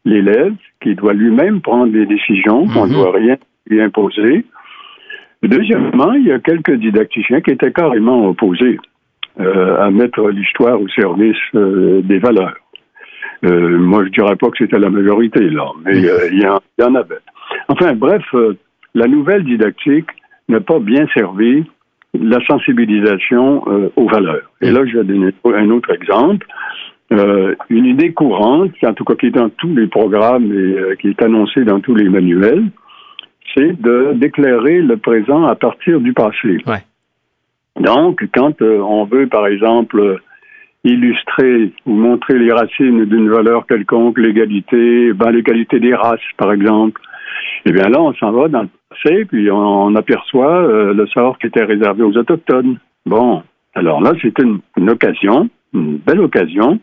l'élève 0.04 0.54
qui 0.82 0.94
doit 0.94 1.12
lui-même 1.12 1.60
prendre 1.60 1.92
des 1.92 2.06
décisions, 2.06 2.66
qu'on 2.68 2.86
ne 2.86 2.92
mhm. 2.92 2.94
doit 2.94 3.12
rien 3.12 3.36
lui 3.66 3.80
imposer. 3.80 4.44
Deuxièmement, 5.42 6.12
il 6.12 6.26
y 6.26 6.32
a 6.32 6.38
quelques 6.38 6.74
didacticiens 6.74 7.40
qui 7.40 7.50
étaient 7.50 7.72
carrément 7.72 8.28
opposés 8.28 8.78
euh, 9.40 9.80
à 9.80 9.90
mettre 9.90 10.28
l'histoire 10.28 10.80
au 10.80 10.88
service 10.88 11.36
euh, 11.54 12.02
des 12.02 12.18
valeurs. 12.18 12.56
moi, 13.42 14.04
je 14.04 14.10
dirais 14.10 14.36
pas 14.36 14.50
que 14.50 14.58
c'était 14.58 14.78
la 14.78 14.90
majorité, 14.90 15.48
là, 15.48 15.66
mais 15.84 15.96
il 15.96 16.04
y, 16.04 16.42
y, 16.42 16.84
en 16.84 16.94
avait. 16.94 17.20
Enfin, 17.68 17.94
bref, 17.94 18.22
la 18.94 19.06
nouvelle 19.06 19.44
didactique 19.44 20.10
n'a 20.48 20.60
pas 20.60 20.78
bien 20.78 21.06
servi 21.14 21.64
la 22.14 22.44
sensibilisation 22.46 23.64
euh, 23.68 23.92
aux 23.96 24.08
valeurs. 24.08 24.50
Et 24.60 24.70
là, 24.70 24.84
je 24.84 24.98
vais 24.98 25.04
donner 25.04 25.32
un 25.44 25.70
autre 25.70 25.92
exemple. 25.94 26.46
Euh, 27.12 27.54
une 27.68 27.86
idée 27.86 28.12
courante, 28.12 28.70
en 28.84 28.94
tout 28.94 29.04
cas 29.04 29.14
qui 29.14 29.26
est 29.26 29.30
dans 29.30 29.48
tous 29.50 29.74
les 29.74 29.88
programmes 29.88 30.52
et 30.52 30.78
euh, 30.78 30.94
qui 30.94 31.08
est 31.08 31.22
annoncée 31.22 31.64
dans 31.64 31.80
tous 31.80 31.94
les 31.94 32.08
manuels, 32.08 32.66
c'est 33.54 33.80
de 33.80 34.12
d'éclairer 34.14 34.80
le 34.80 34.96
présent 34.96 35.44
à 35.44 35.56
partir 35.56 36.00
du 36.00 36.12
passé. 36.12 36.58
Ouais. 36.66 36.84
Donc, 37.80 38.22
quand 38.32 38.62
on 38.62 39.04
veut, 39.04 39.26
par 39.26 39.46
exemple, 39.46 40.20
illustrer 40.84 41.72
ou 41.86 41.92
montrer 41.92 42.38
les 42.38 42.52
racines 42.52 43.04
d'une 43.04 43.30
valeur 43.30 43.66
quelconque, 43.66 44.18
l'égalité, 44.18 45.12
ben, 45.12 45.30
l'égalité 45.30 45.78
des 45.80 45.94
races, 45.94 46.20
par 46.36 46.52
exemple, 46.52 47.00
eh 47.66 47.72
bien 47.72 47.88
là, 47.88 48.00
on 48.00 48.14
s'en 48.14 48.32
va 48.32 48.48
dans 48.48 48.62
le 48.62 48.68
puis 49.24 49.50
on, 49.50 49.94
aperçoit 49.94 50.62
euh, 50.62 50.92
le 50.92 51.06
sort 51.06 51.38
qui 51.38 51.46
était 51.46 51.64
réservé 51.64 52.02
aux 52.02 52.16
Autochtones. 52.16 52.78
Bon, 53.06 53.42
alors 53.74 54.00
là, 54.00 54.12
c'était 54.20 54.42
une, 54.42 54.90
occasion, 54.90 55.48
une 55.74 55.98
belle 55.98 56.20
occasion 56.20 56.78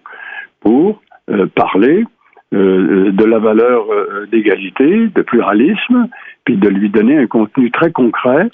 pour 0.61 1.01
euh, 1.29 1.47
parler 1.47 2.05
euh, 2.53 3.11
de 3.11 3.25
la 3.25 3.39
valeur 3.39 3.85
d'égalité, 4.31 5.07
de 5.07 5.21
pluralisme, 5.21 6.07
puis 6.45 6.57
de 6.57 6.69
lui 6.69 6.89
donner 6.89 7.17
un 7.17 7.27
contenu 7.27 7.71
très 7.71 7.91
concret 7.91 8.49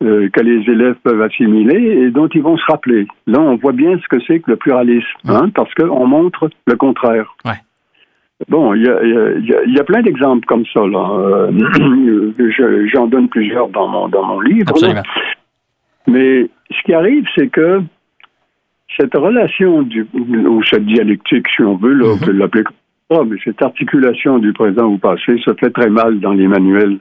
que 0.00 0.40
les 0.40 0.70
élèves 0.70 0.96
peuvent 1.02 1.22
assimiler 1.22 1.80
et 1.80 2.10
dont 2.10 2.28
ils 2.28 2.42
vont 2.42 2.58
se 2.58 2.64
rappeler. 2.66 3.06
Là, 3.26 3.40
on 3.40 3.56
voit 3.56 3.72
bien 3.72 3.98
ce 3.98 4.06
que 4.08 4.22
c'est 4.26 4.40
que 4.40 4.50
le 4.50 4.56
pluralisme, 4.56 5.06
hein, 5.26 5.48
parce 5.54 5.72
qu'on 5.72 6.06
montre 6.06 6.50
le 6.66 6.76
contraire. 6.76 7.34
Ouais. 7.46 7.54
Bon, 8.48 8.74
il 8.74 8.82
y 8.82 9.78
a, 9.78 9.84
plein 9.84 10.02
d'exemples 10.02 10.44
comme 10.46 10.64
ça. 10.72 10.80
Là. 10.86 11.48
Euh, 11.48 12.32
j'en 12.92 13.06
donne 13.06 13.28
plusieurs 13.28 13.68
dans 13.68 13.88
mon, 13.88 14.08
dans 14.08 14.24
mon 14.24 14.40
livre. 14.40 14.74
Mais 16.06 16.48
ce 16.70 16.82
qui 16.84 16.92
arrive, 16.92 17.24
c'est 17.34 17.48
que 17.48 17.80
cette 18.96 19.14
relation, 19.14 19.82
du, 19.82 20.06
ou 20.14 20.62
cette 20.64 20.86
dialectique, 20.86 21.46
si 21.54 21.62
on 21.62 21.76
veut, 21.76 21.94
là, 21.94 22.06
on 22.06 22.16
mhm. 22.16 22.20
peut 22.20 22.32
l'appeler 22.32 22.64
comme 22.64 22.76
ça, 23.10 23.24
mais 23.24 23.36
cette 23.44 23.62
articulation 23.62 24.38
du 24.38 24.52
présent 24.52 24.86
au 24.86 24.98
passé 24.98 25.38
se 25.44 25.52
fait 25.54 25.70
très 25.70 25.90
mal 25.90 26.20
dans 26.20 26.32
les 26.32 26.46
manuels 26.46 26.98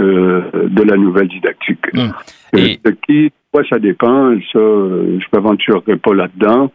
euh, 0.00 0.42
de 0.68 0.82
la 0.82 0.96
nouvelle 0.96 1.28
didactique. 1.28 1.86
Euh, 1.94 2.08
Et... 2.54 2.78
qui, 3.06 3.30
quoi, 3.52 3.62
ça 3.68 3.78
dépend, 3.78 4.34
ça, 4.52 4.58
je 4.58 5.14
ne 5.14 5.20
m'aventurerai 5.32 5.96
pas 5.96 6.14
là-dedans, 6.14 6.72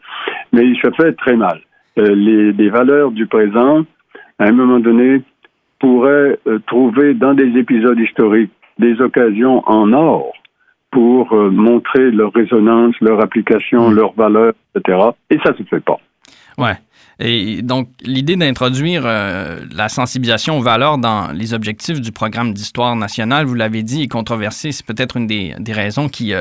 mais 0.54 0.66
il 0.66 0.78
se 0.78 0.90
fait 0.92 1.14
très 1.14 1.36
mal. 1.36 1.60
les, 1.98 2.52
les 2.54 2.70
valeurs 2.70 3.12
du 3.12 3.28
présent 3.28 3.86
à 4.40 4.46
un 4.46 4.52
moment 4.52 4.80
donné, 4.80 5.22
pourrait 5.80 6.40
euh, 6.48 6.60
trouver 6.68 7.14
dans 7.14 7.34
des 7.34 7.58
épisodes 7.58 8.00
historiques 8.00 8.52
des 8.80 9.00
occasions 9.02 9.64
en 9.68 9.92
or 9.94 10.34
pour 10.92 11.34
euh, 11.34 11.50
montrer 11.50 12.12
leur 12.12 12.32
résonance, 12.34 12.96
leur 13.02 13.22
application, 13.22 13.90
mm. 13.90 13.96
leur 13.96 14.14
valeur, 14.14 14.54
etc. 14.76 14.98
Et 15.30 15.38
ça 15.44 15.52
ne 15.52 15.58
se 15.58 15.64
fait 15.64 15.84
pas. 15.84 16.00
Ouais. 16.58 16.78
Et 17.20 17.64
donc, 17.64 17.90
l'idée 18.04 18.36
d'introduire 18.36 19.04
euh, 19.06 19.62
la 19.76 19.90
sensibilisation 19.90 20.60
aux 20.60 20.62
valeurs 20.62 21.00
dans 21.00 21.32
les 21.34 21.54
objectifs 21.56 22.00
du 22.00 22.12
programme 22.12 22.54
d'histoire 22.54 22.96
nationale, 22.96 23.46
vous 23.46 23.56
l'avez 23.56 23.82
dit, 23.82 24.04
est 24.04 24.08
controversée. 24.08 24.72
C'est 24.72 24.86
peut-être 24.86 25.18
une 25.18 25.26
des, 25.26 25.56
des, 25.58 25.74
raisons 25.74 26.10
qui, 26.10 26.34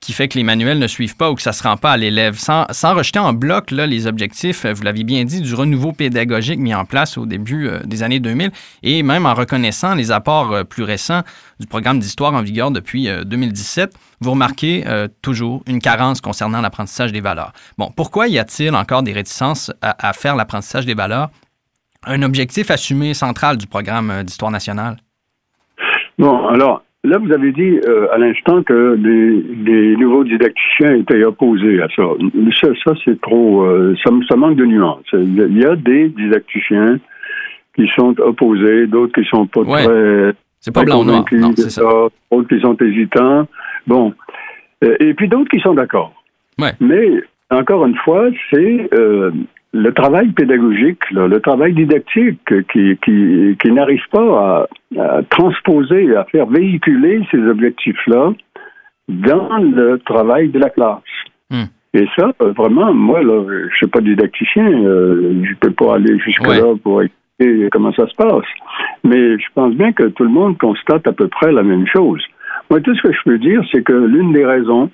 qui 0.00 0.12
fait 0.12 0.28
que 0.28 0.38
les 0.38 0.44
manuels 0.44 0.78
ne 0.78 0.86
suivent 0.86 1.16
pas 1.16 1.30
ou 1.30 1.34
que 1.34 1.42
ça 1.42 1.50
ne 1.50 1.54
se 1.54 1.62
rend 1.62 1.76
pas 1.76 1.92
à 1.92 1.96
l'élève. 1.96 2.38
Sans, 2.38 2.66
sans, 2.70 2.94
rejeter 2.94 3.18
en 3.18 3.32
bloc 3.32 3.70
là, 3.70 3.86
les 3.86 4.06
objectifs, 4.06 4.64
vous 4.66 4.82
l'aviez 4.82 5.04
bien 5.04 5.24
dit, 5.24 5.40
du 5.40 5.54
renouveau 5.54 5.92
pédagogique 5.92 6.58
mis 6.58 6.74
en 6.74 6.84
place 6.84 7.18
au 7.18 7.26
début 7.26 7.68
euh, 7.68 7.80
des 7.84 8.02
années 8.02 8.20
2000 8.20 8.50
et 8.82 9.02
même 9.02 9.26
en 9.26 9.34
reconnaissant 9.34 9.94
les 9.94 10.10
apports 10.10 10.52
euh, 10.52 10.64
plus 10.64 10.82
récents 10.82 11.22
du 11.58 11.66
programme 11.66 11.98
d'histoire 11.98 12.34
en 12.34 12.42
vigueur 12.42 12.70
depuis 12.70 13.08
2017, 13.26 13.90
euh, 13.94 13.98
vous 14.20 14.30
remarquez 14.32 14.84
toujours 15.22 15.62
une 15.66 15.80
carence 15.80 16.20
concernant 16.20 16.60
l'apprentissage 16.60 17.12
des 17.12 17.20
valeurs. 17.20 17.52
Bon, 17.78 17.92
pourquoi 17.94 18.28
y 18.28 18.38
a-t-il 18.38 18.74
encore 18.74 19.02
des 19.02 19.12
réticences 19.12 19.72
à 19.80 20.12
faire 20.12 20.36
l'apprentissage 20.36 20.86
des 20.86 20.94
valeurs? 20.94 21.30
Un 22.04 22.22
objectif 22.22 22.70
assumé 22.70 23.14
central 23.14 23.56
du 23.56 23.66
programme 23.66 24.22
d'histoire 24.24 24.50
nationale? 24.50 24.98
Bon, 26.18 26.48
alors, 26.48 26.82
là, 27.04 27.18
vous 27.18 27.32
avez 27.32 27.52
dit 27.52 27.80
euh, 27.86 28.12
à 28.12 28.18
l'instant 28.18 28.62
que 28.62 28.96
les, 28.96 29.96
nouveaux 29.96 30.24
didacticiens 30.24 30.94
étaient 30.96 31.24
opposés 31.24 31.80
à 31.82 31.88
ça. 31.94 32.02
Ça, 32.60 32.68
ça 32.84 32.92
c'est 33.04 33.20
trop. 33.20 33.64
Euh, 33.64 33.94
ça, 34.04 34.10
ça, 34.28 34.36
manque 34.36 34.56
de 34.56 34.64
nuances. 34.64 35.06
Il 35.12 35.58
y 35.58 35.64
a 35.64 35.76
des 35.76 36.08
didacticiens 36.08 36.98
qui 37.74 37.88
sont 37.96 38.18
opposés, 38.20 38.86
d'autres 38.86 39.20
qui 39.20 39.28
sont 39.28 39.46
pas 39.46 39.64
très. 39.64 40.34
C'est 40.60 40.74
pas 40.74 40.84
blanc 40.84 41.04
noir. 41.04 41.24
Non, 41.32 41.52
c'est 41.56 41.70
ça. 41.70 41.82
D'autres 42.32 42.48
qui 42.48 42.60
sont 42.60 42.76
hésitants. 42.78 43.46
Bon. 43.86 44.12
Euh, 44.84 44.96
et 45.00 45.14
puis 45.14 45.28
d'autres 45.28 45.50
qui 45.50 45.60
sont 45.60 45.74
d'accord. 45.74 46.12
Ouais. 46.58 46.72
Mais 46.80 47.22
encore 47.50 47.86
une 47.86 47.96
fois, 47.96 48.28
c'est 48.50 48.90
le 49.72 49.92
travail 49.92 50.28
pédagogique, 50.28 51.02
le 51.10 51.40
travail 51.40 51.74
didactique 51.74 52.40
qui, 52.72 52.98
qui, 53.04 53.56
qui 53.60 53.72
n'arrive 53.72 54.02
pas 54.10 54.66
à, 54.98 55.22
transposer, 55.30 56.16
à 56.16 56.24
faire 56.24 56.46
véhiculer 56.46 57.20
ces 57.30 57.38
objectifs-là 57.38 58.32
dans 59.08 59.58
le 59.58 59.98
travail 59.98 60.48
de 60.48 60.58
la 60.58 60.70
classe. 60.70 61.02
Hmm. 61.50 61.64
Et 61.94 62.06
ça, 62.16 62.32
vraiment, 62.40 62.92
moi, 62.92 63.22
là, 63.22 63.44
je 63.70 63.76
suis 63.76 63.86
pas 63.86 64.00
didacticien, 64.00 64.66
euh, 64.66 65.42
je 65.42 65.54
peux 65.54 65.72
pas 65.72 65.94
aller 65.94 66.18
jusque-là 66.18 66.74
pour 66.82 67.02
expliquer 67.02 67.68
comment 67.70 67.92
ça 67.92 68.06
se 68.06 68.14
passe. 68.14 68.44
Mais 69.04 69.38
je 69.38 69.46
pense 69.54 69.74
bien 69.74 69.92
que 69.92 70.04
tout 70.04 70.24
le 70.24 70.30
monde 70.30 70.58
constate 70.58 71.06
à 71.06 71.12
peu 71.12 71.28
près 71.28 71.52
la 71.52 71.62
même 71.62 71.86
chose. 71.86 72.22
Moi, 72.70 72.80
tout 72.80 72.94
ce 72.94 73.02
que 73.02 73.12
je 73.12 73.22
peux 73.24 73.38
dire, 73.38 73.62
c'est 73.72 73.82
que 73.82 73.92
l'une 73.92 74.32
des 74.32 74.44
raisons 74.44 74.90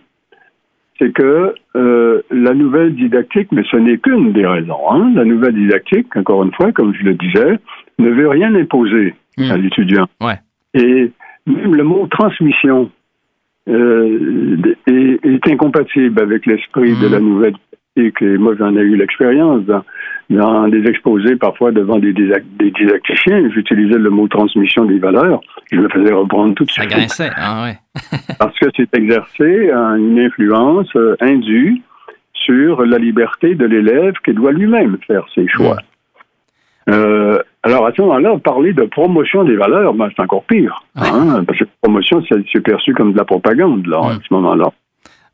c'est 0.99 1.13
que 1.13 1.55
euh, 1.77 2.23
la 2.31 2.55
nouvelle 2.55 2.95
didactique, 2.95 3.49
mais 3.53 3.65
ce 3.71 3.77
n'est 3.77 3.99
qu'une 3.99 4.33
des 4.33 4.47
raisons, 4.47 4.91
hein, 4.91 5.13
la 5.15 5.25
nouvelle 5.25 5.55
didactique, 5.55 6.15
encore 6.17 6.45
une 6.45 6.53
fois, 6.53 6.73
comme 6.73 6.95
je 6.95 7.03
le 7.03 7.15
disais, 7.15 7.59
ne 7.99 8.11
veut 8.11 8.29
rien 8.29 8.55
imposer 8.55 9.15
hmm. 9.37 9.51
à 9.51 9.57
l'étudiant. 9.57 10.07
Ouais. 10.21 10.39
Et 10.75 11.11
même 11.47 11.75
le 11.75 11.83
mot 11.83 12.07
transmission 12.07 12.91
euh, 13.69 14.57
est, 14.87 15.25
est, 15.25 15.49
incompatible 15.49 16.21
avec 16.21 16.47
l'esprit 16.47 16.95
de 17.01 17.09
la 17.09 17.19
hmm. 17.19 17.53
Nouvelle 17.97 18.07
et 18.07 18.13
que 18.13 18.37
moi 18.37 18.55
j'en 18.59 18.77
ai 18.77 18.81
eu 18.81 18.97
l'expérience 18.97 19.63
dans, 20.31 20.69
des 20.69 20.89
exposés 20.89 21.37
parfois 21.37 21.73
devant 21.73 21.99
des, 21.99 22.13
des 22.13 22.71
didacticiens, 22.71 23.51
j'utilisais 23.51 23.99
le 23.99 24.11
mot 24.11 24.29
transmission 24.29 24.85
des 24.85 24.99
valeurs, 24.99 25.41
je 25.71 25.79
me 25.79 25.89
faisais 25.89 26.13
reprendre 26.13 26.55
tout 26.55 26.65
de 26.65 26.71
suite. 26.71 26.91
Ça 26.91 26.97
grinçait, 26.97 27.31
ah 27.37 27.65
ouais. 27.65 27.79
Parce 28.39 28.59
que 28.59 28.67
c'est 28.77 28.95
exercé 28.97 29.71
une 29.71 30.19
influence 30.19 30.89
euh, 30.97 31.17
indue 31.21 31.83
sur 32.33 32.85
la 32.85 32.99
liberté 32.99 33.55
de 33.55 33.65
l'élève 33.65 34.15
qui 34.25 34.33
doit 34.33 34.53
lui-même 34.53 34.99
faire 35.07 35.25
ses 35.35 35.49
choix. 35.49 35.77
Euh, 36.91 37.39
alors 37.63 37.87
à 37.87 37.93
ce 37.97 38.03
moment-là, 38.03 38.37
parler 38.39 38.75
de 38.75 38.83
promotion 38.83 39.45
des 39.45 39.57
valeurs, 39.57 39.95
ben, 39.95 40.11
c'est 40.15 40.23
encore 40.23 40.45
pire. 40.45 40.85
Hein, 40.97 41.43
parce 41.47 41.59
que 41.59 41.65
promotion, 41.81 42.23
c'est 42.29 42.61
perçu 42.61 42.93
comme 42.93 43.13
de 43.13 43.19
la 43.19 43.25
propagande 43.25 43.87
là, 43.87 44.01
à 44.01 44.15
ce 44.15 44.35
moment-là. 44.35 44.71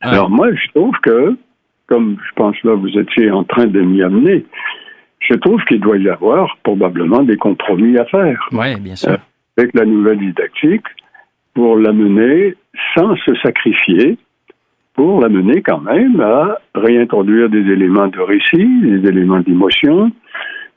Alors 0.01 0.31
moi, 0.31 0.49
je 0.55 0.69
trouve 0.73 0.95
que 1.03 1.37
comme 1.91 2.17
je 2.27 2.35
pense 2.37 2.57
là 2.63 2.75
vous 2.75 2.97
étiez 2.99 3.31
en 3.31 3.45
train 3.45 3.67
de 3.67 3.81
m'y 3.81 4.03
amener, 4.03 4.47
je 5.21 5.35
trouve 5.35 5.63
qu'il 5.65 5.81
doit 5.81 5.99
y 5.99 6.09
avoir 6.09 6.57
probablement 6.63 7.23
des 7.23 7.37
compromis 7.37 7.99
à 7.99 8.05
faire. 8.07 8.49
Oui, 8.53 8.81
bien 8.81 8.97
sûr. 8.97 9.11
Euh, 9.11 9.17
avec 9.59 9.75
la 9.75 9.85
nouvelle 9.85 10.19
didactique 10.19 10.87
pour 11.55 11.77
l'amener 11.77 12.55
sans 12.95 13.17
se 13.17 13.35
sacrifier, 13.43 14.17
pour 14.95 15.21
l'amener 15.21 15.61
quand 15.63 15.81
même 15.81 16.21
à 16.21 16.59
réintroduire 16.75 17.49
des 17.51 17.61
éléments 17.71 18.09
de 18.09 18.21
récit, 18.21 18.81
des 18.83 19.09
éléments 19.09 19.41
d'émotion, 19.41 20.11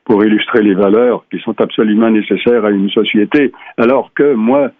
pour 0.04 0.22
illustrer 0.24 0.62
les 0.62 0.74
valeurs 0.74 1.24
qui 1.30 1.38
sont 1.40 1.58
absolument 1.60 2.10
nécessaires 2.10 2.64
à 2.64 2.70
une 2.70 2.90
société. 2.90 3.52
Alors 3.78 4.12
que 4.14 4.34
moi, 4.34 4.70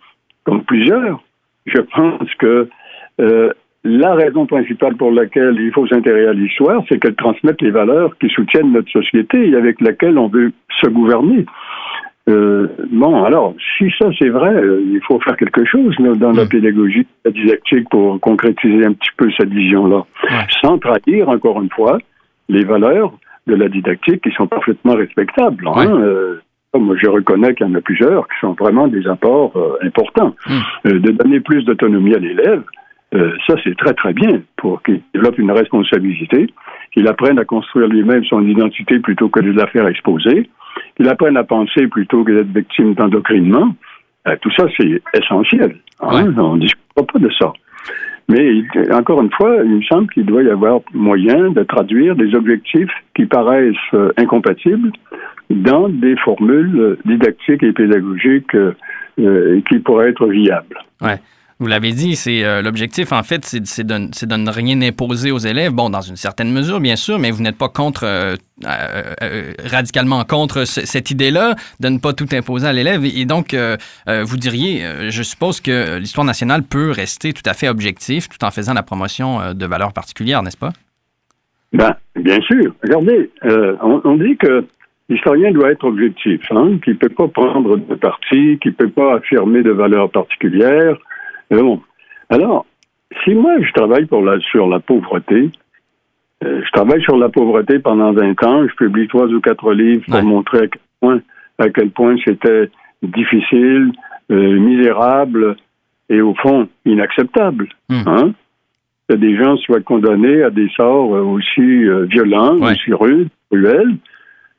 comme 0.44 0.62
plusieurs, 0.64 1.22
je 1.66 1.80
pense 1.80 2.34
que 2.38 2.68
euh, 3.20 3.52
la 3.84 4.14
raison 4.14 4.46
principale 4.46 4.96
pour 4.96 5.12
laquelle 5.12 5.56
il 5.60 5.70
faut 5.72 5.86
s'intéresser 5.86 6.28
à 6.28 6.32
l'histoire, 6.32 6.82
c'est 6.88 6.98
qu'elle 6.98 7.14
transmette 7.14 7.60
les 7.60 7.70
valeurs 7.70 8.16
qui 8.18 8.28
soutiennent 8.30 8.72
notre 8.72 8.90
société 8.90 9.50
et 9.50 9.54
avec 9.54 9.80
laquelle 9.80 10.18
on 10.18 10.28
veut 10.28 10.52
se 10.80 10.88
gouverner. 10.88 11.44
Euh, 12.30 12.68
bon, 12.90 13.22
alors, 13.24 13.54
si 13.76 13.92
ça 13.98 14.08
c'est 14.18 14.30
vrai, 14.30 14.54
euh, 14.54 14.82
il 14.86 15.00
faut 15.02 15.20
faire 15.20 15.36
quelque 15.36 15.66
chose 15.66 15.94
dans 15.98 16.32
la 16.32 16.44
mm. 16.44 16.48
pédagogie, 16.48 17.06
la 17.26 17.30
didactique 17.30 17.88
pour 17.90 18.18
concrétiser 18.20 18.86
un 18.86 18.94
petit 18.94 19.10
peu 19.18 19.30
cette 19.36 19.50
vision-là, 19.50 20.04
sans 20.62 20.78
trahir, 20.78 21.28
encore 21.28 21.60
une 21.60 21.68
fois, 21.68 21.98
les 22.48 22.64
valeurs 22.64 23.12
de 23.46 23.54
la 23.54 23.68
didactique 23.68 24.22
qui 24.22 24.30
sont 24.30 24.46
parfaitement 24.46 24.94
respectables. 24.94 25.68
Hein, 25.68 26.00
euh, 26.02 26.40
moi, 26.74 26.96
je 26.98 27.08
reconnais 27.08 27.54
qu'il 27.54 27.66
y 27.66 27.70
en 27.70 27.74
a 27.74 27.82
plusieurs 27.82 28.26
qui 28.28 28.34
sont 28.40 28.54
vraiment 28.54 28.88
des 28.88 29.06
apports 29.06 29.52
importants. 29.82 30.34
Mm. 30.48 30.90
de 30.92 31.10
donner 31.10 31.40
plus 31.40 31.62
d'autonomie 31.64 32.14
à 32.14 32.18
l'élève, 32.18 32.62
euh, 33.14 33.32
ça, 33.46 33.54
c'est 33.62 33.76
très, 33.76 33.94
très 33.94 34.12
bien 34.12 34.42
pour 34.56 34.82
qu'il 34.82 35.00
développe 35.14 35.38
une 35.38 35.52
responsabilité, 35.52 36.48
qu'il 36.92 37.06
apprenne 37.06 37.38
à 37.38 37.44
construire 37.44 37.88
lui-même 37.88 38.24
son 38.24 38.42
identité 38.46 38.98
plutôt 38.98 39.28
que 39.28 39.40
de 39.40 39.52
la 39.52 39.66
faire 39.68 39.86
exposer, 39.86 40.50
qu'il 40.96 41.08
apprenne 41.08 41.36
à 41.36 41.44
penser 41.44 41.86
plutôt 41.86 42.24
que 42.24 42.32
d'être 42.32 42.52
victime 42.52 42.94
d'endoctrinement. 42.94 43.74
Euh, 44.26 44.36
tout 44.40 44.50
ça, 44.56 44.66
c'est 44.76 45.00
essentiel. 45.16 45.76
Hein. 46.00 46.34
On 46.36 46.56
ne 46.56 46.60
discute 46.60 46.82
pas 46.94 47.18
de 47.18 47.30
ça. 47.38 47.52
Mais 48.28 48.62
encore 48.90 49.20
une 49.20 49.30
fois, 49.30 49.58
il 49.64 49.76
me 49.76 49.82
semble 49.82 50.08
qu'il 50.08 50.24
doit 50.24 50.42
y 50.42 50.48
avoir 50.48 50.80
moyen 50.92 51.50
de 51.50 51.62
traduire 51.62 52.16
des 52.16 52.34
objectifs 52.34 52.90
qui 53.14 53.26
paraissent 53.26 53.74
euh, 53.92 54.12
incompatibles 54.16 54.90
dans 55.50 55.88
des 55.90 56.16
formules 56.16 56.96
didactiques 57.04 57.62
et 57.62 57.72
pédagogiques 57.72 58.56
qui 59.16 59.78
pourraient 59.80 60.08
être 60.08 60.26
viables. 60.26 60.78
Ouais. 61.02 61.18
Vous 61.64 61.70
l'avez 61.70 61.92
dit, 61.92 62.14
c'est 62.14 62.44
euh, 62.44 62.60
l'objectif, 62.60 63.10
en 63.10 63.22
fait, 63.22 63.42
c'est 63.42 63.86
de, 63.86 64.36
ne 64.36 64.50
rien 64.50 64.82
imposer 64.82 65.30
aux 65.30 65.38
élèves. 65.38 65.72
Bon, 65.72 65.88
dans 65.88 66.02
une 66.02 66.16
certaine 66.16 66.52
mesure, 66.52 66.78
bien 66.78 66.94
sûr, 66.94 67.18
mais 67.18 67.30
vous 67.30 67.42
n'êtes 67.42 67.56
pas 67.56 67.70
contre, 67.70 68.04
euh, 68.04 68.36
euh, 68.66 69.52
radicalement 69.64 70.24
contre 70.24 70.66
cette 70.66 71.10
idée-là 71.10 71.54
de 71.80 71.88
ne 71.88 71.98
pas 71.98 72.12
tout 72.12 72.26
imposer 72.32 72.66
à 72.66 72.74
l'élève. 72.74 73.02
Et, 73.06 73.24
donc, 73.24 73.56
vous 74.06 74.36
diriez, 74.36 74.82
je 75.08 75.22
suppose 75.22 75.62
que 75.62 75.98
l'histoire 75.98 76.26
nationale 76.26 76.64
peut 76.64 76.90
rester 76.90 77.32
tout 77.32 77.46
à 77.46 77.54
fait 77.54 77.70
objectif 77.70 78.28
tout 78.28 78.44
en 78.44 78.50
faisant 78.50 78.74
la 78.74 78.82
promotion 78.82 79.54
de 79.54 79.64
valeurs 79.66 79.94
particulières, 79.94 80.42
n'est-ce 80.42 80.58
pas? 80.58 80.72
Ben, 81.72 81.96
bien 82.14 82.42
sûr. 82.42 82.74
Regardez, 82.82 83.30
on, 83.80 84.16
dit 84.16 84.36
que 84.36 84.66
l'historien 85.08 85.50
doit 85.50 85.70
être 85.70 85.84
objectif, 85.84 86.42
hein, 86.50 86.78
qu'il 86.84 86.92
ne 86.92 86.98
peut 86.98 87.08
pas 87.08 87.28
prendre 87.28 87.78
de 87.78 87.94
parti, 87.94 88.58
qu'il 88.60 88.72
ne 88.72 88.76
peut 88.76 88.90
pas 88.90 89.14
affirmer 89.14 89.62
de 89.62 89.70
valeurs 89.70 90.10
particulières. 90.10 90.98
Bon. 91.50 91.80
Alors, 92.30 92.66
si 93.22 93.34
moi 93.34 93.52
je 93.60 93.72
travaille 93.72 94.06
pour 94.06 94.22
la, 94.22 94.38
sur 94.40 94.66
la 94.66 94.80
pauvreté, 94.80 95.50
euh, 96.44 96.62
je 96.64 96.70
travaille 96.72 97.02
sur 97.02 97.16
la 97.16 97.28
pauvreté 97.28 97.78
pendant 97.78 98.12
20 98.12 98.42
ans, 98.44 98.66
je 98.66 98.74
publie 98.74 99.08
trois 99.08 99.26
ou 99.26 99.40
quatre 99.40 99.72
livres 99.72 100.04
pour 100.08 100.22
montrer 100.22 100.58
à 100.58 100.66
quel 100.66 100.80
point, 101.00 101.20
à 101.58 101.68
quel 101.70 101.90
point 101.90 102.16
c'était 102.24 102.70
difficile, 103.02 103.92
euh, 104.30 104.58
misérable 104.58 105.56
et 106.08 106.20
au 106.20 106.34
fond 106.34 106.68
inacceptable. 106.84 107.68
Hmm. 107.88 108.02
Hein? 108.06 108.32
Que 109.08 109.16
des 109.16 109.36
gens 109.36 109.56
soient 109.58 109.80
condamnés 109.80 110.42
à 110.42 110.50
des 110.50 110.68
sorts 110.76 111.10
aussi 111.10 111.60
euh, 111.60 112.06
violents, 112.06 112.56
aussi 112.56 112.92
rudes, 112.92 113.28
cruels. 113.50 113.96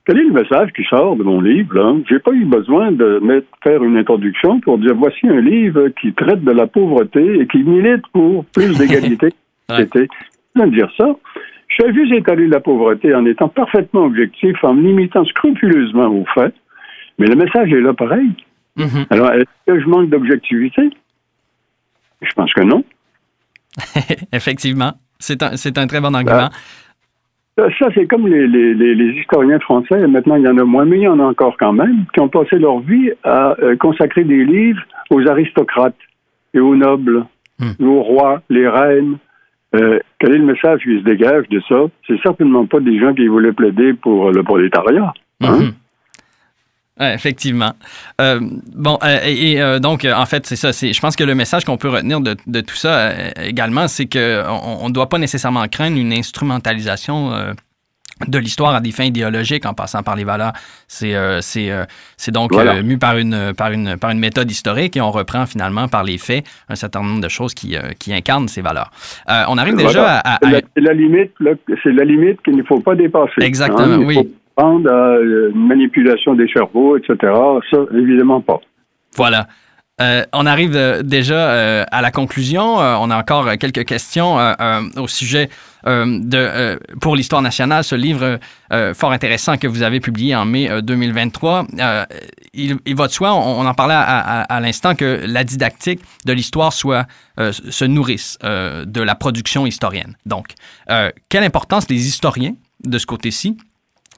Quel 0.05 0.19
est 0.19 0.23
le 0.23 0.33
message 0.33 0.71
qui 0.73 0.83
sort 0.83 1.15
de 1.15 1.23
mon 1.23 1.41
livre? 1.41 2.03
J'ai 2.07 2.19
pas 2.19 2.31
eu 2.31 2.45
besoin 2.45 2.91
de 2.91 3.19
mettre, 3.23 3.47
faire 3.63 3.83
une 3.83 3.97
introduction 3.97 4.59
pour 4.59 4.77
dire 4.77 4.93
voici 4.95 5.27
un 5.27 5.41
livre 5.41 5.87
qui 5.99 6.13
traite 6.13 6.43
de 6.43 6.51
la 6.51 6.67
pauvreté 6.67 7.39
et 7.39 7.47
qui 7.47 7.63
milite 7.63 8.05
pour 8.13 8.45
plus 8.45 8.77
d'égalité. 8.77 9.33
C'était 9.75 10.07
de 10.55 10.65
dire 10.67 10.89
ça. 10.95 11.07
J'ai 11.67 11.91
vu 11.91 12.15
étaler 12.15 12.47
la 12.47 12.59
pauvreté 12.59 13.13
en 13.15 13.25
étant 13.25 13.49
parfaitement 13.49 14.05
objectif, 14.05 14.63
en 14.63 14.75
me 14.75 14.83
limitant 14.83 15.25
scrupuleusement 15.25 16.07
aux 16.07 16.25
faits, 16.33 16.53
mais 17.17 17.25
le 17.25 17.35
message 17.35 17.73
est 17.73 17.81
là 17.81 17.93
pareil. 17.93 18.29
Mm-hmm. 18.77 19.07
Alors, 19.09 19.31
est-ce 19.31 19.73
que 19.73 19.79
je 19.79 19.87
manque 19.87 20.09
d'objectivité? 20.09 20.89
Je 22.21 22.31
pense 22.33 22.53
que 22.53 22.61
non. 22.61 22.83
Effectivement. 24.31 24.93
C'est 25.17 25.41
un, 25.41 25.53
un, 25.53 25.87
très 25.87 26.01
bon 26.01 26.13
argument. 26.13 26.45
Euh, 26.45 26.49
ça, 27.57 27.87
c'est 27.95 28.05
comme 28.07 28.27
les, 28.27 28.47
les, 28.47 28.73
les, 28.73 29.19
historiens 29.19 29.59
français, 29.59 30.07
maintenant 30.07 30.35
il 30.35 30.43
y 30.43 30.47
en 30.47 30.57
a 30.57 30.63
moins, 30.63 30.85
mais 30.85 30.97
il 30.97 31.03
y 31.03 31.07
en 31.07 31.19
a 31.19 31.23
encore 31.23 31.55
quand 31.57 31.71
même, 31.71 32.05
qui 32.13 32.19
ont 32.19 32.27
passé 32.27 32.57
leur 32.57 32.79
vie 32.79 33.11
à 33.23 33.55
euh, 33.61 33.77
consacrer 33.77 34.23
des 34.25 34.43
livres 34.43 34.81
aux 35.09 35.25
aristocrates 35.27 35.95
et 36.53 36.59
aux 36.59 36.75
nobles, 36.75 37.25
hmm. 37.59 37.85
aux 37.87 38.01
rois, 38.01 38.41
les 38.49 38.67
reines. 38.67 39.17
Euh, 39.75 39.99
quel 40.19 40.35
est 40.35 40.37
le 40.37 40.45
message 40.45 40.81
qui 40.83 40.99
se 40.99 41.03
dégage 41.03 41.47
de 41.49 41.61
ça? 41.67 41.85
C'est 42.07 42.19
certainement 42.21 42.65
pas 42.65 42.79
des 42.79 42.99
gens 42.99 43.13
qui 43.13 43.27
voulaient 43.27 43.51
plaider 43.51 43.93
pour 43.93 44.31
le 44.31 44.43
prolétariat. 44.43 45.13
Hein? 45.41 45.71
Effectivement. 46.99 47.73
Euh, 48.21 48.39
bon, 48.73 48.97
euh, 49.03 49.19
et, 49.25 49.61
euh, 49.61 49.79
donc, 49.79 50.05
en 50.05 50.25
fait, 50.25 50.45
c'est 50.45 50.55
ça. 50.55 50.71
Je 50.71 50.99
pense 50.99 51.15
que 51.15 51.23
le 51.23 51.35
message 51.35 51.65
qu'on 51.65 51.77
peut 51.77 51.89
retenir 51.89 52.21
de, 52.21 52.37
de 52.47 52.61
tout 52.61 52.75
ça 52.75 53.11
également, 53.41 53.87
c'est 53.87 54.05
qu'on 54.05 54.87
ne 54.87 54.93
doit 54.93 55.09
pas 55.09 55.17
nécessairement 55.17 55.67
craindre 55.67 55.97
une 55.97 56.13
instrumentalisation 56.13 57.53
de 58.27 58.37
l'histoire 58.37 58.73
à 58.73 58.81
des 58.81 58.91
fins 58.91 59.03
idéologiques 59.03 59.65
en 59.65 59.73
passant 59.73 60.01
par 60.01 60.15
les 60.15 60.23
valeurs. 60.23 60.53
C'est 60.87 61.15
euh, 61.15 61.41
c'est 61.41 61.69
euh, 61.69 61.83
c'est 62.17 62.31
donc 62.31 62.53
euh, 62.53 62.81
mu 62.81 62.97
par 62.97 63.17
une 63.17 63.53
par 63.53 63.71
une 63.71 63.97
par 63.97 64.11
une 64.11 64.19
méthode 64.19 64.49
historique 64.49 64.95
et 64.95 65.01
on 65.01 65.11
reprend 65.11 65.45
finalement 65.45 65.87
par 65.87 66.03
les 66.03 66.17
faits 66.17 66.45
un 66.69 66.75
certain 66.75 67.03
nombre 67.03 67.21
de 67.21 67.27
choses 67.27 67.53
qui 67.53 67.75
qui 67.99 68.13
incarnent 68.13 68.47
ces 68.47 68.61
valeurs. 68.61 68.91
on 69.27 69.57
arrive 69.57 69.75
déjà 69.75 70.19
à, 70.19 70.39
c'est 70.41 70.81
la, 70.81 70.93
limite 70.93 71.31
c'est 71.83 71.91
la 71.91 72.05
limite 72.05 72.41
qu'il 72.43 72.55
ne 72.55 72.63
faut 72.63 72.79
pas 72.79 72.95
dépasser. 72.95 73.31
Hein. 73.41 73.45
Exactement, 73.45 73.97
oui. 73.97 74.15
Faut 74.15 74.27
prendre 74.55 74.91
à 74.91 75.19
une 75.19 75.67
manipulation 75.67 76.33
des 76.33 76.47
cerveaux, 76.47 76.97
etc. 76.97 77.33
Ça 77.71 77.79
évidemment 77.93 78.41
pas. 78.41 78.59
Voilà. 79.15 79.47
Euh, 80.01 80.25
on 80.33 80.45
arrive 80.45 80.77
déjà 81.03 81.51
euh, 81.51 81.85
à 81.89 82.01
la 82.01 82.11
conclusion. 82.11 82.81
Euh, 82.81 82.97
on 82.99 83.09
a 83.09 83.17
encore 83.17 83.57
quelques 83.57 83.85
questions 83.85 84.37
au 84.97 85.07
sujet 85.07 85.49
de 85.85 86.79
pour 86.99 87.15
l'histoire 87.15 87.43
nationale, 87.43 87.83
ce 87.83 87.93
livre 87.93 88.39
fort 88.95 89.11
intéressant 89.11 89.57
que 89.57 89.67
vous 89.67 89.83
avez 89.83 89.99
publié 89.99 90.35
en 90.35 90.43
mai 90.45 90.81
2023. 90.81 91.67
Il, 92.53 92.77
il, 92.85 92.95
va 92.95 93.07
de 93.07 93.11
soi, 93.11 93.33
on, 93.33 93.65
en 93.65 93.73
parlait 93.75 93.93
à, 93.93 94.41
à, 94.41 94.59
l'instant, 94.59 94.95
que 94.95 95.21
la 95.27 95.43
didactique 95.43 96.01
de 96.25 96.33
l'histoire 96.33 96.73
soit 96.73 97.05
se 97.37 97.85
nourrisse 97.85 98.39
de 98.41 99.01
la 99.01 99.13
production 99.13 99.67
historienne. 99.67 100.15
Donc, 100.25 100.47
quelle 101.29 101.43
importance 101.43 101.87
les 101.87 102.07
historiens 102.07 102.55
de 102.83 102.97
ce 102.97 103.05
côté-ci 103.05 103.55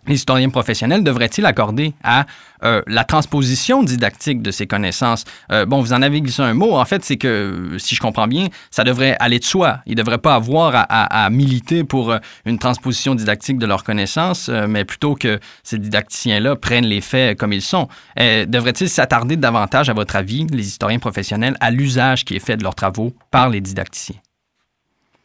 les 0.08 0.16
historiens 0.16 0.50
professionnels 0.50 1.04
devraient-ils 1.04 1.46
accorder 1.46 1.94
à 2.04 2.26
euh, 2.64 2.82
la 2.88 3.04
transposition 3.04 3.84
didactique 3.84 4.42
de 4.42 4.52
ces 4.52 4.68
connaissances? 4.68 5.26
Euh, 5.52 5.66
bon, 5.66 5.82
vous 5.82 5.94
en 5.94 6.02
avez 6.02 6.22
glissé 6.22 6.42
un 6.42 6.54
mot. 6.54 6.74
En 6.74 6.86
fait, 6.86 7.04
c'est 7.04 7.18
que, 7.18 7.76
si 7.78 7.96
je 7.96 8.02
comprends 8.02 8.28
bien, 8.28 8.48
ça 8.72 8.84
devrait 8.84 9.16
aller 9.20 9.40
de 9.40 9.44
soi. 9.44 9.80
Ils 9.86 9.92
ne 9.92 10.04
devraient 10.04 10.18
pas 10.18 10.36
avoir 10.36 10.72
à, 10.74 11.30
militer 11.30 11.84
pour 11.84 12.12
euh, 12.12 12.18
une 12.46 12.60
transposition 12.60 13.16
didactique 13.16 13.58
de 13.58 13.66
leurs 13.66 13.84
connaissances, 13.84 14.50
mais 14.50 14.86
plutôt 14.86 15.16
que 15.16 15.40
ces 15.64 15.78
didacticiens-là 15.78 16.56
prennent 16.56 16.86
les 16.86 17.02
faits 17.02 17.38
comme 17.38 17.54
ils 17.54 17.62
sont. 17.62 17.88
devraient-ils 18.18 18.90
s'attarder 18.90 19.36
davantage, 19.36 19.90
à 19.90 19.94
votre 19.94 20.16
avis, 20.16 20.48
les 20.52 20.68
historiens 20.68 21.00
professionnels, 21.00 21.56
à 21.60 21.72
l'usage 21.72 22.26
qui 22.26 22.36
est 22.36 22.46
fait 22.46 22.58
de 22.58 22.64
leurs 22.64 22.76
travaux 22.76 23.14
par 23.32 23.50
les 23.50 23.62
didacticiens? 23.62 24.18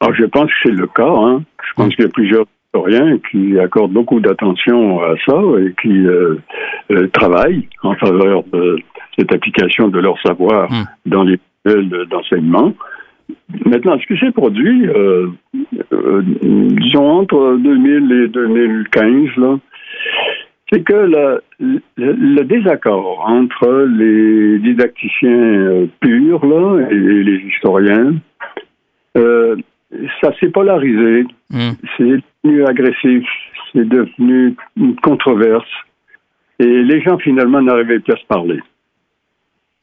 Alors, 0.00 0.14
je 0.14 0.24
pense 0.24 0.46
que 0.46 0.56
c'est 0.64 0.72
le 0.72 0.86
cas. 0.88 1.06
Hein. 1.06 1.44
Je 1.64 1.74
pense 1.76 1.94
qu'il 1.94 2.04
y 2.04 2.08
a 2.08 2.10
plusieurs 2.10 2.46
historiens 2.72 3.18
qui 3.30 3.58
accordent 3.58 3.92
beaucoup 3.92 4.20
d'attention 4.20 5.00
à 5.02 5.14
ça 5.26 5.40
et 5.60 5.74
qui 5.80 6.06
euh, 6.06 6.36
euh, 6.90 7.06
travaillent 7.12 7.68
en 7.82 7.94
faveur 7.96 8.44
de 8.52 8.78
cette 9.18 9.32
application 9.32 9.88
de 9.88 9.98
leur 9.98 10.18
savoir 10.22 10.70
hmm. 10.70 10.84
dans 11.06 11.22
les 11.22 11.38
modèles 11.64 12.06
d'enseignement. 12.08 12.72
Maintenant, 13.66 13.98
ce 13.98 14.06
qui 14.06 14.18
s'est 14.18 14.32
produit, 14.32 14.88
euh, 14.88 15.28
disons 15.70 17.20
entre 17.20 17.58
2000 17.62 18.12
et 18.24 18.28
2015, 18.28 19.36
là, 19.36 19.58
c'est 20.70 20.82
que 20.82 20.94
le, 20.94 21.42
le, 21.96 22.42
désaccord 22.44 23.24
entre 23.26 23.86
les 23.98 24.58
didacticiens 24.58 25.86
purs 26.00 26.44
là, 26.46 26.86
et 26.90 26.94
les 26.94 27.42
historiens, 27.46 28.14
ça 29.14 30.32
s'est 30.40 30.48
polarisé. 30.48 31.26
Hmm. 31.50 31.72
C'est 31.96 32.20
devenu 32.44 32.64
agressif, 32.66 33.24
c'est 33.72 33.88
devenu 33.88 34.54
une 34.76 34.96
controverse. 34.96 35.68
Et 36.58 36.82
les 36.82 37.00
gens, 37.02 37.18
finalement, 37.18 37.62
n'arrivaient 37.62 38.00
plus 38.00 38.12
à 38.12 38.16
se 38.16 38.26
parler. 38.26 38.60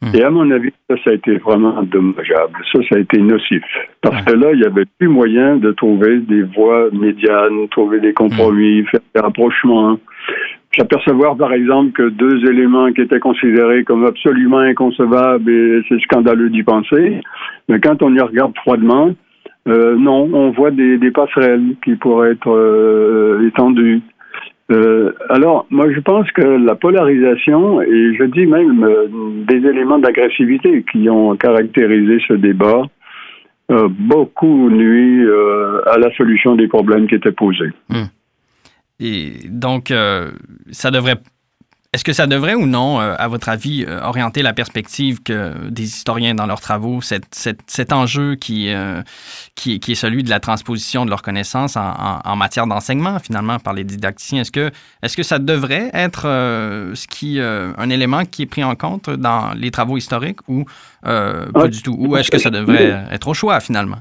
Hmm. 0.01 0.15
Et 0.15 0.23
à 0.23 0.29
mon 0.29 0.49
avis, 0.51 0.71
ça, 0.89 0.95
ça 1.03 1.09
a 1.09 1.13
été 1.13 1.37
vraiment 1.37 1.81
dommageable. 1.83 2.55
Ça, 2.71 2.79
ça 2.87 2.95
a 2.95 2.99
été 2.99 3.17
nocif. 3.17 3.63
Parce 4.01 4.23
que 4.23 4.33
là, 4.33 4.51
il 4.53 4.59
n'y 4.59 4.65
avait 4.65 4.85
plus 4.97 5.09
moyen 5.09 5.57
de 5.57 5.71
trouver 5.73 6.19
des 6.19 6.43
voies 6.43 6.89
médianes, 6.93 7.67
trouver 7.69 7.99
des 7.99 8.13
compromis, 8.13 8.81
hmm. 8.81 8.85
faire 8.85 9.01
des 9.13 9.21
rapprochements. 9.21 9.99
J'apercevoir, 10.71 11.35
par 11.35 11.51
exemple, 11.51 11.91
que 11.91 12.09
deux 12.09 12.47
éléments 12.49 12.93
qui 12.93 13.01
étaient 13.01 13.19
considérés 13.19 13.83
comme 13.83 14.05
absolument 14.05 14.59
inconcevables, 14.59 15.51
et 15.51 15.81
c'est 15.89 15.99
scandaleux 16.01 16.49
d'y 16.49 16.63
penser, 16.63 17.19
mais 17.67 17.79
quand 17.79 18.01
on 18.03 18.15
y 18.15 18.21
regarde 18.21 18.55
froidement, 18.57 19.15
euh, 19.67 19.95
non, 19.97 20.29
on 20.33 20.51
voit 20.51 20.71
des, 20.71 21.11
passerelles 21.11 21.75
qui 21.83 21.95
pourraient 21.95 22.31
être 22.31 22.49
euh, 22.49 23.47
étendues. 23.47 24.01
Euh, 24.71 25.11
alors, 25.29 25.65
moi, 25.69 25.91
je 25.91 25.99
pense 25.99 26.31
que 26.31 26.41
la 26.41 26.75
polarisation, 26.75 27.81
et 27.81 28.15
je 28.17 28.23
dis 28.25 28.45
même 28.45 28.85
des 29.47 29.67
éléments 29.67 29.99
d'agressivité 29.99 30.85
qui 30.91 31.09
ont 31.09 31.35
caractérisé 31.35 32.19
ce 32.27 32.33
débat, 32.33 32.83
beaucoup 33.89 34.69
nuit 34.71 35.27
à 35.85 35.97
la 35.99 36.11
solution 36.15 36.55
des 36.55 36.67
problèmes 36.67 37.07
qui 37.07 37.15
étaient 37.15 37.31
posés. 37.31 37.71
Hmm. 37.89 38.09
Et 38.99 39.33
donc, 39.47 39.93
ça 40.71 40.91
devrait 40.91 41.17
est-ce 41.91 42.03
que 42.03 42.13
ça 42.13 42.27
devrait 42.27 42.53
ou 42.53 42.67
non, 42.67 43.01
euh, 43.01 43.15
à 43.17 43.27
votre 43.27 43.49
avis, 43.49 43.83
euh, 43.83 43.99
orienter 44.03 44.43
la 44.43 44.53
perspective 44.53 45.23
que 45.23 45.69
des 45.71 45.85
historiens 45.85 46.35
dans 46.35 46.45
leurs 46.45 46.61
travaux, 46.61 46.99
cet 47.01 47.93
enjeu 47.93 48.35
qui, 48.35 48.71
euh, 48.71 49.01
qui, 49.55 49.79
qui, 49.79 49.93
est 49.93 49.95
celui 49.95 50.21
de 50.21 50.29
la 50.29 50.39
transposition 50.39 51.03
de 51.03 51.09
leurs 51.09 51.23
connaissances 51.23 51.77
en, 51.77 52.35
matière 52.35 52.67
d'enseignement, 52.67 53.17
finalement, 53.17 53.57
par 53.57 53.73
les 53.73 53.83
didacticiens, 53.83 54.41
est-ce 54.41 54.51
que, 54.51 54.69
est 55.01 55.15
que 55.15 55.23
ça 55.23 55.39
devrait 55.39 55.89
être 55.93 56.21
ce 56.93 57.07
qui, 57.07 57.39
un 57.41 57.89
élément 57.89 58.23
qui 58.23 58.43
est 58.43 58.45
pris 58.45 58.63
en 58.63 58.75
compte 58.75 59.09
dans 59.09 59.53
les 59.57 59.71
travaux 59.71 59.97
historiques 59.97 60.47
ou 60.47 60.65
pas 61.01 61.49
ah, 61.55 61.67
du 61.67 61.81
tout? 61.81 61.95
Ou 61.97 62.15
est-ce 62.17 62.29
que 62.29 62.37
ça 62.37 62.51
devrait 62.51 63.03
être 63.11 63.27
au 63.27 63.33
choix, 63.33 63.59
finalement? 63.59 63.97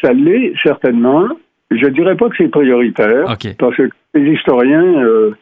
Ça 0.00 0.12
l'est, 0.12 0.54
certainement. 0.62 1.26
Je 1.72 1.88
dirais 1.88 2.16
pas 2.16 2.28
que 2.28 2.36
c'est 2.38 2.48
prioritaire, 2.48 3.24
parce 3.58 3.76
que 3.76 3.90
les 4.14 4.32
historiens 4.32 5.34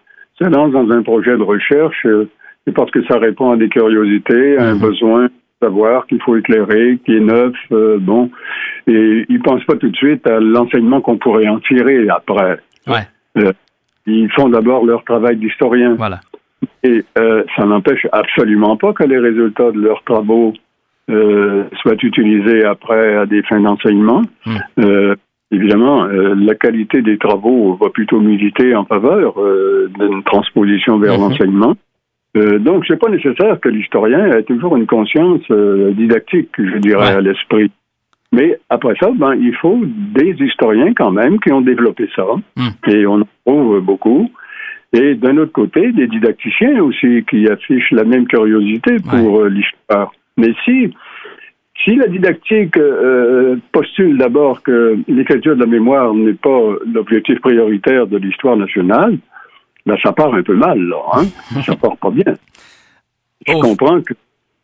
se 0.43 0.49
lance 0.49 0.73
dans 0.73 0.91
un 0.91 1.03
projet 1.03 1.37
de 1.37 1.43
recherche, 1.43 2.07
euh, 2.07 2.29
c'est 2.67 2.75
parce 2.75 2.91
que 2.91 3.05
ça 3.07 3.19
répond 3.19 3.51
à 3.51 3.57
des 3.57 3.69
curiosités, 3.69 4.59
à 4.59 4.69
un 4.69 4.75
mhm. 4.75 4.81
besoin 4.81 5.25
de 5.25 5.31
savoir 5.61 6.07
qu'il 6.07 6.21
faut 6.23 6.37
éclairer, 6.37 6.99
qui 7.05 7.17
est 7.17 7.21
neuf, 7.21 7.55
euh, 7.73 7.99
bon. 8.01 8.31
Et 8.87 9.25
ils 9.29 9.41
pensent 9.41 9.65
pas 9.65 9.77
tout 9.77 9.89
de 9.89 9.97
suite 9.97 10.27
à 10.27 10.41
l'enseignement 10.41 11.01
qu'on 11.01 11.19
pourrait 11.19 11.49
en 11.49 11.61
tirer 11.61 12.09
après. 12.09 12.59
Ouais. 12.87 13.07
Euh, 13.39 13.53
ils 14.07 14.31
font 14.33 14.49
d'abord 14.49 14.85
leur 14.85 15.05
travail 15.05 15.37
d'historien. 15.37 15.95
Voilà. 15.95 16.21
Et 16.85 17.05
ça 17.17 17.65
n'empêche 17.65 18.07
absolument 18.13 18.77
pas 18.77 18.93
que 18.93 19.05
les 19.05 19.19
résultats 19.19 19.71
de 19.71 19.81
leurs 19.81 20.03
travaux 20.05 20.53
soient 21.09 22.03
utilisés 22.03 22.65
après 22.65 23.17
à 23.17 23.27
des 23.27 23.43
fins 23.43 23.61
d'enseignement. 23.61 24.23
Mhm 24.47 25.17
évidemment, 25.53 26.05
euh, 26.05 26.35
la 26.35 26.55
qualité 26.55 27.03
des 27.03 27.19
travaux 27.19 27.75
va 27.75 27.91
plutôt 27.91 28.21
militer 28.21 28.75
en 28.75 28.85
faveur 28.85 29.39
euh, 29.39 29.91
d'une 29.99 30.23
transposition 30.25 30.99
vers 30.99 31.15
mhm. 31.15 31.21
l'enseignement. 31.21 31.77
Euh, 32.37 32.59
donc, 32.59 32.85
c'est 32.89 32.99
pas 32.99 33.11
nécessaire 33.11 33.61
que 33.61 33.69
l'historien 33.69 34.27
ait 34.33 34.43
toujours 34.43 34.77
une 34.77 34.87
conscience 34.87 35.43
didactique, 35.51 36.51
je 36.57 36.79
dirais, 36.79 37.13
à 37.13 37.21
l'esprit. 37.21 37.71
Mais 38.35 38.59
après 38.71 38.95
ça, 38.99 39.11
ben, 39.15 39.35
il 39.35 39.55
faut 39.55 39.79
des 39.85 40.35
historiens 40.41 40.95
quand 40.95 41.11
même 41.11 41.39
qui 41.39 41.53
ont 41.53 41.61
développé 41.61 42.09
ça, 42.17 42.25
mhm. 42.57 42.95
et 42.95 43.07
on 43.07 43.21
en 43.21 43.29
trouve 43.45 43.81
beaucoup. 43.81 44.31
Et 44.95 45.15
d'un 45.15 45.37
autre 45.37 45.53
côté, 45.53 45.93
des 45.93 46.07
didacticiens 46.07 46.83
aussi 46.83 47.25
qui 47.29 47.47
affichent 47.49 47.93
la 47.93 48.05
même 48.05 48.27
curiosité 48.27 48.97
pour 49.09 49.45
l'histoire. 49.45 50.13
Mais 50.39 50.55
si 50.65 50.93
si 51.79 51.97
la 51.97 52.07
didactique 52.07 52.77
euh, 52.77 53.57
postule 53.73 54.19
d'abord 54.19 54.63
que 54.63 54.99
l'écriture 55.09 55.57
de 55.57 55.61
la 55.61 55.67
mémoire 55.67 56.15
n'est 56.15 56.35
pas 56.35 56.61
l'objectif 56.93 57.41
prioritaire 57.41 58.07
de 58.07 58.19
l'histoire 58.19 58.57
nationale, 58.57 59.19
ben 59.87 59.97
ça 60.03 60.13
part 60.13 60.35
un 60.35 60.43
peu 60.43 60.55
mal, 60.55 60.79
là. 60.79 61.03
Hein? 61.15 61.25
ça 61.67 61.75
part 61.75 61.97
pas 61.97 62.11
bien. 62.11 62.35
Je 63.47 63.55
comprends 63.55 64.01
que 64.01 64.15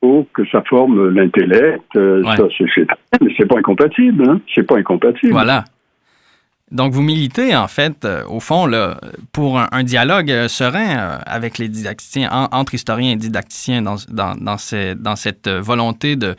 faut 0.01 0.29
que 0.33 0.47
ça 0.47 0.63
forme 0.69 1.09
l'intellect, 1.09 1.85
euh, 1.97 2.23
ça 2.37 2.45
c'est 2.57 2.87
mais 3.21 3.33
c'est 3.37 3.47
pas 3.47 3.59
incompatible, 3.59 4.29
hein? 4.29 4.41
C'est 4.55 4.63
pas 4.63 4.77
incompatible. 4.77 5.33
Voilà. 5.33 5.65
Donc, 6.71 6.93
vous 6.93 7.03
militez, 7.03 7.57
en 7.57 7.67
fait, 7.67 8.05
euh, 8.05 8.23
au 8.29 8.39
fond, 8.39 8.67
là, 8.67 9.01
pour 9.33 9.59
un, 9.59 9.83
dialogue 9.83 10.47
serein 10.47 11.19
avec 11.27 11.59
les 11.59 11.69
didacticiens, 11.69 12.31
entre 12.53 12.75
historiens 12.75 13.13
et 13.13 13.17
didacticiens 13.17 13.83
dans, 13.83 13.97
dans, 14.09 14.37
dans, 14.37 14.57
dans 14.97 15.17
cette 15.17 15.49
volonté 15.49 16.15
de, 16.15 16.37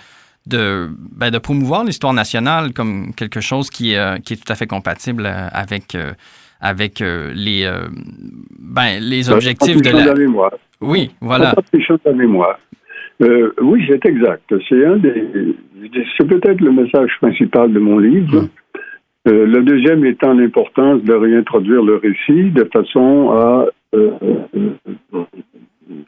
de, 0.50 0.90
ben, 1.16 1.32
de 1.32 1.38
promouvoir 1.38 1.84
l'histoire 1.84 2.14
nationale 2.14 2.74
comme 2.74 3.14
quelque 3.16 3.42
chose 3.42 3.70
qui, 3.70 3.96
euh, 3.96 4.18
qui 4.18 4.34
est 4.34 4.38
tout 4.38 4.52
à 4.52 4.56
fait 4.56 4.68
compatible 4.68 5.26
euh, 5.26 5.48
avec, 5.52 5.96
euh, 5.96 6.12
avec 6.60 7.00
les, 7.00 7.70
ben, 8.60 9.00
les 9.00 9.30
objectifs 9.32 9.82
de 9.82 9.90
la... 9.90 10.14
mémoire. 10.14 10.54
Oui, 10.82 11.12
voilà. 11.22 11.54
de 11.74 12.00
la 12.06 12.14
mémoire. 12.14 12.60
oui, 13.20 13.86
c'est 13.88 14.06
exact. 14.06 14.54
C'est 14.68 14.86
un 14.86 14.98
des, 14.98 15.56
c'est 16.18 16.28
peut-être 16.28 16.62
le 16.62 16.72
message 16.72 17.12
principal 17.22 17.72
de 17.72 17.80
mon 17.80 18.00
livre. 18.00 18.40
Hum. 18.40 18.50
le 19.26 19.62
deuxième 19.64 20.06
étant 20.06 20.34
l'importance 20.34 21.02
de 21.04 21.14
réintroduire 21.14 21.84
le 21.84 21.96
récit 21.98 22.52
de 22.52 22.68
façon 22.74 23.32
à 23.32 23.66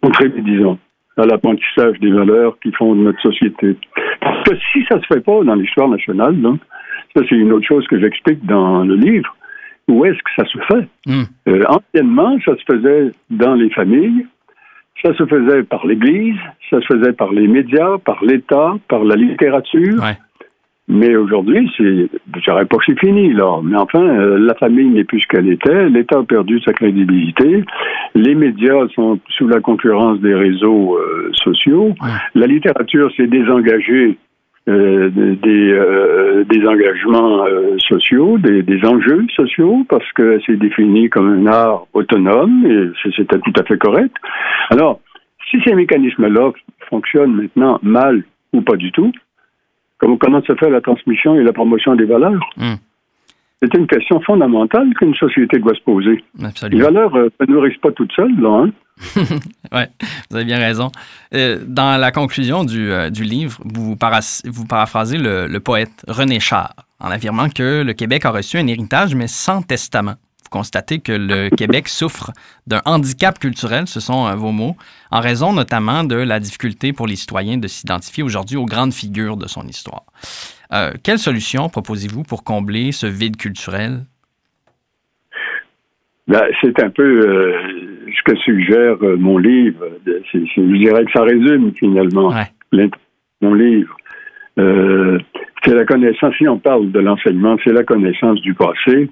contribuer, 0.02 0.42
disons, 0.42 0.78
à 1.22 1.26
l'apprentissage 1.26 2.00
des 2.00 2.12
valeurs 2.12 2.58
qui 2.62 2.72
font 2.72 2.96
de 2.96 3.02
notre 3.02 3.22
société. 3.22 3.76
Parce 4.20 4.44
que 4.44 4.56
si 4.72 4.84
ça 4.90 5.00
se 5.00 5.06
fait 5.08 5.22
pas 5.22 5.44
dans 5.44 5.56
l'histoire 5.56 5.88
nationale, 5.88 6.36
ça 7.16 7.24
c'est 7.28 7.36
une 7.36 7.52
autre 7.54 7.68
chose 7.68 7.88
que 7.88 8.00
j'explique 8.00 8.46
dans 8.46 8.84
le 8.84 8.96
livre, 8.96 9.36
où 9.88 10.06
est-ce 10.06 10.18
que 10.18 10.32
ça 10.36 10.46
se 10.46 10.58
fait? 10.68 10.88
Euh, 11.48 11.64
anciennement, 11.68 12.38
ça 12.46 12.54
se 12.56 12.74
faisait 12.74 13.12
dans 13.30 13.56
les 13.56 13.70
familles, 13.70 14.26
ça 15.04 15.14
se 15.16 15.26
faisait 15.26 15.64
par 15.64 15.86
l'Église, 15.86 16.38
ça 16.70 16.80
se 16.82 16.86
faisait 16.94 17.14
par 17.14 17.32
les 17.32 17.48
médias, 17.48 17.98
par 18.00 18.24
l'État, 18.24 18.76
par 18.88 19.04
la 19.04 19.16
littérature. 19.16 20.02
Ouais. 20.02 20.18
Mais 20.92 21.16
aujourd'hui, 21.16 21.72
c'est, 21.78 22.10
je 22.36 22.42
dirais 22.44 22.66
pas 22.66 22.76
que 22.76 22.84
c'est 22.86 23.00
fini, 23.00 23.32
là. 23.32 23.62
Mais 23.64 23.78
enfin, 23.78 24.04
euh, 24.04 24.38
la 24.38 24.54
famille 24.56 24.90
n'est 24.90 25.06
plus 25.06 25.22
ce 25.22 25.28
qu'elle 25.28 25.50
était. 25.50 25.88
L'État 25.88 26.20
a 26.20 26.24
perdu 26.24 26.60
sa 26.60 26.74
crédibilité. 26.74 27.64
Les 28.14 28.36
médias 28.36 28.90
sont 28.94 29.18
sous 29.30 29.48
la 29.48 29.62
concurrence 29.62 30.20
des 30.20 30.36
réseaux 30.36 30.98
euh, 30.98 31.32
sociaux. 31.34 31.96
Ouais. 32.02 32.10
La 32.36 32.46
littérature 32.46 33.10
s'est 33.16 33.28
désengagée 33.28 34.18
euh, 34.68 35.10
des, 35.10 35.72
euh, 35.72 36.44
engagements 36.68 37.46
euh, 37.46 37.78
sociaux, 37.80 38.38
des, 38.38 38.62
des 38.62 38.86
enjeux 38.86 39.26
sociaux, 39.34 39.86
parce 39.90 40.12
que 40.12 40.40
c'est 40.46 40.58
défini 40.58 41.10
comme 41.10 41.30
un 41.30 41.48
art 41.48 41.88
autonome, 41.94 42.66
et 42.68 43.10
c'était 43.16 43.40
tout 43.40 43.54
à 43.58 43.64
fait 43.64 43.78
correct. 43.78 44.16
Alors, 44.70 45.00
si 45.50 45.58
ces 45.66 45.74
mécanismes-là 45.74 46.52
fonctionnent 46.90 47.34
maintenant 47.34 47.80
mal 47.82 48.24
ou 48.54 48.62
pas 48.62 48.76
du 48.76 48.92
tout, 48.92 49.12
comment, 50.02 50.18
comment 50.18 50.42
se 50.44 50.54
fait 50.56 50.70
la 50.70 50.82
transmission 50.82 51.36
et 51.40 51.44
la 51.44 51.54
promotion 51.54 51.96
des 51.96 52.06
valeurs 52.06 52.44
Hmm. 52.58 52.76
C'est 53.64 53.76
une 53.76 53.86
question 53.86 54.20
fondamentale 54.22 54.92
qu'une 54.98 55.14
société 55.14 55.60
doit 55.60 55.76
se 55.76 55.82
poser. 55.82 56.24
Les 56.70 56.82
valeurs 56.82 57.16
euh, 57.16 57.30
ne 57.42 57.54
nourrissent 57.54 57.78
pas 57.78 57.92
toutes 57.92 58.12
seules, 58.14 58.36
là. 58.42 58.66
Hein? 58.66 58.72
Oui, 59.72 59.82
vous 60.30 60.36
avez 60.36 60.46
bien 60.46 60.58
raison. 60.58 60.92
Euh, 61.36 61.60
dans 61.66 62.00
la 62.02 62.12
conclusion 62.12 62.64
du, 62.64 62.92
euh, 62.92 63.10
du 63.12 63.24
livre, 63.24 63.60
vous, 63.64 63.96
paras- 63.96 64.42
vous 64.46 64.66
paraphrasez 64.66 65.18
le, 65.20 65.46
le 65.48 65.60
poète 65.60 66.04
René 66.08 66.40
Char 66.40 66.74
en 67.00 67.10
affirmant 67.12 67.50
que 67.50 67.84
le 67.84 67.94
Québec 67.94 68.26
a 68.26 68.32
reçu 68.32 68.58
un 68.58 68.66
héritage, 68.68 69.14
mais 69.16 69.28
sans 69.28 69.62
testament. 69.62 70.16
Vous 70.52 70.58
constatez 70.60 71.00
que 71.00 71.14
le 71.14 71.50
Québec 71.56 71.88
souffre 71.88 72.32
d'un 72.68 72.82
handicap 72.86 73.40
culturel, 73.40 73.88
ce 73.88 74.02
sont 74.02 74.28
euh, 74.28 74.36
vos 74.36 74.52
mots, 74.52 74.76
en 75.10 75.22
raison 75.22 75.54
notamment 75.54 76.04
de 76.04 76.16
la 76.16 76.42
difficulté 76.42 76.92
pour 76.92 77.08
les 77.08 77.16
citoyens 77.16 77.58
de 77.58 77.68
s'identifier 77.68 78.22
aujourd'hui 78.22 78.58
aux 78.58 78.66
grandes 78.66 78.94
figures 78.94 79.38
de 79.38 79.48
son 79.48 79.66
histoire. 79.68 80.04
Euh, 80.74 80.92
quelle 81.04 81.20
solution 81.20 81.70
proposez-vous 81.70 82.24
pour 82.24 82.44
combler 82.44 82.92
ce 82.92 83.08
vide 83.08 83.38
culturel? 83.38 84.02
Ben, 86.28 86.44
c'est 86.62 86.82
un 86.84 86.90
peu 86.90 87.02
euh, 87.04 88.08
ce 88.18 88.32
que 88.32 88.38
suggère 88.40 88.98
mon 89.20 89.38
livre. 89.38 89.86
Je 90.06 90.78
dirais 90.78 91.06
que 91.06 91.12
ça 91.14 91.24
résume 91.24 91.72
finalement 91.80 92.28
Ouais. 92.30 92.90
mon 93.42 93.54
livre. 93.54 93.96
Euh, 94.60 95.18
c'est 95.64 95.76
la 95.76 95.86
connaissance, 95.86 96.34
si 96.38 96.48
on 96.48 96.60
parle 96.60 96.92
de 96.92 97.00
l'enseignement, 97.00 97.56
c'est 97.64 97.72
la 97.72 97.84
connaissance 97.84 98.42
du 98.42 98.54
passé, 98.54 99.10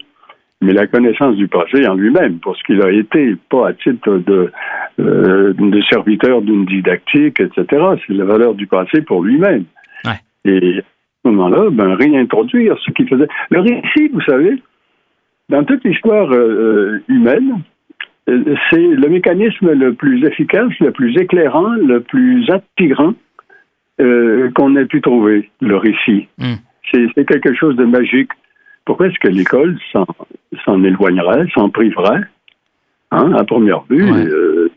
mais 0.61 0.73
la 0.73 0.87
connaissance 0.87 1.35
du 1.35 1.47
passé 1.47 1.87
en 1.87 1.95
lui-même, 1.95 2.39
pour 2.39 2.55
ce 2.55 2.63
qu'il 2.63 2.81
a 2.81 2.91
été, 2.91 3.35
pas 3.49 3.69
à 3.69 3.73
titre 3.73 4.17
de, 4.17 4.51
euh, 4.99 5.53
de 5.53 5.81
serviteur 5.83 6.41
d'une 6.41 6.65
didactique, 6.65 7.39
etc. 7.39 7.65
C'est 8.05 8.13
la 8.13 8.25
valeur 8.25 8.55
du 8.55 8.67
passé 8.67 9.01
pour 9.01 9.23
lui-même. 9.23 9.65
Ouais. 10.05 10.19
Et 10.45 10.79
à 10.79 10.81
ce 11.23 11.29
moment-là, 11.29 11.69
ben, 11.71 11.95
réintroduire 11.95 12.77
ce 12.85 12.91
qu'il 12.91 13.07
faisait. 13.07 13.27
Le 13.49 13.61
récit, 13.61 14.09
vous 14.11 14.21
savez, 14.21 14.61
dans 15.49 15.63
toute 15.63 15.83
l'histoire 15.83 16.31
euh, 16.31 16.35
euh, 16.37 17.03
humaine, 17.07 17.61
c'est 18.27 18.77
le 18.77 19.09
mécanisme 19.09 19.71
le 19.71 19.93
plus 19.93 20.23
efficace, 20.25 20.71
le 20.79 20.91
plus 20.91 21.17
éclairant, 21.17 21.71
le 21.71 22.01
plus 22.01 22.47
attirant 22.49 23.13
euh, 23.99 24.51
qu'on 24.51 24.75
ait 24.75 24.85
pu 24.85 25.01
trouver, 25.01 25.49
le 25.61 25.77
récit. 25.77 26.27
Mm. 26.37 26.53
C'est 26.91 27.07
c'est 27.15 27.25
quelque 27.25 27.53
chose 27.53 27.75
de 27.75 27.85
magique. 27.85 28.31
Pourquoi 28.89 29.05
est-ce 29.05 29.19
que 29.19 29.27
l'école 29.27 29.77
s'en 29.93 30.07
s'en 30.65 30.83
éloignerait, 30.83 31.45
s'en 31.53 31.69
priverait 31.69 32.21
hein, 33.11 33.33
À 33.33 33.43
première 33.43 33.83
vue, 33.87 34.11
Ouais. 34.11 34.25
euh, 34.25 34.71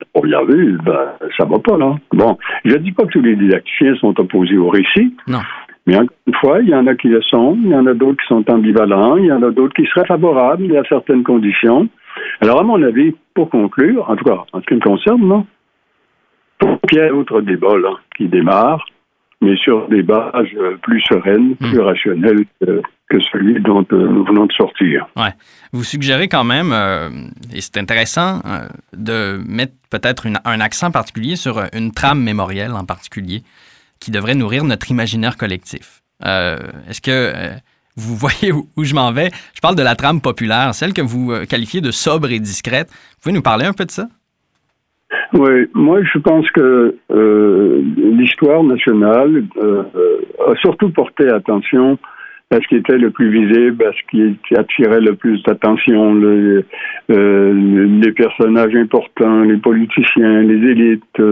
à 0.00 0.04
première 0.18 0.44
vue, 0.46 0.76
ben, 0.84 1.12
ça 1.38 1.44
va 1.44 1.60
pas, 1.60 1.76
là. 1.78 1.94
Bon, 2.12 2.36
je 2.64 2.74
dis 2.78 2.90
pas 2.90 3.04
que 3.04 3.10
tous 3.12 3.22
les 3.22 3.36
didacticiens 3.36 3.94
sont 3.98 4.18
opposés 4.18 4.58
au 4.58 4.68
récit, 4.68 5.14
Non. 5.28 5.38
mais 5.86 5.94
encore 5.94 6.16
une 6.26 6.34
fois, 6.34 6.58
il 6.60 6.70
y 6.70 6.74
en 6.74 6.88
a 6.88 6.96
qui 6.96 7.06
le 7.06 7.22
sont, 7.22 7.56
il 7.62 7.70
y 7.70 7.74
en 7.76 7.86
a 7.86 7.94
d'autres 7.94 8.20
qui 8.20 8.26
sont 8.26 8.44
ambivalents, 8.50 9.16
il 9.18 9.26
y 9.26 9.32
en 9.32 9.44
a 9.44 9.50
d'autres 9.52 9.74
qui 9.74 9.86
seraient 9.86 10.06
favorables 10.08 10.76
à 10.76 10.82
certaines 10.88 11.22
conditions. 11.22 11.88
Alors, 12.40 12.58
à 12.58 12.64
mon 12.64 12.82
avis, 12.82 13.14
pour 13.32 13.48
conclure, 13.48 14.10
en 14.10 14.16
tout 14.16 14.24
cas, 14.24 14.42
en 14.52 14.60
ce 14.60 14.66
qui 14.66 14.74
me 14.74 14.80
concerne, 14.80 15.24
non, 15.24 15.46
pour 16.58 16.80
qu'il 16.88 16.98
y 16.98 17.00
ait 17.00 17.12
autre 17.12 17.40
débat 17.42 17.78
là, 17.78 17.90
qui 18.16 18.26
démarre, 18.26 18.84
mais 19.42 19.56
sur 19.56 19.88
des 19.88 20.02
bases 20.02 20.32
euh, 20.56 20.76
plus 20.82 21.02
sereines, 21.02 21.56
plus 21.56 21.80
rationnelles 21.80 22.44
que, 22.60 22.80
que 23.12 23.20
celui 23.30 23.60
dont 23.60 23.84
euh, 23.92 24.08
nous 24.08 24.24
venons 24.24 24.46
de 24.46 24.52
sortir. 24.52 25.06
Ouais. 25.16 25.34
Vous 25.72 25.84
suggérez 25.84 26.28
quand 26.28 26.44
même, 26.44 26.72
euh, 26.72 27.10
et 27.52 27.60
c'est 27.60 27.76
intéressant, 27.76 28.40
euh, 28.46 28.66
de 28.96 29.42
mettre 29.46 29.74
peut-être 29.90 30.26
un 30.44 30.60
accent 30.60 30.90
particulier 30.90 31.36
sur 31.36 31.62
une 31.74 31.92
trame 31.92 32.22
mémorielle 32.22 32.72
en 32.72 32.86
particulier 32.86 33.42
qui 34.00 34.10
devrait 34.10 34.34
nourrir 34.34 34.64
notre 34.64 34.90
imaginaire 34.90 35.36
collectif. 35.36 36.02
Est-ce 36.24 37.00
que 37.00 37.32
vous 37.96 38.16
voyez 38.24 38.52
où, 38.52 38.68
où 38.76 38.84
je 38.84 38.94
m'en 38.94 39.12
vais? 39.12 39.30
Je 39.54 39.60
parle 39.60 39.76
de 39.76 39.82
la 39.82 39.94
trame 39.94 40.20
populaire, 40.20 40.74
celle 40.74 40.94
que 40.94 41.02
vous 41.02 41.32
qualifiez 41.48 41.80
de 41.80 41.90
sobre 41.90 42.30
et 42.30 42.40
discrète. 42.40 42.88
Vous 42.90 43.16
pouvez 43.22 43.34
nous 43.34 43.42
parler 43.42 43.66
un 43.66 43.74
peu 43.74 43.84
de 43.84 43.90
ça? 43.90 44.08
Oui, 45.34 45.66
moi 45.74 46.00
je 46.02 46.18
pense 46.18 46.50
que 46.50 46.96
euh, 47.10 47.82
l'histoire 47.96 48.62
nationale 48.64 49.44
euh, 49.58 49.82
a 50.46 50.54
surtout 50.56 50.90
porté 50.90 51.28
attention 51.28 51.98
à 52.50 52.56
ce 52.56 52.66
qui 52.68 52.76
était 52.76 52.98
le 52.98 53.10
plus 53.10 53.30
visible, 53.30 53.82
à 53.84 53.92
ce 53.92 54.02
qui 54.10 54.54
attirait 54.56 55.00
le 55.00 55.14
plus 55.14 55.42
d'attention, 55.44 56.14
le- 56.14 56.64
euh, 57.10 57.52
les 58.02 58.12
personnages 58.12 58.74
importants, 58.76 59.40
les 59.42 59.56
politiciens, 59.56 60.42
les 60.42 60.70
élites, 60.70 61.22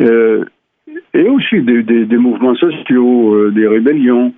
et 0.00 1.28
aussi 1.28 1.60
des, 1.62 1.82
des- 1.82 2.04
des 2.06 2.16
mouvements 2.16 2.54
sociaux, 2.54 3.50
des 3.50 3.66
rébellions. 3.66 4.32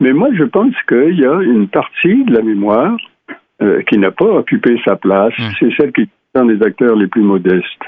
Mais 0.00 0.12
moi 0.12 0.28
je 0.34 0.44
pense 0.44 0.74
qu'il 0.88 1.18
y 1.18 1.24
a 1.24 1.40
une 1.42 1.68
partie 1.68 2.24
de 2.24 2.32
la 2.32 2.42
mémoire 2.42 2.96
qui 3.88 3.98
n'a 3.98 4.10
pas 4.10 4.26
occupé 4.26 4.78
sa 4.84 4.96
place, 4.96 5.32
Mm. 5.38 5.50
c'est 5.58 5.70
celle 5.78 5.92
qui 5.92 6.08
les 6.44 6.62
acteurs 6.62 6.96
les 6.96 7.06
plus 7.06 7.22
modestes. 7.22 7.82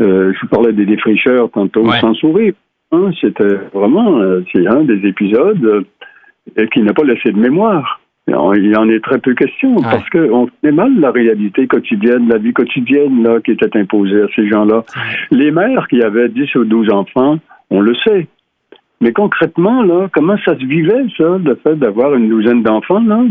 Euh, 0.00 0.32
je 0.32 0.40
vous 0.40 0.48
parlais 0.48 0.72
des 0.72 0.86
défricheurs 0.86 1.50
tantôt, 1.50 1.82
Ouais. 1.86 2.00
sans 2.00 2.14
sourire. 2.14 2.54
Hein, 2.92 3.10
C'était 3.20 3.54
vraiment 3.72 4.18
euh, 4.20 4.40
c'est 4.52 4.66
un 4.66 4.82
des 4.82 5.06
épisodes 5.06 5.64
euh, 6.58 6.66
qui 6.72 6.82
n'a 6.82 6.92
pas 6.92 7.04
laissé 7.04 7.30
de 7.30 7.38
mémoire. 7.38 8.00
Il 8.26 8.34
en- 8.34 8.52
Il 8.54 8.76
en 8.76 8.88
est 8.88 9.02
très 9.02 9.18
peu 9.18 9.34
question 9.34 9.76
Ouais. 9.76 9.82
parce 9.82 10.08
qu'on 10.10 10.48
connaît 10.62 10.72
mal 10.74 10.98
la 10.98 11.10
réalité 11.10 11.66
quotidienne, 11.66 12.28
la 12.28 12.38
vie 12.38 12.52
quotidienne 12.52 13.22
là, 13.22 13.40
qui 13.40 13.52
était 13.52 13.76
imposée 13.78 14.22
à 14.22 14.26
ces 14.34 14.48
gens-là. 14.48 14.84
Les 15.30 15.50
mères 15.50 15.86
qui 15.88 16.02
avaient 16.02 16.28
10 16.28 16.52
ou 16.56 16.64
12 16.64 16.90
enfants, 16.90 17.38
on 17.70 17.80
le 17.80 17.94
sait. 17.96 18.26
Mais 19.02 19.12
concrètement, 19.12 19.82
là, 19.82 20.08
comment 20.12 20.36
ça 20.44 20.58
se 20.58 20.64
vivait, 20.64 21.04
ça, 21.16 21.38
le 21.42 21.54
fait 21.62 21.76
d'avoir 21.76 22.14
une 22.14 22.28
douzaine 22.28 22.62
d'enfants, 22.62 23.00
là? 23.02 23.22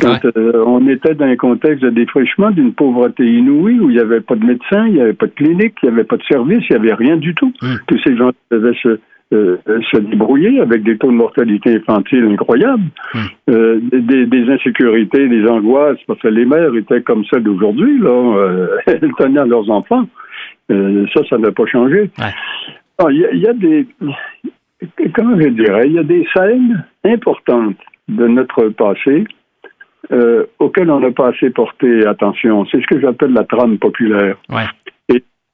Quand 0.00 0.18
euh, 0.24 0.64
on 0.66 0.86
était 0.88 1.14
dans 1.14 1.26
un 1.26 1.36
contexte 1.36 1.82
de 1.84 1.90
défrichement, 1.90 2.50
d'une 2.50 2.72
pauvreté 2.72 3.24
inouïe, 3.24 3.78
où 3.78 3.90
il 3.90 3.96
n'y 3.96 4.02
avait 4.02 4.20
pas 4.20 4.34
de 4.34 4.44
médecin, 4.44 4.86
il 4.86 4.94
n'y 4.94 5.00
avait 5.00 5.12
pas 5.12 5.26
de 5.26 5.32
clinique, 5.32 5.74
il 5.82 5.88
n'y 5.88 5.94
avait 5.94 6.04
pas 6.04 6.16
de 6.16 6.24
service, 6.24 6.64
il 6.68 6.72
n'y 6.72 6.76
avait 6.76 6.94
rien 6.94 7.16
du 7.16 7.34
tout. 7.34 7.52
Tous 7.86 7.98
ces 8.04 8.16
gens 8.16 8.30
devaient 8.50 8.76
se, 8.82 8.98
euh, 9.32 9.56
se 9.92 9.98
débrouiller 9.98 10.60
avec 10.60 10.82
des 10.82 10.98
taux 10.98 11.10
de 11.10 11.16
mortalité 11.16 11.76
infantile 11.76 12.24
incroyables, 12.24 12.82
euh, 13.48 13.78
des, 13.92 14.26
des 14.26 14.52
insécurités, 14.52 15.28
des 15.28 15.46
angoisses, 15.48 15.98
parce 16.06 16.20
que 16.20 16.28
les 16.28 16.44
mères 16.44 16.74
étaient 16.74 17.02
comme 17.02 17.24
celles 17.26 17.44
d'aujourd'hui, 17.44 17.98
là, 18.00 18.48
elles 18.86 19.12
tenaient 19.18 19.40
à 19.40 19.46
leurs 19.46 19.70
enfants. 19.70 20.06
Ça, 20.68 21.20
ça 21.28 21.38
n'a 21.38 21.52
pas 21.52 21.66
changé. 21.66 22.10
Ouais. 22.18 22.34
Ah, 22.98 23.10
y, 23.10 23.24
il 23.32 23.40
y 23.40 23.48
a 23.48 23.52
des, 23.52 23.86
comment 25.14 25.38
je 25.40 25.48
dirais, 25.48 25.86
il 25.86 25.92
y 25.92 25.98
a 25.98 26.04
des 26.04 26.26
scènes 26.34 26.84
importantes 27.04 27.76
de 28.08 28.26
notre 28.26 28.68
passé 28.68 29.24
euh, 30.12 30.44
auxquelles 30.58 30.90
on 30.90 31.00
n'a 31.00 31.10
pas 31.10 31.28
assez 31.28 31.50
porté 31.50 32.06
attention. 32.06 32.66
C'est 32.66 32.80
ce 32.80 32.86
que 32.86 33.00
j'appelle 33.00 33.32
la 33.32 33.44
trame 33.44 33.78
populaire. 33.78 34.36
Ouais. 34.50 34.66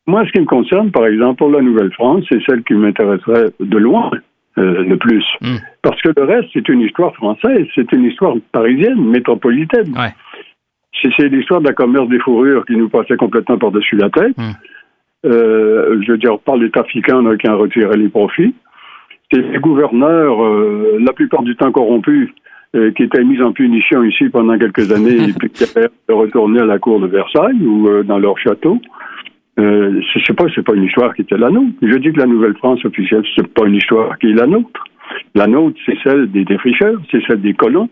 Moi, 0.07 0.25
ce 0.27 0.33
qui 0.33 0.41
me 0.41 0.47
concerne, 0.47 0.91
par 0.91 1.07
exemple, 1.07 1.39
pour 1.39 1.51
la 1.51 1.61
Nouvelle-France, 1.61 2.25
c'est 2.29 2.43
celle 2.45 2.65
qui 2.65 2.75
m'intéresserait 2.75 3.51
de 3.61 3.79
loin 3.79 4.11
euh, 4.59 4.83
le 4.83 4.97
plus. 4.97 5.25
Mm. 5.41 5.57
Parce 5.83 6.01
que 6.03 6.11
le 6.17 6.25
reste, 6.25 6.49
c'est 6.53 6.69
une 6.69 6.81
histoire 6.81 7.15
française, 7.15 7.67
c'est 7.77 7.93
une 7.93 8.05
histoire 8.05 8.35
parisienne, 8.51 9.01
métropolitaine. 9.01 9.95
Ouais. 9.97 10.13
C'est 11.17 11.29
l'histoire 11.29 11.61
de 11.61 11.69
la 11.69 11.75
commerce 11.75 12.09
des 12.09 12.19
fourrures 12.19 12.67
qui 12.67 12.77
nous 12.77 12.89
passait 12.89 13.17
complètement 13.17 13.57
par-dessus 13.57 13.97
la 13.97 14.11
tête. 14.11 14.37
Mm. 14.37 14.51
Euh, 15.27 16.01
je 16.03 16.13
veux 16.13 16.19
dire, 16.19 16.39
par 16.41 16.57
les 16.57 16.71
trafiquants 16.71 17.23
là, 17.23 17.37
qui 17.37 17.49
en 17.49 17.57
retiraient 17.57 17.97
les 17.97 18.09
profits. 18.09 18.55
C'est 19.31 19.41
les 19.41 19.59
gouverneurs, 19.59 20.45
euh, 20.45 20.99
la 21.01 21.13
plupart 21.13 21.45
du 21.45 21.55
temps 21.55 21.71
corrompus, 21.71 22.31
euh, 22.77 22.93
qui 22.93 23.03
étaient 23.03 23.25
mis 23.25 23.41
en 23.43 23.53
punition 23.53 24.03
ici 24.05 24.29
pendant 24.29 24.57
quelques 24.59 24.93
années 24.93 25.29
et 25.29 25.33
puis 25.33 25.51
qui 25.51 25.65
avaient 25.65 25.89
retourné 26.09 26.61
à 26.61 26.67
la 26.67 26.79
cour 26.79 27.01
de 27.01 27.07
Versailles 27.07 27.61
ou 27.63 27.89
euh, 27.89 28.03
dans 28.03 28.19
leur 28.19 28.39
château. 28.39 28.79
Euh, 29.59 30.01
je 30.15 30.25
sais 30.25 30.33
pas, 30.33 30.45
c'est 30.55 30.65
pas 30.65 30.75
une 30.75 30.85
histoire 30.85 31.15
qui 31.15 31.23
était 31.23 31.37
la 31.37 31.51
nôtre. 31.51 31.73
Je 31.83 31.97
dis 31.97 32.13
que 32.13 32.21
la 32.21 32.27
Nouvelle-France 32.27 32.85
officielle, 32.85 33.25
c'est 33.37 33.47
pas 33.53 33.67
une 33.67 33.75
histoire 33.75 34.19
qui 34.19 34.31
est 34.31 34.35
la 34.35 34.47
nôtre. 34.47 34.85
La 35.35 35.47
nôtre, 35.47 35.77
c'est 35.85 35.99
celle 36.05 36.31
des 36.31 36.45
défricheurs, 36.45 37.01
c'est 37.11 37.21
celle 37.27 37.41
des 37.41 37.55
colons, 37.55 37.91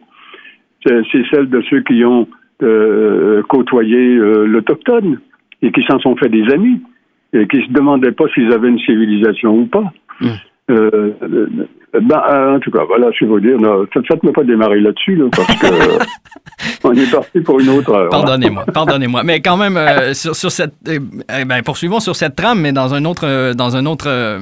c'est 0.85 1.25
celle 1.31 1.49
de 1.49 1.61
ceux 1.69 1.83
qui 1.83 2.05
ont 2.05 2.29
euh, 2.63 3.43
côtoyé 3.49 4.17
euh, 4.17 4.45
l'Autochtone 4.47 5.21
et 5.63 5.71
qui 5.73 5.83
s'en 5.85 5.99
sont 6.01 6.17
fait 6.17 6.29
des 6.29 6.53
amis 6.53 6.81
et 7.33 7.47
qui 7.47 7.65
se 7.65 7.73
demandaient 7.73 8.13
pas 8.13 8.25
s'ils 8.35 8.53
avaient 8.53 8.69
une 8.69 8.79
civilisation 8.81 9.57
ou 9.59 9.67
pas. 9.67 9.93
Mm. 10.21 10.27
Euh, 10.71 11.11
ben, 11.95 12.23
euh, 12.29 12.57
en 12.57 12.61
tout 12.61 12.71
cas, 12.71 12.85
voilà, 12.87 13.09
je 13.19 13.25
vais 13.25 13.31
vous 13.31 13.41
dire, 13.41 13.57
faites-moi 14.07 14.33
pas 14.33 14.45
démarrer 14.45 14.81
là-dessus, 14.81 15.17
là, 15.17 15.25
parce 15.35 15.55
que 15.57 15.67
on 16.85 16.93
est 16.93 17.11
parti 17.11 17.41
pour 17.41 17.61
une 17.61 17.71
autre 17.71 17.91
heure. 17.91 18.11
Pardonnez-moi, 18.11 18.67
pardonnez-moi. 18.67 19.23
Mais 19.23 19.41
quand 19.41 19.57
même, 19.57 19.79
euh, 19.79 20.13
sur, 20.13 20.37
sur, 20.37 20.51
cette, 20.51 20.75
eh 20.87 21.45
ben, 21.47 21.63
poursuivons 21.63 22.01
sur 22.01 22.15
cette 22.15 22.37
trame, 22.37 22.61
mais 22.61 22.73
dans 22.73 22.93
un 22.93 23.07
autre, 23.07 23.55
dans 23.55 23.77
un 23.77 23.87
autre, 23.87 24.39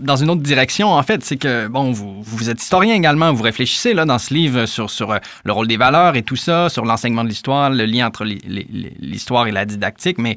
dans 0.00 0.16
une 0.16 0.30
autre 0.30 0.42
direction. 0.42 0.88
En 0.88 1.02
fait, 1.04 1.22
c'est 1.22 1.36
que 1.36 1.68
bon, 1.68 1.92
vous, 1.92 2.20
vous 2.20 2.50
êtes 2.50 2.60
historien 2.60 2.94
également, 2.94 3.32
vous 3.32 3.44
réfléchissez 3.44 3.94
là 3.94 4.04
dans 4.04 4.18
ce 4.18 4.34
livre 4.34 4.66
sur 4.66 4.90
sur 4.90 5.14
le 5.44 5.52
rôle 5.52 5.68
des 5.68 5.76
valeurs 5.76 6.16
et 6.16 6.22
tout 6.22 6.36
ça, 6.36 6.68
sur 6.68 6.84
l'enseignement 6.84 7.22
de 7.22 7.28
l'histoire, 7.28 7.70
le 7.70 7.84
lien 7.84 8.08
entre 8.08 8.24
l'histoire 8.24 9.46
et 9.46 9.52
la 9.52 9.64
didactique. 9.64 10.18
Mais 10.18 10.34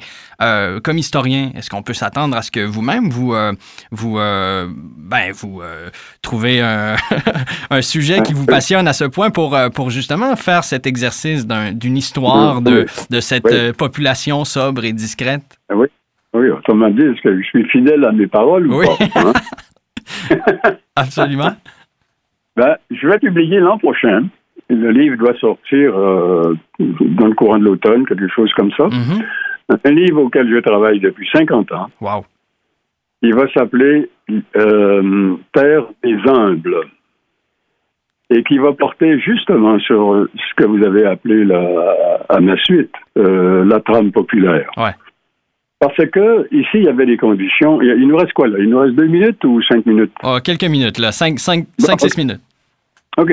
comme 0.84 1.00
historien, 1.00 1.52
est-ce 1.56 1.72
qu'on 1.72 1.82
peut 1.82 1.94
s'attendre 1.94 2.38
à 2.38 2.44
ce 2.44 2.52
que 2.52 2.60
vous-même 2.60 3.10
vous, 3.10 3.34
vous, 3.92 4.16
ben, 4.18 5.32
vous 5.34 5.62
trouvez 6.22 6.51
un, 7.70 7.82
sujet 7.82 8.22
qui 8.22 8.34
vous 8.34 8.46
passionne 8.46 8.88
à 8.88 8.94
ce 8.94 9.06
point 9.06 9.30
pour, 9.30 9.56
euh, 9.56 9.70
pour 9.70 9.90
justement 9.90 10.36
faire 10.36 10.64
cet 10.64 10.86
exercice 10.86 11.48
d'une 11.48 11.98
histoire 11.98 12.62
de, 12.62 12.86
de 13.10 13.20
cette 13.20 13.52
euh, 13.52 13.74
population 13.74 14.44
sobre 14.44 14.84
et 14.86 14.94
discrète? 14.94 15.60
Ah 15.70 15.76
oui, 15.76 15.88
oui, 16.34 16.50
autrement 16.50 16.90
dit, 16.90 17.02
est-ce 17.02 17.22
que 17.22 17.42
je 17.42 17.46
suis 17.48 17.64
fidèle 17.70 18.04
à 18.06 18.12
mes 18.12 18.28
paroles 18.28 18.68
ou 18.68 18.82
pas? 18.82 19.06
Hein? 19.16 19.34
Absolument. 20.96 21.52
Ben, 22.56 22.76
je 22.90 23.08
vais 23.08 23.20
publier 23.20 23.60
l'an 23.60 23.78
prochain. 23.78 24.26
Le 24.70 24.92
livre 24.92 25.18
doit 25.18 25.36
sortir 25.36 25.98
euh, 25.98 26.56
dans 26.80 27.28
le 27.28 27.34
courant 27.34 27.60
de 27.60 27.66
l'automne, 27.66 28.06
quelque 28.06 28.28
chose 28.30 28.52
comme 28.54 28.72
ça. 28.72 28.86
Mm-hmm. 28.86 29.78
Un 29.84 29.92
livre 29.92 30.22
auquel 30.22 30.50
je 30.50 30.60
travaille 30.60 31.00
depuis 31.00 31.28
50 31.32 31.72
ans. 31.72 31.90
Wow. 32.00 32.26
Il 33.22 33.36
va 33.36 33.48
s'appeler 33.54 34.10
euh, 34.56 35.36
Terre 35.54 35.86
des 36.04 36.18
humbles 36.28 36.78
et 38.30 38.44
qui 38.44 38.58
va 38.58 38.72
porter 38.74 39.20
justement 39.20 39.78
sur 39.80 40.28
ce 40.36 40.56
que 40.56 40.66
vous 40.66 40.84
avez 40.84 41.06
appelé 41.06 41.44
la, 41.44 42.24
à 42.30 42.40
ma 42.40 42.58
suite 42.58 42.94
euh, 43.18 43.66
la 43.66 43.80
trame 43.82 44.12
populaire. 44.12 44.70
Ouais. 44.78 44.92
Parce 45.80 45.98
que 45.98 46.48
ici, 46.56 46.70
il 46.76 46.84
y 46.84 46.88
avait 46.88 47.08
des 47.08 47.18
conditions. 47.18 47.82
Il 47.82 48.08
nous 48.08 48.16
reste 48.16 48.34
quoi 48.34 48.48
là? 48.48 48.58
Il 48.60 48.70
nous 48.70 48.80
reste 48.80 48.96
deux 48.96 49.08
minutes 49.08 49.44
ou 49.44 49.62
cinq 49.64 49.86
minutes? 49.86 50.14
Oh, 50.24 50.38
Quelques 50.44 50.70
minutes, 50.70 51.00
là. 51.00 51.12
Cinq, 51.12 51.40
cinq, 51.40 51.66
cinq 51.78 52.00
six 52.00 52.18
minutes. 52.18 52.40
OK. 53.18 53.32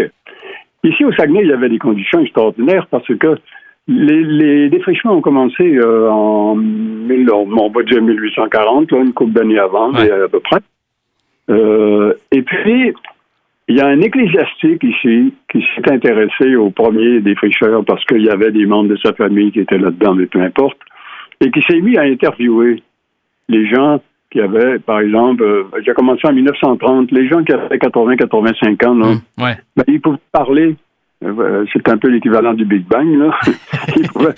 Ici, 0.82 1.04
au 1.04 1.12
Saguenay, 1.12 1.42
il 1.42 1.48
y 1.48 1.52
avait 1.52 1.68
des 1.68 1.78
conditions 1.78 2.20
extraordinaires 2.20 2.86
parce 2.90 3.06
que 3.06 3.36
les, 3.86 4.68
défrichements 4.70 5.12
ont 5.12 5.20
commencé 5.20 5.76
euh, 5.76 6.10
en, 6.10 6.56
on 6.56 7.70
va 7.70 7.82
dire 7.82 8.02
1840, 8.02 8.92
une 8.92 9.12
couple 9.12 9.32
d'années 9.32 9.58
avant, 9.58 9.92
à 9.92 10.28
peu 10.30 10.40
près. 10.40 10.60
Euh, 11.50 12.14
et 12.30 12.42
puis, 12.42 12.92
il 13.68 13.76
y 13.76 13.80
a 13.80 13.86
un 13.86 14.00
ecclésiastique 14.00 14.82
ici 14.82 15.34
qui 15.50 15.64
s'est 15.74 15.92
intéressé 15.92 16.56
au 16.56 16.70
premier 16.70 17.20
défricheur 17.20 17.84
parce 17.84 18.04
qu'il 18.04 18.22
y 18.22 18.30
avait 18.30 18.52
des 18.52 18.66
membres 18.66 18.90
de 18.90 18.96
sa 18.96 19.12
famille 19.12 19.52
qui 19.52 19.60
étaient 19.60 19.78
là-dedans, 19.78 20.14
mais 20.14 20.26
peu 20.26 20.40
importe, 20.40 20.78
et 21.40 21.50
qui 21.50 21.62
s'est 21.62 21.80
mis 21.80 21.96
à 21.96 22.02
interviewer 22.02 22.82
les 23.48 23.66
gens 23.68 24.00
qui 24.30 24.40
avaient, 24.40 24.78
par 24.78 25.00
exemple, 25.00 25.42
euh, 25.42 25.64
j'ai 25.84 25.94
commencé 25.94 26.26
en 26.26 26.32
1930, 26.32 27.10
les 27.12 27.28
gens 27.28 27.42
qui 27.42 27.52
avaient 27.52 27.78
80-85 27.78 28.86
ans, 28.86 28.94
là, 28.94 29.14
mmh, 29.14 29.20
ben, 29.38 29.84
ils 29.86 30.00
pouvaient 30.00 30.18
parler 30.32 30.76
euh, 31.24 31.64
c'est 31.72 31.88
un 31.88 31.98
peu 31.98 32.08
l'équivalent 32.08 32.54
du 32.54 32.64
Big 32.64 32.86
Bang. 32.86 33.08
Là. 33.08 33.38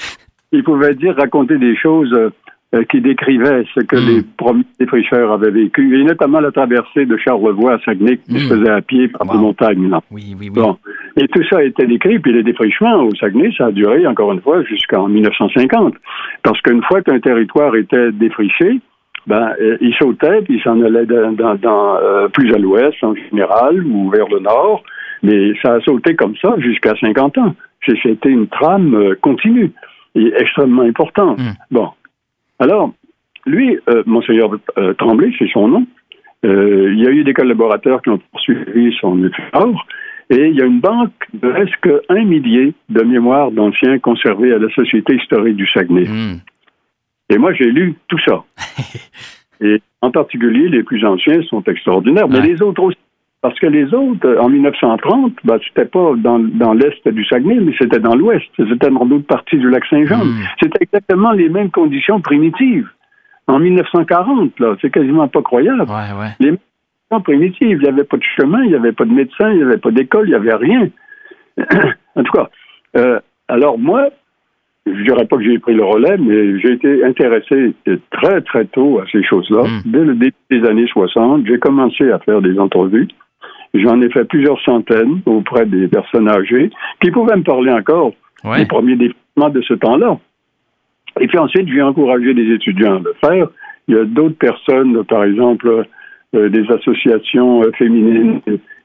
il, 0.52 0.62
pouvait, 0.62 0.94
dire, 0.94 1.14
raconter 1.16 1.58
des 1.58 1.76
choses 1.76 2.12
euh, 2.12 2.30
qui 2.88 3.00
décrivaient 3.00 3.64
ce 3.74 3.80
que 3.80 3.96
hmm. 3.96 4.08
les 4.08 4.22
premiers 4.36 4.64
défricheurs 4.78 5.32
avaient 5.32 5.50
vécu, 5.50 6.00
et 6.00 6.04
notamment 6.04 6.40
la 6.40 6.52
traversée 6.52 7.04
de 7.04 7.16
Charlevoix 7.16 7.74
à 7.74 7.78
Saguenay 7.80 8.18
qui 8.18 8.38
se 8.38 8.46
hmm. 8.46 8.58
faisait 8.58 8.70
à 8.70 8.80
pied 8.80 9.08
par 9.08 9.26
des 9.26 9.38
montagnes. 9.38 9.90
Là. 9.90 10.00
Oui, 10.10 10.36
oui, 10.38 10.50
oui. 10.54 10.62
Bon. 10.62 10.76
Et 11.16 11.26
tout 11.26 11.42
ça 11.50 11.58
a 11.58 11.62
été 11.64 11.86
décrit, 11.86 12.20
puis 12.20 12.32
les 12.32 12.44
défrichements 12.44 13.02
au 13.02 13.14
Saguenay, 13.16 13.50
ça 13.58 13.66
a 13.66 13.70
duré, 13.72 14.06
encore 14.06 14.32
une 14.32 14.40
fois, 14.40 14.62
jusqu'en 14.62 15.08
1950. 15.08 15.94
Parce 16.42 16.60
qu'une 16.62 16.82
fois 16.84 17.02
qu'un 17.02 17.18
territoire 17.18 17.74
était 17.74 18.12
défriché, 18.12 18.80
ben, 19.26 19.52
euh, 19.60 19.76
il 19.80 19.92
sautait, 19.94 20.42
puis 20.42 20.56
il 20.56 20.62
s'en 20.62 20.80
allait 20.80 21.06
dans, 21.06 21.54
dans, 21.56 21.98
plus 22.32 22.54
à 22.54 22.58
l'ouest 22.58 23.02
en 23.02 23.14
général, 23.14 23.84
ou 23.84 24.10
vers 24.10 24.28
le 24.28 24.38
nord, 24.38 24.84
mais 25.22 25.52
ça 25.62 25.74
a 25.74 25.80
sauté 25.80 26.14
comme 26.14 26.36
ça 26.40 26.54
jusqu'à 26.58 26.94
50 27.00 27.38
ans. 27.38 27.54
C'était 27.86 28.28
une 28.28 28.46
trame 28.46 28.94
euh, 28.94 29.14
continue 29.20 29.72
et 30.14 30.32
extrêmement 30.38 30.82
importante. 30.82 31.38
Hmm. 31.38 31.52
Bon. 31.70 31.88
Alors, 32.60 32.92
lui, 33.46 33.76
euh, 33.88 34.02
Monseigneur 34.06 34.50
euh, 34.78 34.94
Tremblay, 34.94 35.32
c'est 35.38 35.50
son 35.52 35.66
nom, 35.66 35.86
il 36.42 36.98
y 36.98 37.06
a 37.06 37.10
eu 37.10 37.22
des 37.22 37.34
collaborateurs 37.34 38.00
qui 38.00 38.08
ont 38.08 38.18
poursuivi 38.32 38.96
son 38.98 39.22
effort 39.24 39.86
et 40.30 40.46
il 40.46 40.54
y 40.54 40.62
a 40.62 40.64
une 40.64 40.80
banque 40.80 41.12
de 41.34 41.50
presque 41.50 41.88
un 42.08 42.24
millier 42.24 42.72
de 42.88 43.02
mémoires 43.02 43.50
d'anciens 43.50 43.98
conservés 43.98 44.54
à 44.54 44.58
la 44.58 44.70
Société 44.70 45.16
historique 45.16 45.56
du 45.56 45.66
Saguenay. 45.66 46.04
Hmm. 46.08 46.38
Et 47.28 47.36
moi, 47.36 47.52
j'ai 47.52 47.70
lu 47.70 47.94
tout 48.08 48.18
ça. 48.24 48.44
et 49.60 49.82
en 50.00 50.10
particulier, 50.12 50.68
les 50.68 50.84
plus 50.84 51.04
anciens 51.04 51.42
sont 51.42 51.62
extraordinaires, 51.64 52.28
mais 52.28 52.40
les 52.40 52.62
autres 52.62 52.82
aussi. 52.82 52.98
Parce 53.42 53.58
que 53.58 53.66
les 53.66 53.94
autres, 53.94 54.26
euh, 54.26 54.38
en 54.38 54.50
1930, 54.50 55.32
ben, 55.44 55.58
c'était 55.66 55.86
pas 55.86 56.12
dans, 56.16 56.38
dans 56.38 56.74
l'est 56.74 57.08
du 57.08 57.24
Saguenay, 57.24 57.60
mais 57.60 57.72
c'était 57.78 57.98
dans 57.98 58.14
l'ouest. 58.14 58.44
C'était 58.56 58.90
dans 58.90 59.06
d'autres 59.06 59.26
parties 59.26 59.56
du 59.56 59.70
lac 59.70 59.84
Saint-Jean. 59.86 60.24
Hmm. 60.24 60.44
C'était 60.60 60.82
exactement 60.82 61.32
les 61.32 61.48
mêmes 61.48 61.70
conditions 61.70 62.20
primitives. 62.20 62.88
En 63.46 63.58
1940, 63.58 64.60
là, 64.60 64.76
c'est 64.80 64.90
quasiment 64.90 65.26
pas 65.26 65.40
croyable. 65.40 65.86
Les 66.38 66.50
mêmes 66.50 66.58
conditions 67.10 67.22
primitives. 67.22 67.78
Il 67.78 67.82
n'y 67.82 67.88
avait 67.88 68.04
pas 68.04 68.18
de 68.18 68.22
chemin, 68.36 68.62
il 68.62 68.70
n'y 68.70 68.76
avait 68.76 68.92
pas 68.92 69.06
de 69.06 69.12
médecin, 69.12 69.50
il 69.50 69.56
n'y 69.56 69.62
avait 69.62 69.78
pas 69.78 69.90
d'école, 69.90 70.26
il 70.28 70.30
n'y 70.30 70.36
avait 70.36 70.54
rien. 70.54 70.88
en 72.16 72.22
tout 72.22 72.32
cas, 72.32 72.50
euh, 72.98 73.20
alors 73.48 73.78
moi, 73.78 74.08
je 74.86 75.02
dirais 75.02 75.24
pas 75.24 75.38
que 75.38 75.44
j'ai 75.44 75.58
pris 75.58 75.74
le 75.74 75.84
relais, 75.84 76.18
mais 76.18 76.60
j'ai 76.60 76.72
été 76.72 77.04
intéressé 77.04 77.74
très, 78.10 78.42
très 78.42 78.66
tôt 78.66 79.00
à 79.00 79.04
ces 79.10 79.22
choses-là. 79.24 79.62
Hmm. 79.62 79.80
Dès 79.86 80.04
le 80.04 80.14
début 80.14 80.34
des 80.50 80.64
années 80.68 80.86
60, 80.86 81.46
j'ai 81.46 81.58
commencé 81.58 82.10
à 82.12 82.18
faire 82.18 82.42
des 82.42 82.58
entrevues. 82.58 83.08
J'en 83.74 84.00
ai 84.00 84.10
fait 84.10 84.24
plusieurs 84.24 84.60
centaines 84.62 85.20
auprès 85.26 85.64
des 85.66 85.86
personnes 85.88 86.28
âgées 86.28 86.70
qui 87.00 87.10
pouvaient 87.10 87.36
me 87.36 87.42
parler 87.42 87.72
encore 87.72 88.12
des 88.56 88.66
premiers 88.66 88.96
développements 88.96 89.50
de 89.50 89.62
ce 89.62 89.74
temps-là. 89.74 90.18
Et 91.20 91.26
puis 91.26 91.38
ensuite, 91.38 91.68
j'ai 91.68 91.82
encouragé 91.82 92.32
les 92.32 92.54
étudiants 92.54 92.96
à 92.96 93.00
le 93.00 93.14
faire. 93.20 93.48
Il 93.88 93.94
y 93.94 93.98
a 93.98 94.04
d'autres 94.04 94.38
personnes, 94.38 95.04
par 95.04 95.24
exemple, 95.24 95.86
euh, 96.34 96.48
des 96.48 96.70
associations 96.70 97.62
euh, 97.62 97.72
féminines 97.72 98.40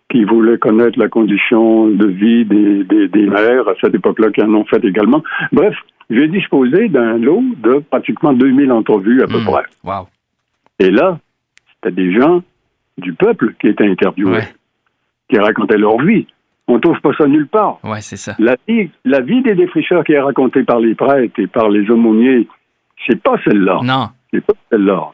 qui 0.10 0.24
voulaient 0.24 0.58
connaître 0.58 1.00
la 1.00 1.08
condition 1.08 1.88
de 1.88 2.08
vie 2.08 2.46
des, 2.46 2.84
des, 2.84 3.08
des 3.08 3.28
mères 3.28 3.68
à 3.68 3.74
cette 3.82 3.96
époque-là, 3.96 4.32
qui 4.32 4.42
en 4.42 4.54
ont 4.54 4.66
fait 4.66 4.84
également. 4.84 5.24
Bref, 5.52 5.76
j'ai 6.10 6.28
disposé 6.28 6.90
d'un 6.90 7.18
lot 7.18 7.44
de 7.58 7.80
pratiquement 7.90 8.34
2000 8.34 8.72
entrevues 8.72 9.22
à 9.24 9.28
peu 9.28 9.40
hmm. 9.40 9.46
près. 9.46 9.64
Wow. 9.84 10.08
Et 10.80 10.92
là, 10.92 11.20
c'était 11.76 11.96
des 11.96 12.14
gens 12.14 12.42
du 12.98 13.14
peuple 13.14 13.54
qui 13.60 13.68
étaient 13.68 13.88
interviewés 13.88 14.42
qui 15.36 15.40
racontaient 15.42 15.78
leur 15.78 16.02
vie. 16.02 16.26
On 16.68 16.80
trouve 16.80 17.00
pas 17.02 17.12
ça 17.18 17.28
nulle 17.28 17.48
part. 17.48 17.80
Ouais, 17.84 18.02
c'est 18.02 18.16
ça. 18.16 18.36
La 18.40 18.56
vie, 18.68 18.90
la 19.04 19.20
vie 19.20 19.42
des 19.42 19.54
défricheurs 19.54 20.04
qui 20.04 20.14
est 20.14 20.20
racontée 20.20 20.64
par 20.64 20.80
les 20.80 20.96
prêtres 20.96 21.40
et 21.40 21.48
par 21.48 21.70
les 21.70 21.90
aumôniers, 21.92 22.48
c'est 23.06 23.22
pas 23.22 23.36
celle-là. 23.44 23.82
Non. 23.84 24.08
C'est 24.34 24.44
pas 24.44 24.54
celle-là. 24.72 25.12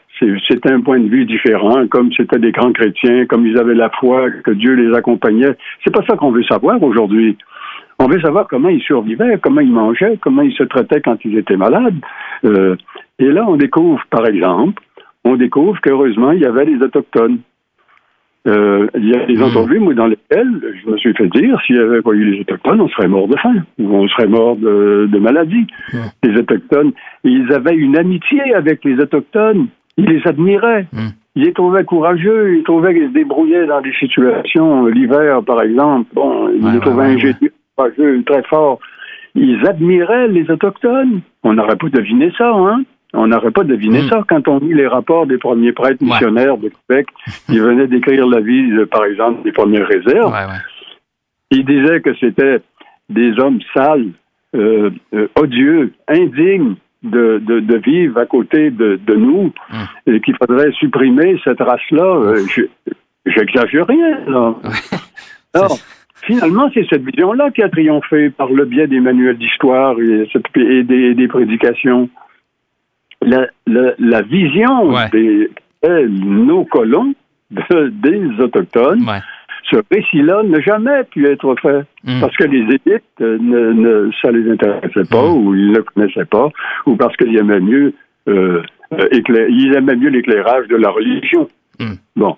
C'est 0.47 0.65
un 0.67 0.81
point 0.81 0.99
de 0.99 1.09
vue 1.09 1.25
différent, 1.25 1.87
comme 1.87 2.11
c'était 2.13 2.37
des 2.37 2.51
grands 2.51 2.71
chrétiens, 2.71 3.25
comme 3.25 3.47
ils 3.47 3.57
avaient 3.57 3.73
la 3.73 3.89
foi, 3.89 4.29
que 4.29 4.51
Dieu 4.51 4.75
les 4.75 4.95
accompagnait. 4.95 5.57
C'est 5.83 5.91
pas 5.91 6.05
ça 6.07 6.15
qu'on 6.15 6.31
veut 6.31 6.43
savoir 6.43 6.81
aujourd'hui. 6.83 7.35
On 7.97 8.07
veut 8.07 8.21
savoir 8.21 8.47
comment 8.47 8.69
ils 8.69 8.83
survivaient, 8.83 9.39
comment 9.41 9.61
ils 9.61 9.71
mangeaient, 9.71 10.19
comment 10.21 10.43
ils 10.43 10.53
se 10.53 10.63
traitaient 10.63 11.01
quand 11.01 11.17
ils 11.25 11.39
étaient 11.39 11.57
malades. 11.57 11.99
Euh, 12.45 12.75
et 13.17 13.31
là, 13.31 13.45
on 13.47 13.57
découvre, 13.57 13.99
par 14.11 14.27
exemple, 14.27 14.83
on 15.25 15.37
découvre 15.37 15.81
qu'heureusement, 15.81 16.31
il 16.31 16.41
y 16.41 16.45
avait 16.45 16.67
des 16.67 16.81
autochtones. 16.83 17.39
Euh, 18.47 18.87
il 18.95 19.07
y 19.07 19.15
a 19.15 19.25
des 19.25 19.37
hmm. 19.37 19.43
entrevues, 19.43 19.79
moi, 19.79 19.93
dans 19.93 20.07
lesquelles 20.07 20.61
je 20.83 20.89
me 20.89 20.97
suis 20.97 21.13
fait 21.13 21.27
dire, 21.27 21.59
s'il 21.65 21.75
n'y 21.75 21.81
avait 21.81 22.01
pas 22.01 22.11
eu 22.11 22.25
les 22.25 22.41
Autochtones, 22.41 22.81
on 22.81 22.89
serait 22.89 23.07
mort 23.07 23.27
de 23.27 23.37
faim, 23.37 23.63
ou 23.77 23.95
on 23.95 24.07
serait 24.07 24.27
mort 24.27 24.55
de, 24.55 25.17
maladie. 25.19 25.67
Hmm. 25.93 25.97
Les 26.23 26.39
Autochtones, 26.39 26.91
ils 27.23 27.51
avaient 27.53 27.75
une 27.75 27.97
amitié 27.97 28.53
avec 28.55 28.83
les 28.83 28.99
Autochtones. 28.99 29.67
Ils 29.97 30.05
les 30.05 30.21
admiraient. 30.25 30.87
Hmm. 30.91 31.09
Ils 31.35 31.43
les 31.43 31.53
trouvaient 31.53 31.85
courageux, 31.85 32.57
ils 32.57 32.63
trouvaient 32.63 32.93
qu'ils 32.93 33.09
se 33.09 33.13
débrouillaient 33.13 33.67
dans 33.67 33.81
des 33.81 33.93
situations, 33.93 34.87
l'hiver, 34.87 35.43
par 35.43 35.61
exemple. 35.61 36.09
Bon, 36.13 36.49
ils 36.49 36.67
les 36.73 36.79
trouvaient 36.79 37.05
ingénieux, 37.05 37.53
courageux, 37.75 38.23
très 38.25 38.43
forts. 38.43 38.79
Ils 39.35 39.65
admiraient 39.65 40.27
les 40.27 40.49
Autochtones. 40.49 41.21
On 41.43 41.53
n'aurait 41.53 41.77
pas 41.77 41.89
deviné 41.89 42.31
ça, 42.37 42.51
hein? 42.53 42.83
On 43.13 43.27
n'aurait 43.27 43.51
pas 43.51 43.63
deviné 43.63 44.03
hmm. 44.03 44.07
ça 44.09 44.23
quand 44.27 44.47
on 44.47 44.59
lit 44.59 44.73
les 44.73 44.87
rapports 44.87 45.25
des 45.27 45.37
premiers 45.37 45.73
prêtres 45.73 46.01
missionnaires 46.03 46.57
de 46.57 46.69
Québec 46.87 47.07
qui 47.47 47.59
venaient 47.59 47.87
d'écrire 47.87 48.25
la 48.27 48.39
vie, 48.39 48.71
par 48.89 49.03
exemple, 49.05 49.43
des 49.43 49.51
premières 49.51 49.87
réserves. 49.87 50.31
Ouais, 50.33 50.55
Ils 51.51 51.65
disaient 51.65 51.99
que 52.01 52.15
c'était 52.15 52.59
des 53.09 53.37
hommes 53.39 53.59
sales, 53.73 54.07
euh, 54.55 54.89
euh, 55.13 55.27
odieux, 55.37 55.91
indignes 56.07 56.75
de, 57.03 57.41
de, 57.45 57.59
de, 57.59 57.77
vivre 57.77 58.17
à 58.19 58.25
côté 58.25 58.69
de, 58.69 58.99
de 59.05 59.15
nous 59.15 59.51
Hum. 59.73 59.87
et 60.13 60.21
qu'il 60.21 60.35
faudrait 60.37 60.71
supprimer 60.73 61.39
cette 61.43 61.59
race-là. 61.59 62.03
Euh, 62.15 62.37
je- 62.47 62.91
J'exagère 63.25 63.85
rien, 63.87 64.19
là. 64.27 64.55
Alors, 65.53 65.77
finalement, 66.23 66.69
c'est 66.73 66.85
cette 66.89 67.03
vision-là 67.03 67.51
qui 67.51 67.61
a 67.61 67.69
triomphé 67.69 68.29
par 68.31 68.49
le 68.49 68.65
biais 68.65 68.87
des 68.87 68.99
manuels 68.99 69.37
d'histoire 69.37 69.95
et, 69.99 70.27
cette- 70.33 70.45
et 70.57 70.83
des, 70.83 71.13
des 71.13 71.27
prédications. 71.27 72.09
La, 73.23 73.47
la, 73.67 73.93
la 73.99 74.21
vision 74.21 74.89
Ouais. 74.89 75.09
des 75.11 75.49
nos 76.09 76.65
colons, 76.65 77.13
de- 77.51 77.87
des 77.89 78.43
Autochtones, 78.43 79.03
Ouais. 79.07 79.19
ce 79.69 79.77
récit-là 79.93 80.43
n'a 80.43 80.59
jamais 80.61 81.03
pu 81.05 81.25
être 81.27 81.55
fait. 81.61 81.81
Mm. 82.03 82.19
Parce 82.21 82.35
que 82.37 82.43
les 82.45 82.59
élites, 82.59 83.03
euh, 83.21 83.37
ne, 83.39 83.73
ne, 83.73 84.11
ça 84.21 84.31
les 84.31 84.49
intéressait 84.51 85.09
pas, 85.09 85.23
Mm. 85.27 85.33
ou 85.37 85.55
ils 85.55 85.71
ne 85.71 85.77
le 85.77 85.83
connaissaient 85.83 86.25
pas, 86.25 86.49
ou 86.85 86.95
parce 86.95 87.15
qu'ils 87.17 87.35
aimaient 87.37 87.59
mieux, 87.59 87.93
euh, 88.27 88.61
euh, 88.93 89.07
éclair- 89.11 89.47
ils 89.49 89.73
aimaient 89.75 89.95
mieux 89.95 90.09
l'éclairage 90.09 90.67
de 90.67 90.75
la 90.75 90.89
religion. 90.89 91.47
Mm. 91.79 91.93
Bon. 92.15 92.37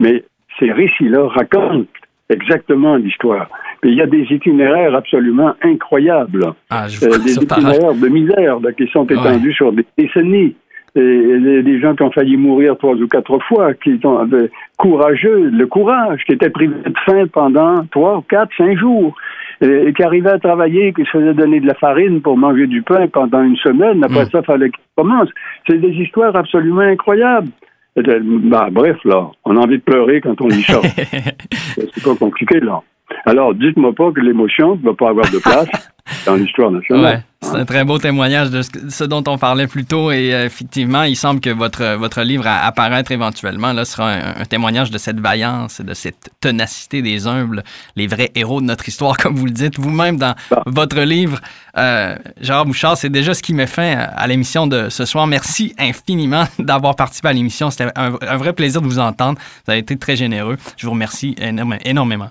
Mais 0.00 0.24
ces 0.58 0.70
récits-là 0.72 1.28
racontent 1.28 1.86
exactement 2.30 2.96
l'histoire. 2.96 3.48
Il 3.84 3.94
y 3.94 4.00
a 4.00 4.06
des 4.06 4.26
itinéraires 4.30 4.94
absolument 4.94 5.54
incroyables. 5.62 6.46
Ah, 6.70 6.86
Euh, 7.02 7.18
des 7.18 7.34
itinéraires 7.36 7.94
de 7.94 8.08
misère 8.08 8.60
là, 8.60 8.72
qui 8.72 8.86
sont 8.88 9.06
étendus 9.06 9.52
sur 9.54 9.72
des 9.72 9.84
décennies. 9.98 10.54
Et, 10.94 11.00
et 11.00 11.62
des, 11.62 11.80
gens 11.80 11.94
qui 11.96 12.02
ont 12.02 12.10
failli 12.12 12.36
mourir 12.36 12.76
trois 12.76 12.94
ou 12.94 13.08
quatre 13.08 13.38
fois, 13.48 13.72
qui 13.72 13.98
sont 14.02 14.28
euh, 14.30 14.48
courageux, 14.76 15.48
le 15.50 15.66
courage, 15.66 16.20
qui 16.26 16.32
étaient 16.34 16.50
privés 16.50 16.74
de 16.84 16.92
faim 17.06 17.24
pendant 17.32 17.82
trois, 17.90 18.22
quatre, 18.28 18.50
cinq 18.58 18.76
jours, 18.76 19.14
et, 19.62 19.86
et 19.88 19.92
qui 19.94 20.02
arrivaient 20.02 20.32
à 20.32 20.38
travailler, 20.38 20.92
qui 20.92 21.02
se 21.06 21.10
faisaient 21.12 21.32
donner 21.32 21.60
de 21.60 21.66
la 21.66 21.74
farine 21.74 22.20
pour 22.20 22.36
manger 22.36 22.66
du 22.66 22.82
pain 22.82 23.06
pendant 23.08 23.42
une 23.42 23.56
semaine. 23.56 24.04
Après 24.04 24.24
Mm. 24.26 24.30
ça, 24.32 24.38
il 24.40 24.44
fallait 24.44 24.68
qu'ils 24.70 24.84
commencent. 24.94 25.30
C'est 25.66 25.78
des 25.78 25.92
histoires 25.92 26.36
absolument 26.36 26.80
incroyables. 26.82 27.48
Bah, 27.94 28.68
bref, 28.70 28.96
là, 29.04 29.30
on 29.44 29.56
a 29.56 29.60
envie 29.60 29.78
de 29.78 29.82
pleurer 29.82 30.20
quand 30.20 30.40
on 30.40 30.48
lit 30.48 30.62
ça. 30.62 30.80
C'est 31.76 32.02
pas 32.02 32.14
compliqué, 32.16 32.60
là. 32.60 32.82
Alors, 33.26 33.54
dites-moi 33.54 33.92
pas 33.94 34.10
que 34.12 34.20
l'émotion 34.20 34.76
ne 34.76 34.82
va 34.82 34.94
pas 34.94 35.10
avoir 35.10 35.30
de 35.30 35.38
place 35.38 35.68
dans 36.26 36.34
l'histoire 36.34 36.70
nationale. 36.70 37.04
Ouais, 37.04 37.22
c'est 37.40 37.56
un 37.56 37.64
très 37.64 37.84
beau 37.84 37.98
témoignage 37.98 38.50
de 38.50 38.60
ce, 38.62 39.04
dont 39.04 39.22
on 39.28 39.38
parlait 39.38 39.66
plus 39.68 39.84
tôt 39.84 40.10
et 40.10 40.34
euh, 40.34 40.44
effectivement, 40.46 41.04
il 41.04 41.14
semble 41.16 41.40
que 41.40 41.50
votre, 41.50 41.96
votre 41.96 42.22
livre 42.22 42.46
à 42.46 42.66
apparaître 42.66 43.12
éventuellement 43.12 43.72
là, 43.72 43.84
sera 43.84 44.10
un, 44.10 44.40
un 44.40 44.44
témoignage 44.44 44.90
de 44.90 44.98
cette 44.98 45.20
vaillance 45.20 45.78
et 45.80 45.84
de 45.84 45.94
cette 45.94 46.30
ténacité 46.40 47.02
des 47.02 47.26
humbles, 47.28 47.62
les 47.94 48.06
vrais 48.08 48.30
héros 48.34 48.60
de 48.60 48.66
notre 48.66 48.88
histoire, 48.88 49.16
comme 49.22 49.36
vous 49.36 49.46
le 49.46 49.52
dites 49.52 49.78
vous-même 49.78 50.16
dans 50.16 50.34
votre 50.66 51.00
livre. 51.00 51.38
Euh, 51.78 52.16
Gérard 52.40 52.66
Bouchard, 52.66 52.96
c'est 52.96 53.08
déjà 53.10 53.32
ce 53.34 53.42
qui 53.42 53.54
met 53.54 53.66
fin 53.68 53.96
à, 53.96 54.02
à 54.04 54.26
l'émission 54.26 54.66
de 54.66 54.88
ce 54.88 55.04
soir. 55.04 55.26
Merci 55.28 55.74
infiniment 55.78 56.44
d'avoir 56.58 56.96
participé 56.96 57.28
à 57.28 57.32
l'émission. 57.32 57.70
C'était 57.70 57.90
un, 57.96 58.12
un 58.20 58.36
vrai 58.36 58.52
plaisir 58.52 58.82
de 58.82 58.86
vous 58.86 58.98
entendre. 58.98 59.38
Vous 59.66 59.70
avez 59.70 59.80
été 59.80 59.96
très 59.96 60.16
généreux. 60.16 60.56
Je 60.76 60.86
vous 60.86 60.92
remercie 60.92 61.34
énorme- 61.40 61.78
énormément. 61.84 62.28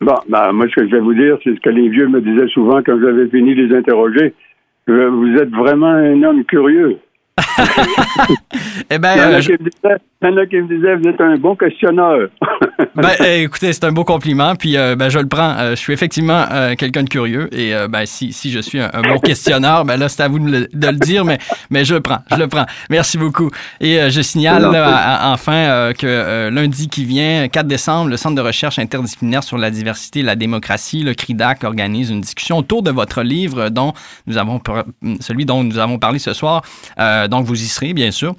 Bon, 0.00 0.14
ben, 0.28 0.52
moi, 0.52 0.66
ce 0.68 0.76
que 0.76 0.86
je 0.86 0.92
vais 0.92 1.00
vous 1.00 1.14
dire, 1.14 1.38
c'est 1.42 1.54
ce 1.54 1.60
que 1.60 1.70
les 1.70 1.88
vieux 1.88 2.06
me 2.08 2.20
disaient 2.20 2.48
souvent 2.48 2.82
quand 2.82 3.00
j'avais 3.00 3.28
fini 3.28 3.54
de 3.54 3.64
les 3.64 3.76
interroger. 3.76 4.34
Vous 4.86 5.34
êtes 5.36 5.50
vraiment 5.50 5.88
un 5.88 6.22
homme 6.22 6.44
curieux. 6.44 6.98
Eh 8.90 8.98
ben, 8.98 9.14
Il 9.14 9.18
y 9.18 9.20
en 9.20 9.24
euh, 9.32 9.36
a 9.36 9.40
je- 9.40 9.46
qui 9.48 9.52
me 9.62 9.70
disaient, 9.70 9.96
il 10.22 10.28
y 10.28 10.32
en 10.32 10.36
a 10.36 10.46
qui 10.46 10.56
me 10.56 10.68
disaient, 10.76 10.96
vous 10.96 11.08
êtes 11.08 11.20
un 11.20 11.36
bon 11.36 11.56
questionneur. 11.56 12.28
Ben, 12.94 13.10
euh, 13.20 13.42
écoutez, 13.42 13.72
c'est 13.72 13.84
un 13.84 13.92
beau 13.92 14.02
compliment, 14.04 14.56
puis 14.56 14.76
euh, 14.76 14.96
ben, 14.96 15.08
je 15.08 15.20
le 15.20 15.28
prends. 15.28 15.54
Euh, 15.56 15.70
je 15.70 15.76
suis 15.76 15.92
effectivement 15.92 16.44
euh, 16.50 16.74
quelqu'un 16.74 17.04
de 17.04 17.08
curieux, 17.08 17.48
et 17.52 17.72
ben, 17.88 18.04
si, 18.06 18.32
si 18.32 18.50
je 18.50 18.58
suis 18.58 18.80
un, 18.80 18.90
un 18.92 19.02
bon 19.02 19.18
questionneur, 19.20 19.84
ben 19.84 19.96
là, 19.96 20.08
c'est 20.08 20.22
à 20.22 20.28
vous 20.28 20.40
de 20.40 20.50
le, 20.50 20.68
de 20.72 20.86
le 20.88 20.94
dire, 20.96 21.24
mais, 21.24 21.38
mais 21.70 21.84
je 21.84 21.94
le 21.94 22.00
prends, 22.00 22.18
je 22.32 22.36
le 22.36 22.48
prends. 22.48 22.66
Merci 22.90 23.16
beaucoup. 23.18 23.50
Et 23.80 24.10
je 24.10 24.20
signale 24.20 24.62
C'est 24.64 24.72
là, 24.72 24.84
gentil. 24.84 24.96
à- 24.96 25.28
à- 25.28 25.32
enfin 25.32 25.92
que 25.96 26.48
lundi 26.50 26.88
qui 26.88 27.04
vient, 27.04 27.46
4 27.48 27.66
décembre, 27.68 28.10
le 28.10 28.16
Centre 28.16 28.34
de 28.34 28.40
recherche 28.40 28.78
interdisciplinaire 28.80 29.44
sur 29.44 29.58
la 29.58 29.70
diversité 29.70 30.20
et 30.20 30.24
la 30.24 30.34
démocratie, 30.36 31.02
le 31.04 31.14
CRIDAC, 31.14 31.62
organise 31.64 32.10
une 32.10 32.20
discussion 32.20 32.58
autour 32.58 32.82
de 32.82 32.90
votre 32.90 33.22
livre, 33.22 33.68
dont 33.68 33.92
nous 34.26 34.38
avons, 34.38 34.60
celui 35.20 35.44
dont 35.44 35.62
nous 35.62 35.78
avons 35.78 35.98
parlé 35.98 36.18
ce 36.18 36.32
soir. 36.32 36.62
Euh, 37.28 37.30
donc, 37.30 37.46
vous 37.46 37.62
y 37.62 37.66
serez, 37.66 37.92
bien 37.92 38.10
sûr 38.10 38.34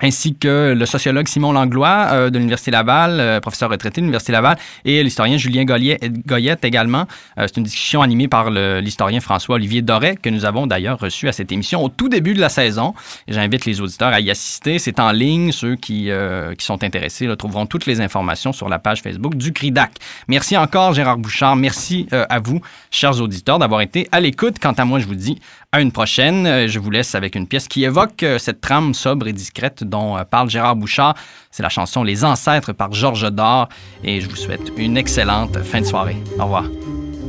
ainsi 0.00 0.34
que 0.34 0.74
le 0.76 0.86
sociologue 0.86 1.28
Simon 1.28 1.52
Langlois 1.52 2.08
euh, 2.10 2.30
de 2.30 2.38
l'Université 2.38 2.72
Laval, 2.72 3.20
euh, 3.20 3.40
professeur 3.40 3.70
retraité 3.70 4.00
de 4.00 4.06
l'Université 4.06 4.32
Laval, 4.32 4.58
et 4.84 5.02
l'historien 5.04 5.36
Julien 5.36 5.64
Goyet, 5.64 6.00
Goyette 6.26 6.64
également. 6.64 7.06
C'est 7.36 7.56
une 7.56 7.64
discussion 7.64 8.02
animée 8.02 8.28
par 8.28 8.50
l'historien 8.50 9.20
François-Olivier 9.20 9.82
Doré, 9.82 10.16
que 10.20 10.28
nous 10.28 10.44
avons 10.44 10.66
d'ailleurs 10.66 10.98
reçu 10.98 11.28
à 11.28 11.32
cette 11.32 11.52
émission 11.52 11.82
au 11.82 11.88
tout 11.88 12.08
début 12.08 12.34
de 12.34 12.40
la 12.40 12.48
saison. 12.48 12.94
J'invite 13.28 13.66
les 13.66 13.80
auditeurs 13.80 14.12
à 14.12 14.20
y 14.20 14.30
assister. 14.30 14.78
C'est 14.78 14.98
en 15.00 15.12
ligne. 15.12 15.52
Ceux 15.52 15.76
qui, 15.76 16.10
sont 16.58 16.82
intéressés 16.82 17.28
trouveront 17.36 17.66
toutes 17.66 17.86
les 17.86 18.00
informations 18.00 18.52
sur 18.52 18.68
la 18.68 18.78
page 18.78 19.02
Facebook 19.02 19.36
du 19.36 19.52
CRIDAC. 19.52 19.92
Merci 20.28 20.56
encore, 20.56 20.92
Gérard 20.92 21.18
Bouchard. 21.18 21.56
Merci 21.56 22.06
à 22.12 22.40
vous, 22.40 22.60
chers 22.90 23.20
auditeurs, 23.20 23.58
d'avoir 23.58 23.80
été 23.80 24.08
à 24.12 24.20
l'écoute. 24.20 24.56
Quant 24.60 24.72
à 24.72 24.84
moi, 24.84 24.98
je 24.98 25.06
vous 25.06 25.14
dis 25.14 25.38
à 25.74 25.80
une 25.80 25.90
prochaine. 25.90 26.46
Euh, 26.46 26.68
Je 26.68 26.78
vous 26.78 26.90
laisse 26.90 27.16
avec 27.16 27.34
une 27.34 27.48
pièce 27.48 27.66
qui 27.66 27.82
évoque 27.82 28.22
euh, 28.22 28.38
cette 28.38 28.60
trame 28.60 28.94
sobre 28.94 29.26
et 29.26 29.32
discrète 29.32 29.82
dont 29.82 30.16
euh, 30.16 30.22
parle 30.22 30.48
Gérard 30.48 30.76
Bouchard. 30.76 31.14
C'est 31.50 31.64
la 31.64 31.68
chanson 31.68 32.04
Les 32.04 32.24
Ancêtres 32.24 32.72
par 32.72 32.92
Georges 32.92 33.28
Dor. 33.32 33.68
Et 34.04 34.20
je 34.20 34.28
vous 34.28 34.36
souhaite 34.36 34.70
une 34.76 34.96
excellente 34.96 35.58
fin 35.64 35.80
de 35.80 35.86
soirée. 35.86 36.16
Au 36.38 36.44
revoir. 36.44 36.64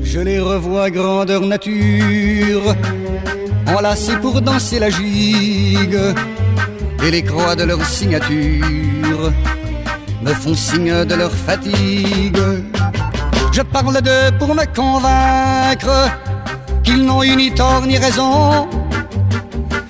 Je 0.03 0.19
les 0.19 0.39
revois 0.39 0.91
grandeur 0.91 1.41
nature, 1.41 2.75
enlacés 3.65 4.17
pour 4.17 4.39
danser 4.41 4.77
la 4.77 4.91
gigue, 4.91 5.99
et 7.03 7.09
les 7.09 7.23
croix 7.23 7.55
de 7.55 7.63
leur 7.63 7.83
signature 7.83 9.31
me 10.21 10.33
font 10.33 10.53
signe 10.53 11.05
de 11.05 11.15
leur 11.15 11.31
fatigue. 11.31 12.37
Je 13.51 13.61
parle 13.63 13.99
d'eux 14.03 14.37
pour 14.37 14.53
me 14.53 14.65
convaincre 14.75 16.11
qu'ils 16.85 17.03
n'ont 17.03 17.23
eu 17.23 17.35
ni 17.35 17.51
tort 17.51 17.85
ni 17.85 17.97
raison. 17.97 18.67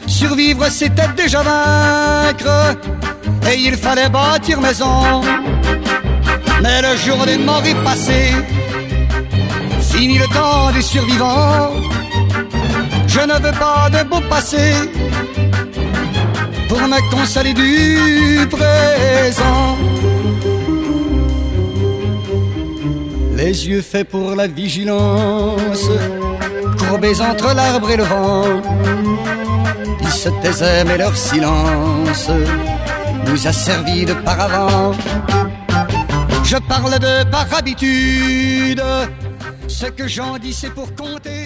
Survivre, 0.07 0.67
c'était 0.69 1.09
déjà 1.15 1.41
vaincre, 1.43 2.77
et 3.49 3.55
il 3.59 3.75
fallait 3.75 4.09
bâtir 4.09 4.59
maison. 4.61 5.21
Mais 6.63 6.81
le 6.81 6.95
jour 6.97 7.25
des 7.25 7.37
morts 7.37 7.65
est 7.65 7.83
passé, 7.83 8.33
Fini 9.91 10.17
le 10.17 10.27
temps 10.27 10.71
des 10.71 10.81
survivants. 10.81 11.71
Je 13.07 13.21
ne 13.21 13.33
veux 13.33 13.57
pas 13.65 13.89
de 13.89 14.03
beau 14.09 14.19
passé 14.29 14.73
pour 16.67 16.81
me 16.81 16.99
consoler 17.11 17.53
du 17.53 18.45
présent. 18.49 19.77
Les 23.45 23.67
yeux 23.67 23.83
faits 23.83 24.09
pour 24.09 24.33
la 24.33 24.47
vigilance, 24.47 25.87
courbés 26.79 27.21
entre 27.21 27.53
l'arbre 27.53 27.91
et 27.91 27.97
le 27.97 28.03
vent. 28.03 28.59
Ils 30.01 30.07
se 30.23 30.29
taisaient, 30.41 30.83
mais 30.83 30.97
leur 30.97 31.15
silence 31.15 32.31
nous 33.27 33.45
a 33.45 33.53
servi 33.53 34.03
de 34.03 34.15
paravent. 34.15 34.95
Je 36.43 36.57
parle 36.57 36.97
de 36.97 37.23
par 37.29 37.45
habitude. 37.55 38.81
Ce 39.67 39.85
que 39.97 40.07
j'en 40.07 40.39
dis, 40.39 40.51
c'est 40.51 40.71
pour 40.71 40.95
compter. 40.95 41.45